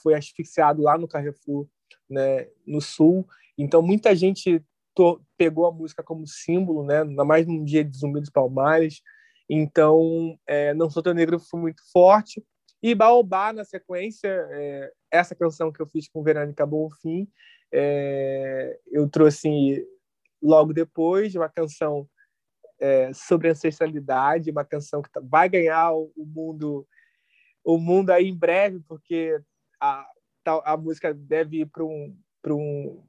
foi 0.00 0.14
asfixiado 0.14 0.82
lá 0.82 0.96
no 0.96 1.08
Carrefour 1.08 1.66
né, 2.08 2.48
no 2.66 2.80
Sul. 2.80 3.26
Então, 3.56 3.82
muita 3.82 4.14
gente 4.14 4.62
pegou 5.36 5.66
a 5.66 5.72
música 5.72 6.02
como 6.02 6.26
símbolo, 6.26 6.84
né, 6.84 7.02
ainda 7.02 7.24
mais 7.24 7.46
num 7.46 7.62
dia 7.62 7.84
de 7.84 7.96
Zumbi 7.96 8.20
dos 8.20 8.30
Palmares. 8.30 9.00
Então, 9.48 10.36
é, 10.46 10.74
Não 10.74 10.90
Sou 10.90 11.02
Teu 11.02 11.14
Negro 11.14 11.38
foi 11.38 11.60
muito 11.60 11.82
forte. 11.92 12.44
E 12.82 12.94
Baobá, 12.94 13.52
na 13.52 13.64
sequência, 13.64 14.28
é, 14.28 14.92
essa 15.10 15.34
canção 15.34 15.72
que 15.72 15.80
eu 15.80 15.86
fiz 15.86 16.08
com 16.08 16.22
Verônica 16.22 16.64
Bonfim, 16.64 17.28
é, 17.72 18.78
eu 18.86 19.08
trouxe 19.08 19.86
logo 20.40 20.72
depois 20.72 21.34
uma 21.34 21.48
canção 21.48 22.08
é, 22.80 23.12
sobre 23.12 23.50
ancestralidade, 23.50 24.50
uma 24.50 24.64
canção 24.64 25.02
que 25.02 25.10
tá, 25.10 25.20
vai 25.22 25.48
ganhar 25.48 25.92
o, 25.92 26.12
mundo 26.16 26.86
o 27.64 27.76
mundo 27.76 28.10
aí 28.10 28.28
em 28.28 28.36
breve, 28.36 28.80
porque 28.86 29.38
a, 29.80 30.06
a 30.64 30.76
música 30.76 31.12
deve 31.12 31.60
ir 31.60 31.66
para 31.66 31.84
um, 31.84 32.16
um, 32.46 33.04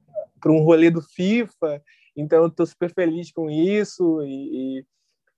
um 0.46 0.62
rolê 0.62 0.90
do 0.90 1.00
FIFA, 1.00 1.82
então 2.14 2.42
eu 2.42 2.48
estou 2.48 2.66
super 2.66 2.92
feliz 2.92 3.32
com 3.32 3.48
isso. 3.48 4.22
E, 4.22 4.80
e, 4.80 4.86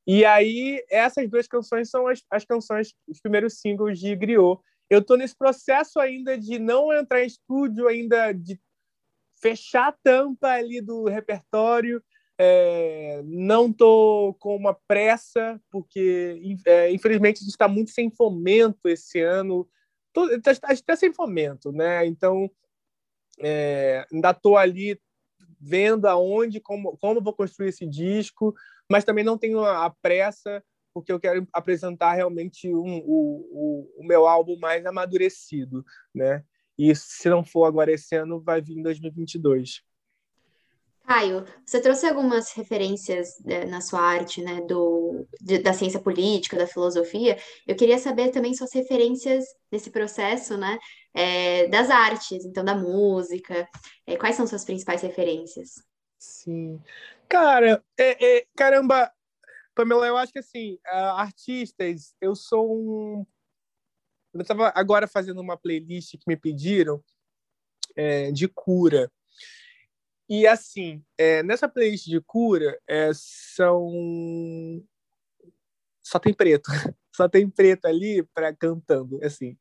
e, 0.06 0.24
aí, 0.24 0.84
essas 0.90 1.28
duas 1.28 1.46
canções 1.46 1.90
são 1.90 2.06
as, 2.06 2.22
as 2.30 2.44
canções, 2.44 2.94
os 3.06 3.20
primeiros 3.20 3.60
singles 3.60 3.98
de 3.98 4.14
Griot. 4.16 4.60
Eu 4.90 5.00
estou 5.00 5.16
nesse 5.16 5.36
processo 5.36 5.98
ainda 5.98 6.36
de 6.36 6.58
não 6.58 6.92
entrar 6.92 7.22
em 7.22 7.26
estúdio, 7.26 7.88
ainda 7.88 8.32
de 8.32 8.60
fechar 9.40 9.88
a 9.88 9.96
tampa 10.02 10.48
ali 10.48 10.80
do 10.80 11.04
repertório. 11.04 12.02
É, 12.38 13.22
não 13.24 13.70
estou 13.70 14.34
com 14.34 14.56
uma 14.56 14.74
pressa, 14.88 15.60
porque, 15.70 16.56
é, 16.66 16.90
infelizmente, 16.90 17.36
a 17.36 17.44
gente 17.44 17.50
está 17.50 17.68
muito 17.68 17.90
sem 17.90 18.10
fomento 18.10 18.88
esse 18.88 19.20
ano 19.20 19.68
está 20.14 20.76
tá 20.84 20.96
sem 20.96 21.12
fomento, 21.12 21.72
né? 21.72 22.06
Então, 22.06 22.50
é, 23.40 24.06
ainda 24.12 24.30
estou 24.30 24.56
ali 24.56 25.00
vendo 25.62 26.06
aonde, 26.06 26.60
como, 26.60 26.96
como 26.98 27.22
vou 27.22 27.32
construir 27.32 27.68
esse 27.68 27.86
disco, 27.86 28.52
mas 28.90 29.04
também 29.04 29.24
não 29.24 29.38
tenho 29.38 29.64
a 29.64 29.88
pressa, 30.02 30.62
porque 30.92 31.12
eu 31.12 31.20
quero 31.20 31.46
apresentar 31.52 32.14
realmente 32.14 32.68
um, 32.68 32.98
o, 32.98 33.48
o, 33.52 34.00
o 34.00 34.04
meu 34.04 34.26
álbum 34.26 34.58
mais 34.58 34.84
amadurecido, 34.84 35.84
né? 36.12 36.44
E 36.76 36.94
se 36.96 37.28
não 37.28 37.44
for 37.44 37.64
agora 37.64 37.92
esse 37.92 38.16
ano, 38.16 38.40
vai 38.40 38.60
vir 38.60 38.76
em 38.76 38.82
2022. 38.82 39.82
Caio, 41.06 41.44
você 41.64 41.80
trouxe 41.80 42.06
algumas 42.06 42.52
referências 42.52 43.38
né, 43.44 43.64
na 43.64 43.80
sua 43.80 44.00
arte, 44.00 44.40
né, 44.40 44.60
do, 44.62 45.26
de, 45.40 45.58
da 45.58 45.72
ciência 45.72 46.00
política, 46.00 46.56
da 46.56 46.66
filosofia. 46.66 47.36
Eu 47.66 47.74
queria 47.74 47.98
saber 47.98 48.30
também 48.30 48.54
suas 48.54 48.72
referências 48.72 49.44
nesse 49.70 49.90
processo, 49.90 50.56
né, 50.56 50.78
é, 51.14 51.68
das 51.68 51.90
artes, 51.90 52.44
então 52.44 52.64
da 52.64 52.74
música. 52.74 53.68
É, 54.06 54.16
quais 54.16 54.36
são 54.36 54.46
suas 54.46 54.64
principais 54.64 55.02
referências? 55.02 55.82
Sim, 56.18 56.80
cara, 57.28 57.84
é, 57.98 58.38
é, 58.38 58.46
caramba, 58.56 59.12
Pamela, 59.74 60.06
eu 60.06 60.16
acho 60.16 60.32
que 60.32 60.38
assim, 60.38 60.78
artistas, 60.84 62.14
eu 62.20 62.34
sou 62.34 62.76
um. 62.76 63.26
Eu 64.32 64.40
estava 64.40 64.72
agora 64.74 65.06
fazendo 65.06 65.40
uma 65.40 65.58
playlist 65.58 66.12
que 66.12 66.24
me 66.26 66.36
pediram 66.36 67.02
é, 67.96 68.30
de 68.30 68.48
cura. 68.48 69.10
E 70.28 70.46
assim, 70.46 71.04
é, 71.18 71.42
nessa 71.42 71.68
playlist 71.68 72.06
de 72.06 72.20
cura, 72.20 72.78
são. 73.14 74.82
Só 76.02 76.18
tem 76.18 76.32
preto. 76.32 76.70
Só 77.14 77.28
tem 77.28 77.48
preto 77.48 77.84
ali 77.84 78.22
para 78.34 78.54
cantando. 78.54 79.22
Assim. 79.22 79.56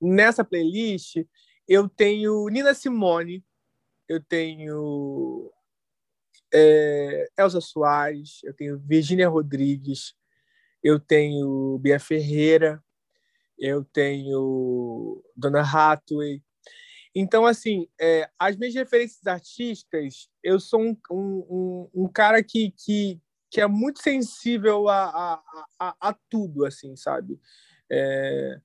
Nessa 0.00 0.44
playlist, 0.44 1.16
eu 1.68 1.88
tenho 1.88 2.48
Nina 2.48 2.74
Simone, 2.74 3.44
eu 4.08 4.22
tenho 4.22 5.50
é, 6.52 7.28
Elza 7.38 7.60
Soares, 7.60 8.40
eu 8.44 8.52
tenho 8.54 8.78
Virginia 8.78 9.28
Rodrigues, 9.28 10.14
eu 10.82 11.00
tenho 11.00 11.78
Bia 11.78 11.98
Ferreira, 11.98 12.82
eu 13.58 13.84
tenho 13.84 15.22
Dona 15.36 15.62
Hathaway, 15.62 16.42
então, 17.14 17.46
assim, 17.46 17.86
é, 18.00 18.28
as 18.36 18.56
minhas 18.56 18.74
referências 18.74 19.24
artísticas, 19.24 20.28
eu 20.42 20.58
sou 20.58 20.80
um, 20.80 20.96
um, 21.08 21.90
um 21.94 22.08
cara 22.08 22.42
que, 22.42 22.72
que, 22.72 23.20
que 23.48 23.60
é 23.60 23.68
muito 23.68 24.02
sensível 24.02 24.88
a, 24.88 25.04
a, 25.04 25.42
a, 25.78 25.96
a 26.08 26.12
tudo, 26.28 26.64
assim, 26.64 26.96
sabe? 26.96 27.38
É, 27.88 28.60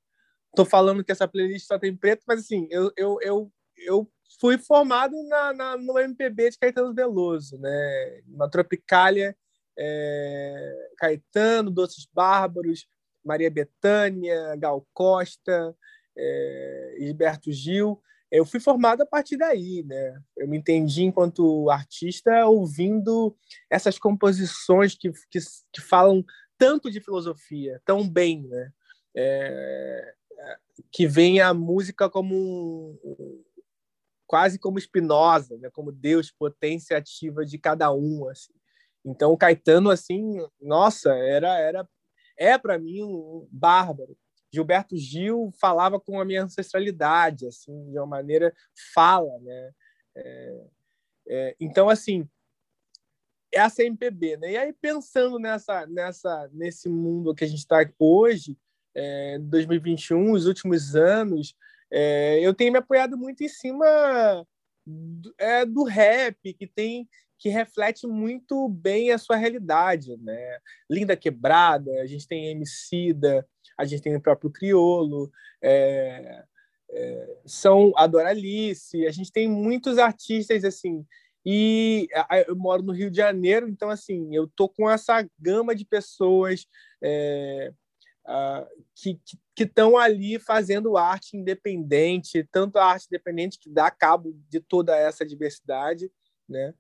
tô 0.56 0.66
falando 0.66 1.04
que 1.04 1.12
essa 1.12 1.28
playlist 1.28 1.68
só 1.68 1.78
tem 1.78 1.96
preto, 1.96 2.24
mas, 2.28 2.42
assim, 2.42 2.68
eu, 2.70 2.92
eu, 2.98 3.18
eu, 3.22 3.52
eu 3.78 4.12
fui 4.40 4.58
formado 4.58 5.16
na, 5.28 5.54
na, 5.54 5.78
no 5.78 5.98
MPB 5.98 6.52
de 6.52 6.58
Caetano 6.58 6.94
Veloso, 6.94 7.58
né? 7.60 8.22
Na 8.28 8.50
Tropicália, 8.50 9.36
é, 9.78 10.90
Caetano, 10.98 11.72
Doces 11.72 12.08
Bárbaros, 12.14 12.88
Maria 13.24 13.50
Bethânia, 13.50 14.56
Gal 14.58 14.86
Costa, 14.94 15.76
é, 16.18 16.96
Gilberto 17.00 17.52
Gil 17.52 18.02
eu 18.32 18.46
fui 18.46 18.60
formado 18.60 19.02
a 19.02 19.06
partir 19.06 19.38
daí, 19.38 19.84
né? 19.84 20.22
Eu 20.38 20.48
me 20.48 20.58
entendi 20.58 21.04
enquanto 21.04 21.70
artista 21.70 22.46
ouvindo 22.46 23.36
essas 23.70 23.98
composições 23.98 24.96
que, 24.96 25.12
que, 25.32 25.40
que 25.74 25.82
falam 25.82 26.24
tanto 26.58 26.92
de 26.92 27.02
filosofia, 27.02 27.82
tão 27.86 28.08
bem, 28.08 28.44
né? 28.48 28.72
É, 29.16 30.14
que 30.92 31.08
vem 31.08 31.42
a 31.42 31.54
música 31.54 32.10
como 32.10 32.36
um, 33.04 33.44
quase 34.28 34.60
como 34.60 34.80
Spinoza, 34.80 35.58
né? 35.58 35.70
Como 35.72 35.92
Deus, 35.92 36.32
potência 36.32 36.98
ativa 36.98 37.46
de 37.46 37.58
cada 37.58 37.92
um, 37.92 38.28
assim. 38.28 38.54
Então, 39.04 39.32
o 39.32 39.38
Caetano, 39.38 39.90
assim, 39.90 40.38
nossa, 40.62 41.12
era 41.14 41.58
era 41.58 41.90
é 42.38 42.58
para 42.58 42.78
mim 42.80 43.04
um 43.04 43.48
bárbaro. 43.52 44.18
Gilberto 44.52 44.98
Gil 44.98 45.52
falava 45.60 46.00
com 46.00 46.20
a 46.20 46.26
minha 46.26 46.44
ancestralidade, 46.44 47.46
assim, 47.46 47.92
de 47.92 47.98
uma 47.98 48.06
maneira 48.06 48.54
fala, 48.94 49.40
né? 49.40 49.72
É, 50.16 50.66
é, 51.28 51.56
então, 51.60 51.90
assim, 51.90 52.28
essa 53.52 53.84
é 53.84 53.86
MPB, 53.86 54.38
né? 54.38 54.52
E 54.52 54.58
aí 54.58 54.74
pensando 54.74 55.40
nessa, 55.40 55.86
nessa, 55.86 56.50
nesse 56.54 56.88
mundo 56.90 57.36
que 57.36 57.44
a 57.44 57.48
gente 57.48 57.60
está 57.60 57.78
hoje, 58.00 58.58
é, 59.00 59.40
2021, 59.40 60.32
os 60.32 60.46
últimos 60.46 60.96
anos, 60.96 61.56
é, 61.92 62.40
eu 62.42 62.54
tenho 62.54 62.72
me 62.74 62.80
apoiado 62.80 63.18
muito 63.18 63.44
em 63.44 63.48
cima 63.48 64.46
do, 64.86 65.34
é, 65.38 65.66
do 65.66 65.84
rap, 65.84 66.54
que 66.54 66.68
tem 66.68 67.08
que 67.38 67.48
reflete 67.48 68.06
muito 68.06 68.68
bem 68.68 69.12
a 69.12 69.18
sua 69.18 69.38
realidade, 69.38 70.18
né? 70.18 70.60
Linda 70.90 71.16
Quebrada, 71.16 71.90
a 72.02 72.06
gente 72.06 72.28
tem 72.28 72.48
Emicida, 72.48 73.48
a 73.78 73.86
gente 73.86 74.02
tem 74.02 74.14
o 74.14 74.22
próprio 74.22 74.52
Criolo, 74.52 75.32
é, 75.64 76.44
é, 76.92 77.38
são 77.46 77.94
a 77.96 78.06
Doralice, 78.06 79.08
a 79.08 79.12
gente 79.12 79.32
tem 79.32 79.48
muitos 79.48 79.98
artistas 79.98 80.66
assim, 80.66 81.06
E 81.46 82.10
eu 82.46 82.58
moro 82.58 82.84
no 82.84 82.92
Rio 82.92 83.10
de 83.10 83.16
Janeiro, 83.16 83.70
então 83.70 83.90
assim, 83.90 84.36
eu 84.36 84.46
tô 84.54 84.68
com 84.68 84.90
essa 84.90 85.26
gama 85.40 85.74
de 85.74 85.86
pessoas 85.86 86.68
é, 87.02 87.72
uh, 88.30 88.68
que 88.94 89.64
estão 89.64 89.98
ali 89.98 90.38
fazendo 90.40 90.98
arte 90.98 91.36
independente, 91.36 92.48
tanto 92.52 92.78
a 92.78 92.86
arte 92.86 93.08
independente 93.08 93.60
que 93.60 93.70
dá 93.70 93.90
cabo 93.90 94.38
de 94.48 94.60
toda 94.60 94.96
essa 94.96 95.26
diversidade, 95.26 96.12
né? 96.48 96.74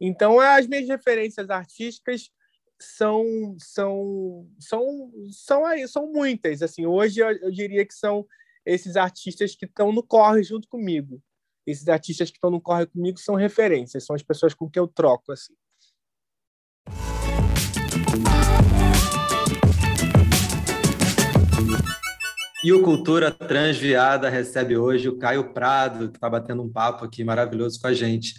Então, 0.00 0.40
as 0.40 0.66
minhas 0.66 0.88
referências 0.88 1.48
artísticas 1.48 2.30
são 2.78 3.56
são 3.58 4.46
são 4.58 5.10
são 5.30 5.64
aí 5.64 5.88
são 5.88 6.12
muitas 6.12 6.60
assim. 6.60 6.84
Hoje 6.84 7.20
eu, 7.20 7.30
eu 7.30 7.50
diria 7.50 7.86
que 7.86 7.94
são 7.94 8.26
esses 8.64 8.96
artistas 8.96 9.54
que 9.54 9.64
estão 9.64 9.92
no 9.92 10.02
corre 10.02 10.42
junto 10.42 10.68
comigo. 10.68 11.22
Esses 11.66 11.88
artistas 11.88 12.30
que 12.30 12.36
estão 12.36 12.50
no 12.50 12.60
corre 12.60 12.86
comigo 12.86 13.18
são 13.18 13.34
referências 13.34 14.04
são 14.04 14.14
as 14.14 14.22
pessoas 14.22 14.52
com 14.52 14.68
que 14.68 14.78
eu 14.78 14.86
troco 14.86 15.32
assim 15.32 15.54
E 22.66 22.72
o 22.72 22.82
Cultura 22.82 23.30
Transviada 23.30 24.28
recebe 24.28 24.76
hoje 24.76 25.08
o 25.08 25.16
Caio 25.16 25.54
Prado, 25.54 26.10
que 26.10 26.16
está 26.16 26.28
batendo 26.28 26.64
um 26.64 26.68
papo 26.68 27.04
aqui 27.04 27.22
maravilhoso 27.22 27.80
com 27.80 27.86
a 27.86 27.94
gente. 27.94 28.34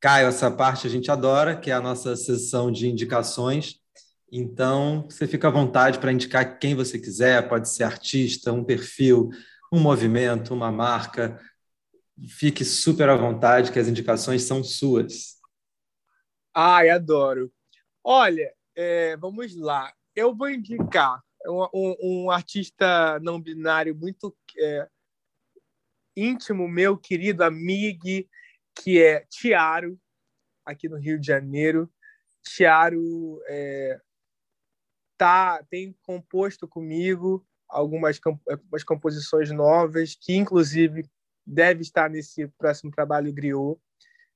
Caio, 0.00 0.26
essa 0.26 0.50
parte 0.50 0.88
a 0.88 0.90
gente 0.90 1.08
adora, 1.08 1.54
que 1.54 1.70
é 1.70 1.74
a 1.74 1.80
nossa 1.80 2.16
sessão 2.16 2.68
de 2.68 2.88
indicações. 2.88 3.76
Então, 4.32 5.06
você 5.08 5.24
fica 5.24 5.46
à 5.46 5.52
vontade 5.52 6.00
para 6.00 6.12
indicar 6.12 6.58
quem 6.58 6.74
você 6.74 6.98
quiser, 6.98 7.48
pode 7.48 7.68
ser 7.68 7.84
artista, 7.84 8.52
um 8.52 8.64
perfil, 8.64 9.30
um 9.72 9.78
movimento, 9.78 10.52
uma 10.52 10.72
marca. 10.72 11.40
Fique 12.26 12.64
super 12.64 13.08
à 13.08 13.14
vontade, 13.14 13.70
que 13.70 13.78
as 13.78 13.86
indicações 13.86 14.42
são 14.42 14.64
suas. 14.64 15.36
Ai, 16.52 16.90
adoro. 16.90 17.52
Olha, 18.02 18.52
é, 18.74 19.16
vamos 19.16 19.54
lá. 19.54 19.92
Eu 20.16 20.34
vou 20.34 20.50
indicar 20.50 21.22
um, 21.46 21.68
um, 21.74 21.96
um 22.02 22.30
artista 22.30 23.18
não 23.20 23.40
binário 23.40 23.94
muito 23.94 24.36
é, 24.58 24.88
íntimo 26.16 26.68
meu, 26.68 26.96
querido 26.96 27.42
amigo, 27.42 28.04
que 28.74 29.02
é 29.02 29.24
Tiaro, 29.30 29.98
aqui 30.64 30.88
no 30.88 30.96
Rio 30.96 31.18
de 31.18 31.26
Janeiro. 31.26 31.90
Tiaro 32.42 33.40
é, 33.46 34.00
tá, 35.16 35.62
tem 35.70 35.94
composto 36.02 36.66
comigo 36.66 37.46
algumas, 37.68 38.18
algumas 38.48 38.84
composições 38.84 39.50
novas, 39.50 40.14
que 40.14 40.34
inclusive 40.34 41.04
deve 41.46 41.82
estar 41.82 42.08
nesse 42.10 42.46
próximo 42.58 42.90
trabalho 42.90 43.32
Griot. 43.32 43.80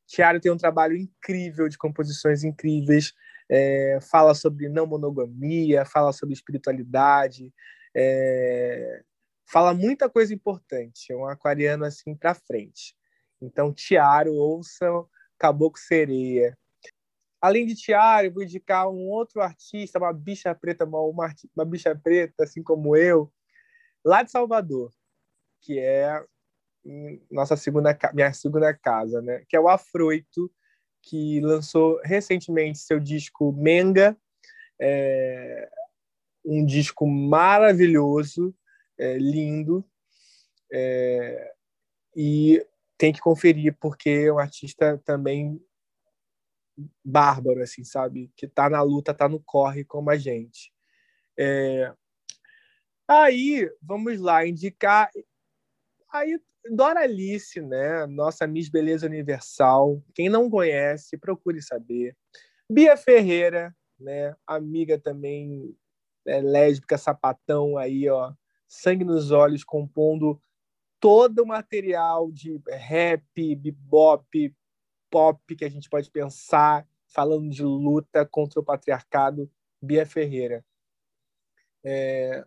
Tiaro 0.06 0.40
tem 0.40 0.52
um 0.52 0.56
trabalho 0.56 0.96
incrível 0.96 1.68
de 1.68 1.78
composições 1.78 2.44
incríveis, 2.44 3.14
é, 3.48 3.98
fala 4.00 4.34
sobre 4.34 4.68
não 4.68 4.86
monogamia, 4.86 5.84
fala 5.84 6.12
sobre 6.12 6.34
espiritualidade, 6.34 7.52
é, 7.94 9.02
fala 9.50 9.74
muita 9.74 10.08
coisa 10.08 10.34
importante. 10.34 11.12
É 11.12 11.16
um 11.16 11.26
aquariano 11.26 11.84
assim 11.84 12.14
para 12.14 12.34
frente. 12.34 12.96
Então, 13.40 13.72
Tiaro, 13.72 14.34
ouçam 14.34 15.08
Caboclo 15.38 15.78
Sereia. 15.78 16.56
Além 17.40 17.66
de 17.66 17.74
Tiaro, 17.74 18.32
vou 18.32 18.42
indicar 18.42 18.88
um 18.88 19.08
outro 19.10 19.42
artista, 19.42 19.98
uma 19.98 20.12
bicha 20.12 20.54
preta, 20.54 20.84
uma, 20.86 21.00
uma 21.00 21.64
bicha 21.66 21.94
preta, 21.94 22.44
assim 22.44 22.62
como 22.62 22.96
eu, 22.96 23.30
lá 24.02 24.22
de 24.22 24.30
Salvador, 24.30 24.90
que 25.60 25.78
é 25.78 26.24
nossa 27.30 27.56
segunda 27.56 27.96
minha 28.12 28.32
segunda 28.32 28.72
casa, 28.74 29.22
né? 29.22 29.44
Que 29.48 29.56
é 29.56 29.60
o 29.60 29.68
Afroito, 29.68 30.50
que 31.06 31.40
lançou 31.40 32.00
recentemente 32.02 32.78
seu 32.78 32.98
disco 32.98 33.52
Menga, 33.52 34.16
é, 34.80 35.70
um 36.44 36.64
disco 36.64 37.06
maravilhoso, 37.06 38.54
é, 38.98 39.16
lindo, 39.18 39.84
é, 40.72 41.54
e 42.16 42.64
tem 42.96 43.12
que 43.12 43.20
conferir, 43.20 43.76
porque 43.80 44.24
é 44.26 44.32
um 44.32 44.38
artista 44.38 44.98
também 45.04 45.60
bárbaro, 47.04 47.62
assim, 47.62 47.84
sabe? 47.84 48.30
Que 48.36 48.48
tá 48.48 48.68
na 48.68 48.82
luta, 48.82 49.14
tá 49.14 49.28
no 49.28 49.40
corre 49.40 49.84
como 49.84 50.10
a 50.10 50.16
gente. 50.16 50.72
É... 51.38 51.92
Aí, 53.06 53.70
vamos 53.82 54.18
lá, 54.18 54.46
indicar. 54.46 55.10
Aí, 56.10 56.40
Doralice, 56.70 57.60
né? 57.60 58.06
Nossa 58.06 58.46
Miss 58.46 58.68
Beleza 58.68 59.06
Universal. 59.06 60.02
Quem 60.14 60.28
não 60.28 60.48
conhece, 60.48 61.18
procure 61.18 61.60
saber. 61.60 62.16
Bia 62.70 62.96
Ferreira, 62.96 63.74
né? 63.98 64.34
Amiga 64.46 64.98
também 64.98 65.76
é, 66.26 66.40
lésbica, 66.40 66.96
sapatão 66.96 67.76
aí, 67.76 68.08
ó. 68.08 68.32
Sangue 68.66 69.04
nos 69.04 69.30
olhos, 69.30 69.62
compondo 69.62 70.40
todo 70.98 71.42
o 71.42 71.46
material 71.46 72.32
de 72.32 72.58
rap, 72.66 73.54
bebop, 73.56 74.54
pop 75.10 75.54
que 75.54 75.64
a 75.64 75.68
gente 75.68 75.88
pode 75.88 76.10
pensar, 76.10 76.88
falando 77.06 77.50
de 77.50 77.62
luta 77.62 78.24
contra 78.24 78.58
o 78.58 78.64
patriarcado, 78.64 79.50
Bia 79.80 80.06
Ferreira, 80.06 80.64
é, 81.84 82.44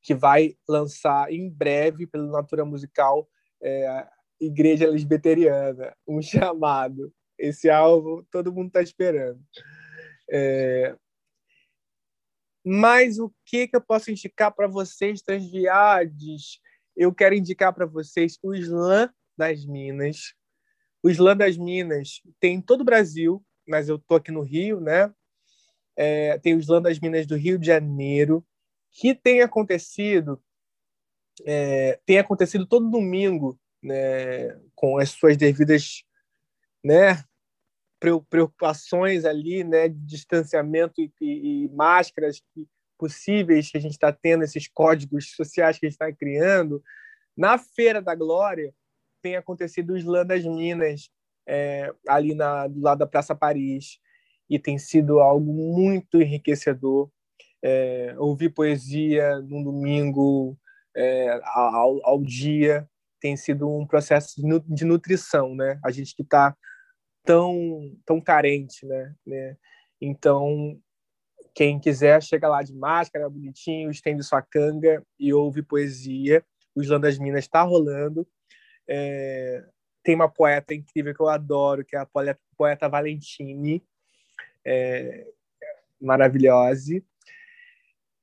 que 0.00 0.14
vai 0.14 0.56
lançar 0.66 1.30
em 1.30 1.50
breve, 1.50 2.06
pela 2.06 2.26
Natura 2.26 2.64
Musical, 2.64 3.28
é, 3.62 4.08
Igreja 4.40 4.88
Lesbiteriana, 4.88 5.94
um 6.06 6.20
chamado. 6.22 7.12
Esse 7.38 7.68
álbum 7.70 8.24
todo 8.30 8.52
mundo 8.52 8.68
está 8.68 8.82
esperando. 8.82 9.40
É, 10.30 10.96
mas 12.64 13.18
o 13.18 13.32
que, 13.44 13.66
que 13.66 13.76
eu 13.76 13.80
posso 13.80 14.10
indicar 14.10 14.52
para 14.54 14.68
vocês, 14.68 15.22
transviades? 15.22 16.60
eu 16.96 17.12
quero 17.14 17.34
indicar 17.34 17.72
para 17.72 17.86
vocês 17.86 18.38
o 18.42 18.54
Slam 18.54 19.10
das 19.36 19.64
Minas. 19.64 20.34
O 21.02 21.10
Slam 21.10 21.36
das 21.36 21.56
Minas 21.56 22.20
tem 22.38 22.56
em 22.56 22.60
todo 22.60 22.82
o 22.82 22.84
Brasil, 22.84 23.44
mas 23.66 23.88
eu 23.88 23.96
estou 23.96 24.16
aqui 24.16 24.30
no 24.30 24.42
Rio, 24.42 24.80
né? 24.80 25.12
É, 25.96 26.38
tem 26.38 26.54
o 26.54 26.60
Slam 26.60 26.82
das 26.82 26.98
Minas 26.98 27.26
do 27.26 27.36
Rio 27.36 27.58
de 27.58 27.66
Janeiro, 27.66 28.44
que 28.90 29.14
tem 29.14 29.40
acontecido, 29.40 30.42
é, 31.44 31.98
tem 32.04 32.18
acontecido 32.18 32.66
todo 32.66 32.90
domingo, 32.90 33.58
né, 33.82 34.58
com 34.74 34.98
as 34.98 35.10
suas 35.10 35.36
devidas, 35.36 36.04
né, 36.84 37.24
preocupações 38.28 39.24
ali, 39.24 39.64
né, 39.64 39.88
de 39.88 39.98
distanciamento 40.06 41.00
e, 41.00 41.12
e, 41.20 41.64
e 41.64 41.68
máscaras 41.68 42.40
que 42.52 42.66
possíveis 43.02 43.68
que 43.68 43.76
a 43.76 43.80
gente 43.80 43.94
está 43.94 44.12
tendo, 44.12 44.44
esses 44.44 44.68
códigos 44.68 45.34
sociais 45.34 45.76
que 45.76 45.86
a 45.86 45.88
gente 45.88 45.94
está 45.94 46.12
criando. 46.12 46.80
Na 47.36 47.58
Feira 47.58 48.00
da 48.00 48.14
Glória, 48.14 48.72
tem 49.20 49.34
acontecido 49.34 49.92
o 49.92 49.96
Slam 49.96 50.24
das 50.24 50.44
Minas, 50.44 51.10
é, 51.44 51.92
ali 52.06 52.32
na, 52.32 52.68
do 52.68 52.80
lado 52.80 52.98
da 52.98 53.06
Praça 53.06 53.34
Paris, 53.34 53.98
e 54.48 54.56
tem 54.56 54.78
sido 54.78 55.18
algo 55.18 55.52
muito 55.52 56.22
enriquecedor. 56.22 57.10
É, 57.60 58.14
ouvir 58.18 58.50
poesia 58.50 59.40
num 59.40 59.64
domingo 59.64 60.56
é, 60.96 61.40
ao, 61.44 62.04
ao, 62.06 62.22
dia 62.22 62.88
tem 63.20 63.36
sido 63.36 63.68
um 63.68 63.86
processo 63.86 64.34
de 64.66 64.84
nutrição, 64.84 65.54
né? 65.54 65.78
A 65.84 65.90
gente 65.90 66.14
que 66.14 66.22
está 66.22 66.56
tão 67.24 67.96
tão 68.04 68.20
carente, 68.20 68.84
né? 68.86 69.14
né? 69.26 69.56
Então 70.00 70.78
quem 71.54 71.78
quiser, 71.78 72.22
chega 72.22 72.48
lá 72.48 72.62
de 72.62 72.74
máscara, 72.74 73.28
bonitinho, 73.28 73.90
estende 73.90 74.22
sua 74.22 74.42
canga 74.42 75.04
e 75.18 75.32
ouve 75.32 75.62
poesia. 75.62 76.44
O 76.74 76.80
Islã 76.80 76.98
das 76.98 77.18
Minas 77.18 77.44
está 77.44 77.62
rolando. 77.62 78.26
É... 78.88 79.64
tem 80.02 80.14
uma 80.14 80.28
poeta 80.28 80.74
incrível 80.74 81.14
que 81.14 81.20
eu 81.20 81.28
adoro, 81.28 81.84
que 81.84 81.94
é 81.94 82.00
a 82.00 82.06
poeta, 82.06 82.40
poeta 82.56 82.88
Valentine, 82.88 83.82
é... 84.64 85.26
maravilhosa. 86.00 87.02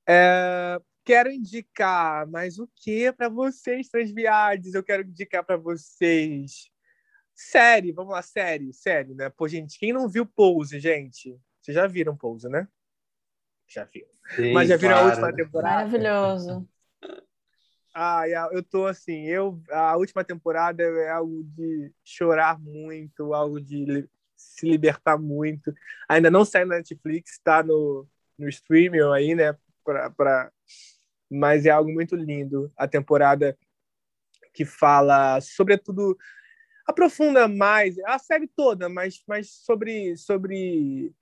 É... 0.08 0.80
quero 1.10 1.30
indicar 1.32 2.24
mais 2.28 2.60
o 2.60 2.68
que 2.76 3.10
para 3.10 3.28
vocês, 3.28 3.88
transviades? 3.88 4.74
Eu 4.74 4.82
quero 4.84 5.02
indicar 5.02 5.44
para 5.44 5.56
vocês 5.56 6.70
série, 7.34 7.90
vamos 7.90 8.12
lá, 8.12 8.22
série, 8.22 8.72
série, 8.72 9.14
né? 9.14 9.28
Pô, 9.28 9.48
gente, 9.48 9.76
quem 9.76 9.92
não 9.92 10.08
viu 10.08 10.24
Pose, 10.24 10.78
gente? 10.78 11.36
Vocês 11.60 11.74
já 11.74 11.86
viram 11.88 12.16
Pose, 12.16 12.48
né? 12.48 12.68
já 13.66 13.84
viu. 13.84 14.06
Sim, 14.36 14.52
Mas 14.52 14.68
já 14.68 14.76
viram 14.76 14.94
claro. 14.94 15.06
a 15.06 15.10
última 15.10 15.32
temporada? 15.32 15.76
Maravilhoso. 15.76 16.68
Ah, 17.92 18.28
eu 18.52 18.62
tô 18.62 18.86
assim, 18.86 19.26
eu 19.26 19.60
a 19.70 19.96
última 19.96 20.22
temporada 20.22 20.82
é 20.82 21.10
algo 21.10 21.42
de 21.42 21.92
chorar 22.04 22.56
muito, 22.60 23.34
algo 23.34 23.60
de 23.60 24.08
se 24.36 24.68
libertar 24.68 25.18
muito. 25.18 25.74
Ainda 26.08 26.30
não 26.30 26.44
sai 26.44 26.64
na 26.64 26.76
Netflix, 26.76 27.32
está 27.32 27.64
no, 27.64 28.06
no 28.38 28.48
streaming 28.48 29.12
aí, 29.12 29.34
né? 29.34 29.56
Pra, 29.84 30.08
pra... 30.10 30.52
Mas 31.30 31.64
é 31.64 31.70
algo 31.70 31.92
muito 31.92 32.16
lindo. 32.16 32.72
A 32.76 32.88
temporada 32.88 33.56
que 34.52 34.64
fala, 34.64 35.40
sobretudo, 35.40 36.16
aprofunda 36.86 37.46
mais 37.46 37.96
a 38.00 38.18
série 38.18 38.48
toda, 38.48 38.88
mas, 38.88 39.22
mas 39.28 39.48
sobre 39.50 40.16
sobre 40.16 41.14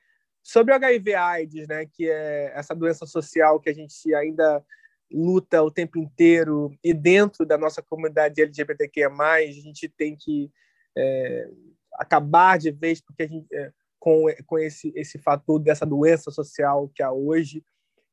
sobre 0.43 0.73
HIV/AIDS, 0.73 1.69
né, 1.69 1.85
que 1.85 2.09
é 2.09 2.53
essa 2.55 2.75
doença 2.75 3.05
social 3.05 3.61
que 3.61 3.69
a 3.69 3.75
gente 3.75 4.15
ainda 4.15 4.65
luta 5.13 5.63
o 5.63 5.71
tempo 5.71 5.99
inteiro 5.99 6.71
e 6.83 6.95
dentro 6.95 7.45
da 7.45 7.59
nossa 7.59 7.83
comunidade 7.83 8.41
LGBTQIA+, 8.41 9.11
a 9.11 9.43
gente 9.45 9.89
tem 9.89 10.17
que 10.17 10.51
é, 10.97 11.51
acabar 11.95 12.59
de 12.59 12.71
vez 12.71 13.01
porque 13.01 13.25
a 13.25 13.27
gente, 13.27 13.47
é, 13.53 13.73
com, 13.99 14.25
com 14.47 14.59
esse, 14.59 14.93
esse 14.95 15.19
fator 15.19 15.59
dessa 15.59 15.85
doença 15.85 16.31
social 16.31 16.91
que 16.95 17.03
há 17.03 17.13
hoje. 17.13 17.65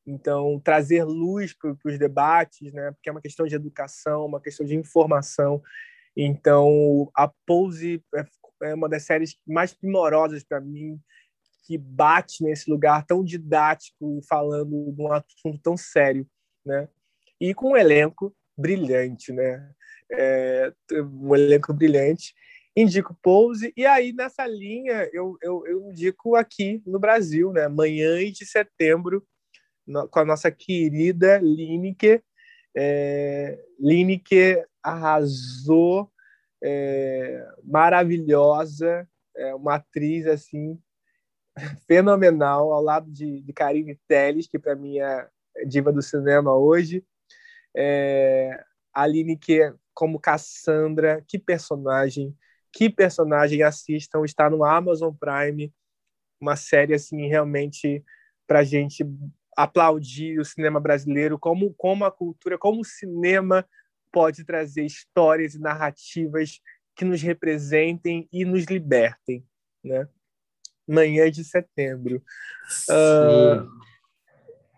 Então, 0.05 0.59
trazer 0.63 1.03
luz 1.03 1.53
para 1.53 1.75
os 1.83 1.97
debates, 1.97 2.71
né? 2.71 2.91
porque 2.91 3.09
é 3.09 3.11
uma 3.11 3.21
questão 3.21 3.47
de 3.47 3.55
educação, 3.55 4.25
uma 4.25 4.39
questão 4.39 4.65
de 4.65 4.75
informação. 4.75 5.61
Então, 6.15 7.09
a 7.15 7.27
Pose 7.45 8.03
é, 8.13 8.25
é 8.69 8.73
uma 8.73 8.87
das 8.87 9.03
séries 9.03 9.35
mais 9.47 9.73
primorosas 9.73 10.43
para 10.43 10.61
mim, 10.61 10.99
que 11.65 11.77
bate 11.77 12.43
nesse 12.43 12.69
lugar 12.69 13.05
tão 13.05 13.23
didático, 13.23 14.21
falando 14.29 14.91
de 14.91 15.01
um 15.01 15.11
assunto 15.11 15.59
tão 15.63 15.75
sério, 15.75 16.27
né? 16.63 16.87
E 17.41 17.55
com 17.55 17.71
um 17.71 17.77
elenco 17.77 18.35
brilhante, 18.55 19.33
né? 19.33 19.71
É, 20.11 20.71
um 20.93 21.35
elenco 21.35 21.73
brilhante 21.73 22.35
indico 22.75 23.17
Pose, 23.21 23.73
e 23.75 23.85
aí 23.85 24.11
nessa 24.11 24.45
linha 24.45 25.09
eu, 25.13 25.37
eu, 25.41 25.65
eu 25.65 25.89
indico 25.89 26.35
aqui 26.35 26.83
no 26.85 26.99
Brasil, 26.99 27.51
né? 27.51 27.67
Manhã 27.67 28.17
de 28.31 28.45
setembro, 28.45 29.25
com 30.09 30.19
a 30.19 30.25
nossa 30.25 30.51
querida 30.51 31.39
Lineker. 31.39 32.23
É, 32.75 33.63
Lineker 33.79 34.67
arrasou, 34.83 36.11
é, 36.63 37.47
maravilhosa, 37.63 39.07
é 39.35 39.55
uma 39.55 39.75
atriz 39.75 40.27
assim 40.27 40.79
fenomenal, 41.87 42.71
ao 42.71 42.81
lado 42.81 43.11
de, 43.11 43.41
de 43.41 43.53
Karine 43.53 43.99
Telles, 44.07 44.47
que 44.47 44.59
para 44.59 44.75
mim 44.75 44.99
é 44.99 45.27
diva 45.67 45.91
do 45.91 46.01
cinema 46.01 46.53
hoje. 46.55 47.05
É, 47.75 48.63
a 48.93 49.05
Lineker 49.05 49.75
como 49.93 50.19
Cassandra, 50.19 51.23
que 51.27 51.39
personagem 51.39 52.35
que 52.75 52.89
personagem 52.89 53.63
assistam, 53.63 54.25
está 54.25 54.49
no 54.49 54.65
Amazon 54.65 55.13
Prime, 55.13 55.73
uma 56.41 56.57
série 56.57 56.93
assim 56.93 57.25
realmente 57.25 58.03
para 58.45 58.65
gente 58.65 59.01
aplaudir 59.55 60.39
o 60.39 60.45
cinema 60.45 60.79
brasileiro, 60.79 61.39
como, 61.39 61.73
como 61.75 62.03
a 62.05 62.11
cultura, 62.11 62.57
como 62.57 62.81
o 62.81 62.85
cinema 62.85 63.65
pode 64.11 64.43
trazer 64.43 64.85
histórias 64.85 65.55
e 65.55 65.59
narrativas 65.59 66.59
que 66.95 67.05
nos 67.05 67.21
representem 67.21 68.27
e 68.31 68.45
nos 68.45 68.65
libertem, 68.65 69.45
né? 69.83 70.07
Manhã 70.87 71.29
de 71.31 71.43
setembro. 71.43 72.23
Uh, 72.89 73.67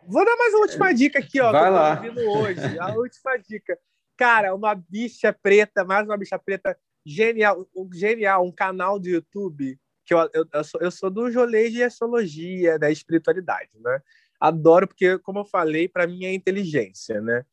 vou 0.08 0.26
dar 0.26 0.36
mais 0.38 0.54
uma 0.54 0.62
última 0.62 0.94
dica 0.94 1.20
aqui, 1.20 1.40
ó. 1.42 1.52
Vai 1.52 1.70
lá. 1.70 2.02
hoje. 2.02 2.80
A 2.80 2.96
última 2.96 3.38
dica. 3.38 3.78
Cara, 4.16 4.56
uma 4.56 4.74
bicha 4.74 5.32
preta, 5.32 5.84
mais 5.84 6.08
uma 6.08 6.18
bicha 6.18 6.40
preta 6.40 6.78
genial, 7.06 7.68
genial, 7.94 8.46
um 8.46 8.52
canal 8.52 9.00
do 9.00 9.08
YouTube 9.08 9.80
que 10.08 10.14
eu, 10.14 10.30
eu, 10.34 10.46
eu, 10.54 10.64
sou, 10.64 10.82
eu 10.82 10.90
sou 10.90 11.10
do 11.10 11.32
rolê 11.32 11.70
de 11.70 11.84
astrologia, 11.84 12.80
da 12.80 12.90
espiritualidade, 12.90 13.78
né? 13.80 14.02
Adoro 14.40 14.88
porque, 14.88 15.18
como 15.20 15.40
eu 15.40 15.46
falei, 15.46 15.88
para 15.88 16.08
mim 16.08 16.26
é 16.26 16.34
inteligência, 16.34 17.22
né? 17.22 17.44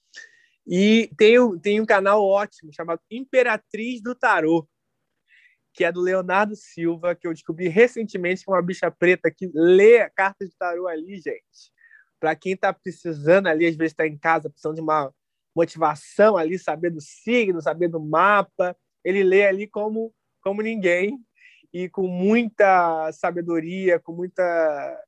E 0.66 1.10
tem, 1.16 1.36
tem 1.60 1.80
um 1.80 1.86
canal 1.86 2.22
ótimo 2.22 2.72
chamado 2.72 3.00
Imperatriz 3.10 4.02
do 4.02 4.14
Tarô, 4.14 4.66
que 5.72 5.84
é 5.84 5.92
do 5.92 6.00
Leonardo 6.00 6.54
Silva, 6.56 7.14
que 7.14 7.26
eu 7.26 7.32
descobri 7.32 7.68
recentemente 7.68 8.44
que 8.44 8.50
é 8.50 8.54
uma 8.54 8.62
bicha 8.62 8.90
preta 8.90 9.30
que 9.30 9.50
lê 9.54 10.00
a 10.00 10.08
carta 10.08 10.46
de 10.46 10.56
tarô 10.56 10.86
ali, 10.86 11.16
gente. 11.16 11.72
Para 12.20 12.34
quem 12.34 12.52
está 12.52 12.72
precisando 12.72 13.48
ali, 13.48 13.66
às 13.66 13.76
vezes 13.76 13.92
está 13.92 14.06
em 14.06 14.16
casa, 14.16 14.48
precisando 14.48 14.76
de 14.76 14.80
uma 14.80 15.12
motivação 15.54 16.36
ali, 16.36 16.58
saber 16.58 16.90
do 16.90 17.00
signo, 17.00 17.60
saber 17.60 17.88
do 17.88 18.00
mapa 18.00 18.74
ele 19.04 19.22
lê 19.22 19.46
ali 19.46 19.66
como, 19.66 20.12
como 20.40 20.62
ninguém 20.62 21.18
e 21.72 21.88
com 21.88 22.08
muita 22.08 23.12
sabedoria, 23.12 24.00
com 24.00 24.12
muita 24.12 25.04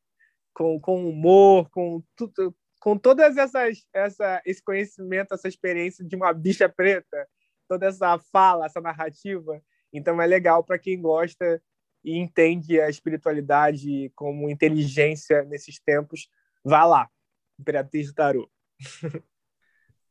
com, 0.56 0.80
com 0.80 1.06
humor, 1.06 1.68
com 1.68 2.02
tudo, 2.16 2.56
com 2.80 2.96
todas 2.96 3.36
essas 3.36 3.84
essa 3.92 4.40
esse 4.46 4.64
conhecimento, 4.64 5.34
essa 5.34 5.46
experiência 5.46 6.02
de 6.02 6.16
uma 6.16 6.32
bicha 6.32 6.66
preta, 6.66 7.28
toda 7.68 7.86
essa 7.86 8.18
fala, 8.32 8.64
essa 8.64 8.80
narrativa. 8.80 9.60
Então 9.92 10.20
é 10.20 10.26
legal 10.26 10.64
para 10.64 10.78
quem 10.78 10.98
gosta 10.98 11.62
e 12.02 12.16
entende 12.16 12.80
a 12.80 12.88
espiritualidade 12.88 14.10
como 14.14 14.48
inteligência 14.48 15.44
nesses 15.44 15.78
tempos, 15.78 16.30
vá 16.64 16.86
lá. 16.86 17.06
Imperatriz 17.60 18.08
do 18.08 18.14
Tarô. 18.14 18.50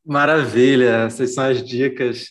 Maravilha, 0.04 1.06
essas 1.06 1.34
são 1.34 1.44
as 1.44 1.60
dicas 1.60 2.30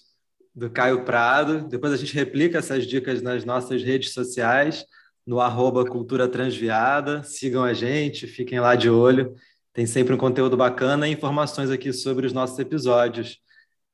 do 0.54 0.70
Caio 0.70 1.04
Prado. 1.04 1.68
Depois 1.68 1.92
a 1.92 1.98
gente 1.98 2.14
replica 2.14 2.60
essas 2.60 2.88
dicas 2.88 3.22
nas 3.22 3.44
nossas 3.44 3.84
redes 3.84 4.14
sociais, 4.14 4.86
no 5.26 5.40
arroba 5.40 5.86
Cultura 5.86 6.28
Transviada. 6.28 7.24
Sigam 7.24 7.64
a 7.64 7.74
gente, 7.74 8.28
fiquem 8.28 8.60
lá 8.60 8.76
de 8.76 8.90
olho. 8.90 9.34
Tem 9.74 9.86
sempre 9.86 10.14
um 10.14 10.18
conteúdo 10.18 10.56
bacana 10.56 11.08
e 11.08 11.12
informações 11.12 11.70
aqui 11.70 11.92
sobre 11.92 12.28
os 12.28 12.34
nossos 12.34 12.58
episódios. 12.60 13.40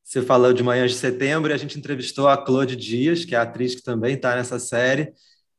Você 0.03 0.21
falou 0.21 0.51
de 0.51 0.61
Manhãs 0.61 0.91
de 0.91 0.97
Setembro 0.97 1.51
e 1.51 1.53
a 1.53 1.57
gente 1.57 1.77
entrevistou 1.77 2.27
a 2.27 2.37
Claude 2.37 2.75
Dias, 2.75 3.23
que 3.23 3.33
é 3.33 3.37
a 3.37 3.43
atriz 3.43 3.75
que 3.75 3.81
também 3.81 4.15
está 4.15 4.35
nessa 4.35 4.59
série, 4.59 5.13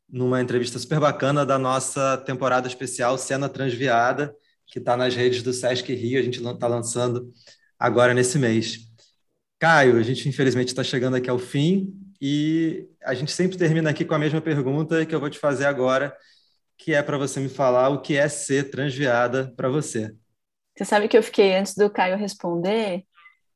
numa 0.09 0.43
entrevista 0.43 0.79
super 0.79 1.01
bacana 1.01 1.47
da 1.47 1.59
nossa 1.59 2.19
temporada 2.19 2.69
especial 2.69 3.17
Cena 3.17 3.49
Transviada, 3.49 4.35
que 4.67 4.79
está 4.79 4.97
nas 4.97 5.15
redes 5.15 5.43
do 5.43 5.53
Sesc 5.53 5.93
Rio. 5.95 6.21
A 6.21 6.23
gente 6.23 6.41
está 6.43 6.67
lançando 6.67 7.33
agora 7.79 8.13
nesse 8.13 8.39
mês. 8.39 8.79
Caio, 9.59 9.97
a 9.97 10.03
gente 10.03 10.29
infelizmente 10.29 10.69
está 10.69 10.85
chegando 10.85 11.17
aqui 11.17 11.31
ao 11.31 11.39
fim 11.39 11.95
e 12.25 12.89
a 13.03 13.15
gente 13.15 13.33
sempre 13.33 13.59
termina 13.59 13.91
aqui 13.91 14.05
com 14.05 14.15
a 14.15 14.19
mesma 14.19 14.41
pergunta 14.41 15.05
que 15.05 15.13
eu 15.13 15.19
vou 15.19 15.29
te 15.29 15.41
fazer 15.41 15.65
agora, 15.65 16.17
que 16.79 16.95
é 16.95 17.03
para 17.03 17.19
você 17.19 17.41
me 17.41 17.49
falar 17.49 17.89
o 17.89 18.01
que 18.01 18.17
é 18.17 18.29
ser 18.29 18.71
transviada 18.71 19.53
para 19.57 19.69
você. 19.69 20.15
Você 20.77 20.85
sabe 20.85 21.09
que 21.09 21.19
eu 21.19 21.23
fiquei, 21.25 21.57
antes 21.57 21.75
do 21.75 21.91
Caio 21.91 22.17
responder, 22.17 23.03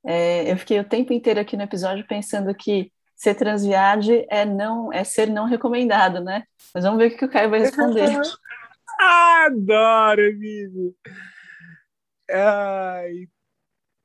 é, 0.05 0.51
eu 0.51 0.57
fiquei 0.57 0.81
o 0.81 0.89
tempo 0.89 1.13
inteiro 1.13 1.39
aqui 1.39 1.57
no 1.57 1.63
episódio 1.63 2.05
pensando 2.09 2.53
que 2.57 2.91
ser 3.15 3.37
transviade 3.37 4.27
é 4.29 4.45
não 4.45 4.93
é 4.93 5.05
ser 5.05 5.29
não 5.29 5.47
recomendado, 5.47 6.21
né? 6.21 6.43
Mas 6.75 6.83
vamos 6.83 6.99
ver 6.99 7.13
o 7.13 7.17
que 7.17 7.25
o 7.25 7.31
Caio 7.31 7.49
vai 7.49 7.61
responder. 7.61 8.21
Adoro, 8.99 10.29
amigo! 10.29 10.93
Ai, 12.29 13.29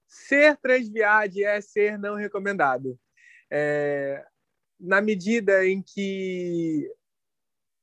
ser 0.07 0.55
transviade 0.57 1.43
é 1.43 1.59
ser 1.62 1.97
não 1.97 2.14
recomendado. 2.14 2.95
É, 3.49 4.24
na 4.82 4.99
medida 4.99 5.65
em 5.65 5.82
que 5.82 6.91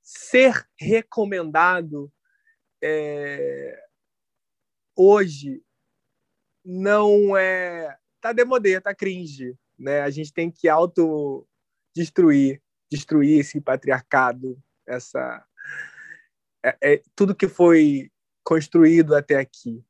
ser 0.03 0.66
recomendado 0.76 2.12
é, 2.82 3.80
hoje 4.96 5.62
não 6.64 7.36
é 7.36 7.96
tá 8.20 8.32
demodê, 8.32 8.80
tá 8.80 8.92
cringe, 8.92 9.57
né? 9.78 10.01
A 10.01 10.11
gente 10.11 10.32
tem 10.32 10.51
que 10.51 10.68
auto 10.68 11.46
destruir, 11.94 12.61
destruir 12.90 13.40
esse 13.40 13.61
patriarcado, 13.61 14.61
essa 14.86 15.46
é, 16.64 16.76
é, 16.82 17.03
tudo 17.14 17.34
que 17.34 17.46
foi 17.46 18.11
construído 18.42 19.14
até 19.14 19.36
aqui. 19.36 19.84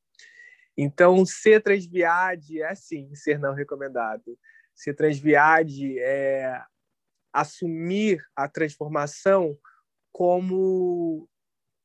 Então, 0.77 1.25
ser 1.25 1.63
transviade 1.63 2.63
é, 2.63 2.75
sim, 2.75 3.15
ser 3.15 3.39
não 3.39 3.55
recomendado. 3.55 4.39
Ser 4.75 4.95
transviade 4.95 5.99
é 5.99 6.63
assumir 7.33 8.25
a 8.35 8.49
transformação 8.49 9.59
como 10.13 11.29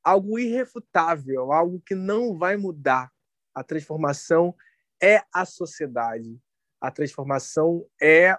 algo 0.04 0.38
irrefutável, 0.40 1.52
algo 1.52 1.82
que 1.82 1.96
não 1.96 2.38
vai 2.38 2.58
mudar. 2.58 3.12
A 3.54 3.64
transformação 3.64 4.56
é 5.02 5.24
a 5.34 5.46
sociedade. 5.46 6.40
A 6.82 6.92
transformação 6.92 7.88
é 8.02 8.38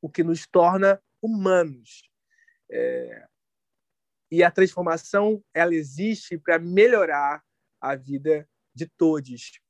o 0.00 0.08
que 0.08 0.22
nos 0.22 0.46
torna 0.46 1.02
humanos. 1.20 2.08
É... 2.70 3.26
E 4.30 4.42
a 4.42 4.50
transformação 4.50 5.42
ela 5.52 5.74
existe 5.74 6.36
para 6.38 6.58
melhorar 6.58 7.42
a 7.80 7.94
vida 7.94 8.48
de 8.74 8.86
todos. 8.86 9.60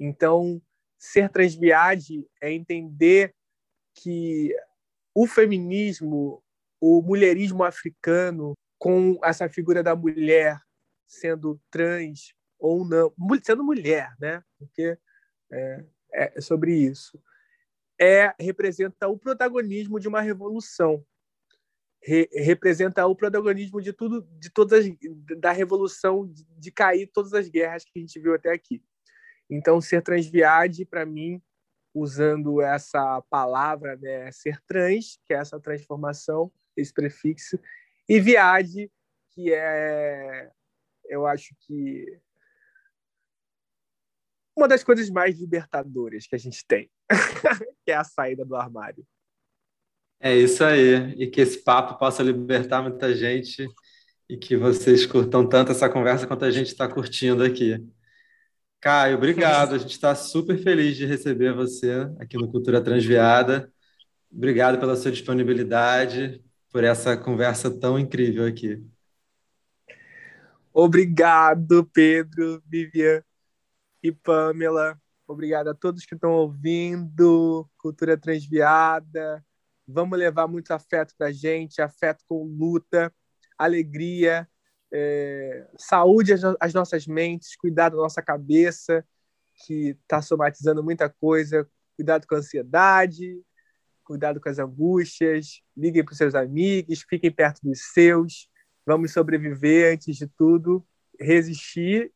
Então, 0.00 0.60
ser 0.98 1.28
transviade 1.28 2.26
é 2.40 2.52
entender 2.52 3.34
que 3.94 4.54
o 5.14 5.26
feminismo, 5.26 6.42
o 6.80 7.00
mulherismo 7.00 7.62
africano, 7.62 8.54
com 8.78 9.18
essa 9.22 9.48
figura 9.48 9.82
da 9.82 9.94
mulher 9.94 10.60
sendo 11.06 11.60
trans 11.70 12.34
ou 12.58 12.84
não, 12.84 13.12
sendo 13.42 13.62
mulher, 13.62 14.12
né? 14.18 14.42
Porque 14.58 14.98
é, 15.52 15.84
é 16.12 16.40
sobre 16.40 16.74
isso. 16.74 17.22
É 18.00 18.34
representa 18.40 19.06
o 19.08 19.18
protagonismo 19.18 20.00
de 20.00 20.08
uma 20.08 20.20
revolução. 20.20 21.04
re, 22.02 22.28
representa 22.32 23.06
o 23.06 23.14
protagonismo 23.14 23.80
de 23.80 23.92
tudo, 23.92 24.22
de 24.38 24.50
todas 24.50 24.84
as, 24.84 24.92
da 25.38 25.52
revolução, 25.52 26.26
de, 26.26 26.44
de 26.58 26.72
cair 26.72 27.06
todas 27.12 27.32
as 27.32 27.48
guerras 27.48 27.84
que 27.84 27.92
a 27.96 28.00
gente 28.00 28.18
viu 28.18 28.34
até 28.34 28.52
aqui. 28.52 28.82
Então, 29.48 29.80
ser 29.80 30.02
transviade, 30.02 30.84
para 30.84 31.06
mim, 31.06 31.40
usando 31.94 32.60
essa 32.60 33.22
palavra, 33.30 33.96
né, 33.96 34.30
ser 34.32 34.60
trans, 34.66 35.18
que 35.24 35.32
é 35.32 35.36
essa 35.36 35.60
transformação, 35.60 36.50
esse 36.76 36.92
prefixo, 36.92 37.58
e 38.08 38.20
viade, 38.20 38.90
que 39.30 39.52
é, 39.52 40.50
eu 41.06 41.26
acho 41.26 41.54
que 41.60 42.20
uma 44.56 44.68
das 44.68 44.84
coisas 44.84 45.10
mais 45.10 45.38
libertadoras 45.38 46.26
que 46.26 46.34
a 46.34 46.38
gente 46.38 46.64
tem, 46.66 46.90
que 47.84 47.90
é 47.90 47.94
a 47.94 48.04
saída 48.04 48.44
do 48.44 48.54
armário. 48.54 49.06
É 50.20 50.34
isso 50.34 50.64
aí. 50.64 51.12
E 51.18 51.26
que 51.26 51.40
esse 51.40 51.62
papo 51.62 51.98
possa 51.98 52.22
libertar 52.22 52.80
muita 52.80 53.14
gente 53.14 53.66
e 54.28 54.36
que 54.36 54.56
vocês 54.56 55.04
curtam 55.04 55.46
tanto 55.46 55.72
essa 55.72 55.88
conversa 55.88 56.26
quanto 56.26 56.44
a 56.44 56.50
gente 56.50 56.68
está 56.68 56.88
curtindo 56.88 57.42
aqui. 57.42 57.84
Caio, 58.84 59.16
obrigado. 59.16 59.72
A 59.76 59.78
gente 59.78 59.92
está 59.92 60.14
super 60.14 60.62
feliz 60.62 60.94
de 60.94 61.06
receber 61.06 61.54
você 61.54 62.06
aqui 62.18 62.36
no 62.36 62.50
Cultura 62.50 62.82
Transviada. 62.82 63.72
Obrigado 64.30 64.78
pela 64.78 64.94
sua 64.94 65.10
disponibilidade, 65.10 66.44
por 66.70 66.84
essa 66.84 67.16
conversa 67.16 67.70
tão 67.70 67.98
incrível 67.98 68.46
aqui. 68.46 68.84
Obrigado, 70.70 71.88
Pedro, 71.94 72.62
Vivian 72.66 73.24
e 74.02 74.12
Pamela. 74.12 75.00
Obrigado 75.26 75.68
a 75.68 75.74
todos 75.74 76.04
que 76.04 76.14
estão 76.14 76.32
ouvindo. 76.32 77.66
Cultura 77.78 78.18
Transviada. 78.18 79.42
Vamos 79.88 80.18
levar 80.18 80.46
muito 80.46 80.72
afeto 80.72 81.14
para 81.16 81.28
a 81.28 81.32
gente, 81.32 81.80
afeto 81.80 82.22
com 82.28 82.44
luta, 82.44 83.10
alegria, 83.56 84.46
é, 84.96 85.66
saúde 85.76 86.32
às 86.60 86.72
nossas 86.72 87.04
mentes, 87.04 87.56
cuidado 87.56 87.96
da 87.96 88.02
nossa 88.02 88.22
cabeça, 88.22 89.04
que 89.66 89.96
está 90.02 90.22
somatizando 90.22 90.84
muita 90.84 91.08
coisa, 91.08 91.68
cuidado 91.96 92.28
com 92.28 92.36
a 92.36 92.38
ansiedade, 92.38 93.42
cuidado 94.04 94.40
com 94.40 94.48
as 94.48 94.60
angústias, 94.60 95.62
liguem 95.76 96.04
para 96.04 96.12
os 96.12 96.18
seus 96.18 96.36
amigos, 96.36 97.04
fiquem 97.08 97.32
perto 97.32 97.60
dos 97.64 97.92
seus, 97.92 98.48
vamos 98.86 99.12
sobreviver 99.12 99.94
antes 99.94 100.16
de 100.16 100.28
tudo, 100.28 100.86
resistir 101.18 102.12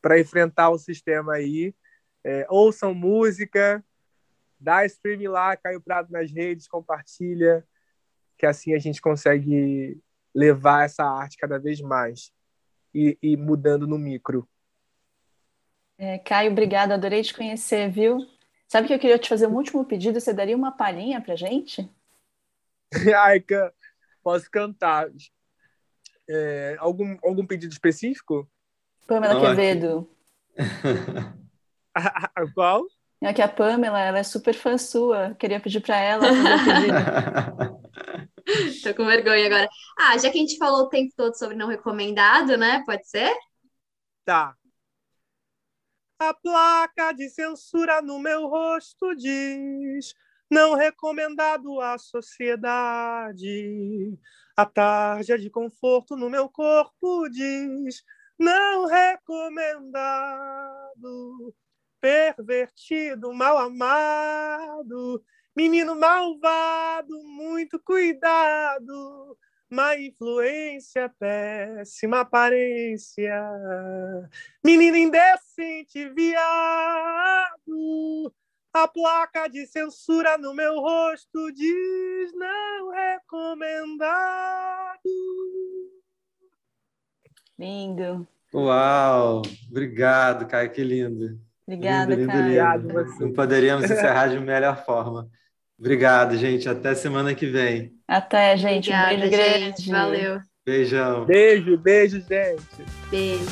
para 0.00 0.20
enfrentar 0.20 0.70
o 0.70 0.78
sistema 0.78 1.34
aí. 1.34 1.74
É, 2.22 2.46
ouçam 2.48 2.94
música, 2.94 3.84
dá 4.60 4.86
stream 4.86 5.32
lá, 5.32 5.56
Caio 5.56 5.80
Prado 5.80 6.12
nas 6.12 6.30
redes, 6.30 6.68
compartilha, 6.68 7.66
que 8.38 8.46
assim 8.46 8.72
a 8.72 8.78
gente 8.78 9.00
consegue 9.00 10.00
levar 10.34 10.84
essa 10.84 11.04
arte 11.04 11.36
cada 11.36 11.58
vez 11.58 11.80
mais 11.80 12.32
e, 12.94 13.16
e 13.22 13.36
mudando 13.36 13.86
no 13.86 13.98
micro. 13.98 14.48
É, 15.96 16.18
Caio, 16.18 16.50
obrigado, 16.50 16.92
adorei 16.92 17.22
te 17.22 17.32
conhecer, 17.32 17.88
viu? 17.90 18.18
Sabe 18.66 18.88
que 18.88 18.94
eu 18.94 18.98
queria 18.98 19.18
te 19.18 19.28
fazer 19.28 19.46
um 19.46 19.54
último 19.54 19.84
pedido? 19.84 20.18
Você 20.18 20.32
daria 20.32 20.56
uma 20.56 20.72
palhinha 20.72 21.20
pra 21.20 21.36
gente? 21.36 21.88
Ai, 23.16 23.44
posso 24.22 24.50
cantar. 24.50 25.08
É, 26.28 26.76
algum, 26.78 27.16
algum 27.22 27.46
pedido 27.46 27.72
específico? 27.72 28.50
Pamela 29.06 29.40
Quevedo. 29.40 30.10
Qual? 32.54 32.86
É 33.20 33.32
que 33.32 33.40
a 33.40 33.48
Pamela, 33.48 34.00
ela 34.00 34.18
é 34.18 34.22
super 34.22 34.54
fã 34.54 34.76
sua. 34.76 35.34
Queria 35.38 35.60
pedir 35.60 35.80
para 35.80 35.98
ela 35.98 36.26
fazer 36.26 36.90
Tô 38.82 38.94
com 38.94 39.06
vergonha 39.06 39.46
agora. 39.46 39.68
Ah, 39.98 40.16
já 40.18 40.30
que 40.30 40.38
a 40.38 40.40
gente 40.40 40.58
falou 40.58 40.82
o 40.82 40.88
tempo 40.88 41.12
todo 41.16 41.36
sobre 41.36 41.56
não 41.56 41.68
recomendado, 41.68 42.56
né? 42.56 42.82
Pode 42.84 43.08
ser? 43.08 43.34
Tá. 44.24 44.56
A 46.18 46.32
placa 46.32 47.12
de 47.12 47.28
censura 47.28 48.00
no 48.00 48.18
meu 48.18 48.46
rosto 48.46 49.14
diz 49.16 50.14
não 50.50 50.74
recomendado 50.74 51.80
à 51.80 51.98
sociedade. 51.98 53.38
A 54.56 54.64
tarja 54.64 55.36
de 55.38 55.50
conforto 55.50 56.16
no 56.16 56.30
meu 56.30 56.48
corpo 56.48 57.28
diz 57.28 58.04
não 58.38 58.86
recomendado 58.86 59.84
pervertido, 62.00 63.32
mal 63.32 63.56
amado, 63.56 65.24
menino 65.56 65.94
malvado, 65.94 67.22
muito 67.24 67.78
cuidado, 67.78 69.38
má 69.70 69.96
influência, 69.96 71.08
péssima 71.18 72.20
aparência, 72.20 73.40
menino 74.64 74.96
indecente, 74.96 76.08
viado. 76.10 78.32
A 78.72 78.88
placa 78.88 79.46
de 79.46 79.66
censura 79.66 80.36
no 80.36 80.52
meu 80.52 80.80
rosto 80.80 81.52
diz 81.52 82.32
não 82.34 82.90
recomendado. 82.90 84.98
Lindo. 87.56 88.26
Uau! 88.52 89.42
Obrigado, 89.70 90.48
Caio, 90.48 90.72
que 90.72 90.82
lindo. 90.82 91.38
Obrigada, 91.66 92.14
lindo, 92.14 92.32
lindo, 92.32 92.88
Lindo. 92.88 93.20
Não 93.20 93.32
poderíamos 93.32 93.84
encerrar 93.84 94.28
de 94.28 94.40
melhor 94.40 94.84
forma. 94.84 95.30
Obrigado, 95.78 96.36
gente. 96.36 96.68
Até 96.68 96.94
semana 96.94 97.34
que 97.34 97.46
vem. 97.46 97.92
Até, 98.06 98.56
gente. 98.56 98.90
Obrigada, 98.90 99.14
um 99.14 99.18
beijo 99.18 99.30
grande. 99.30 99.64
Gente. 99.64 99.90
Valeu. 99.90 100.40
Beijão. 100.66 101.24
Beijo, 101.26 101.76
beijo, 101.76 102.20
gente. 102.20 102.84
Beijo. 103.10 103.44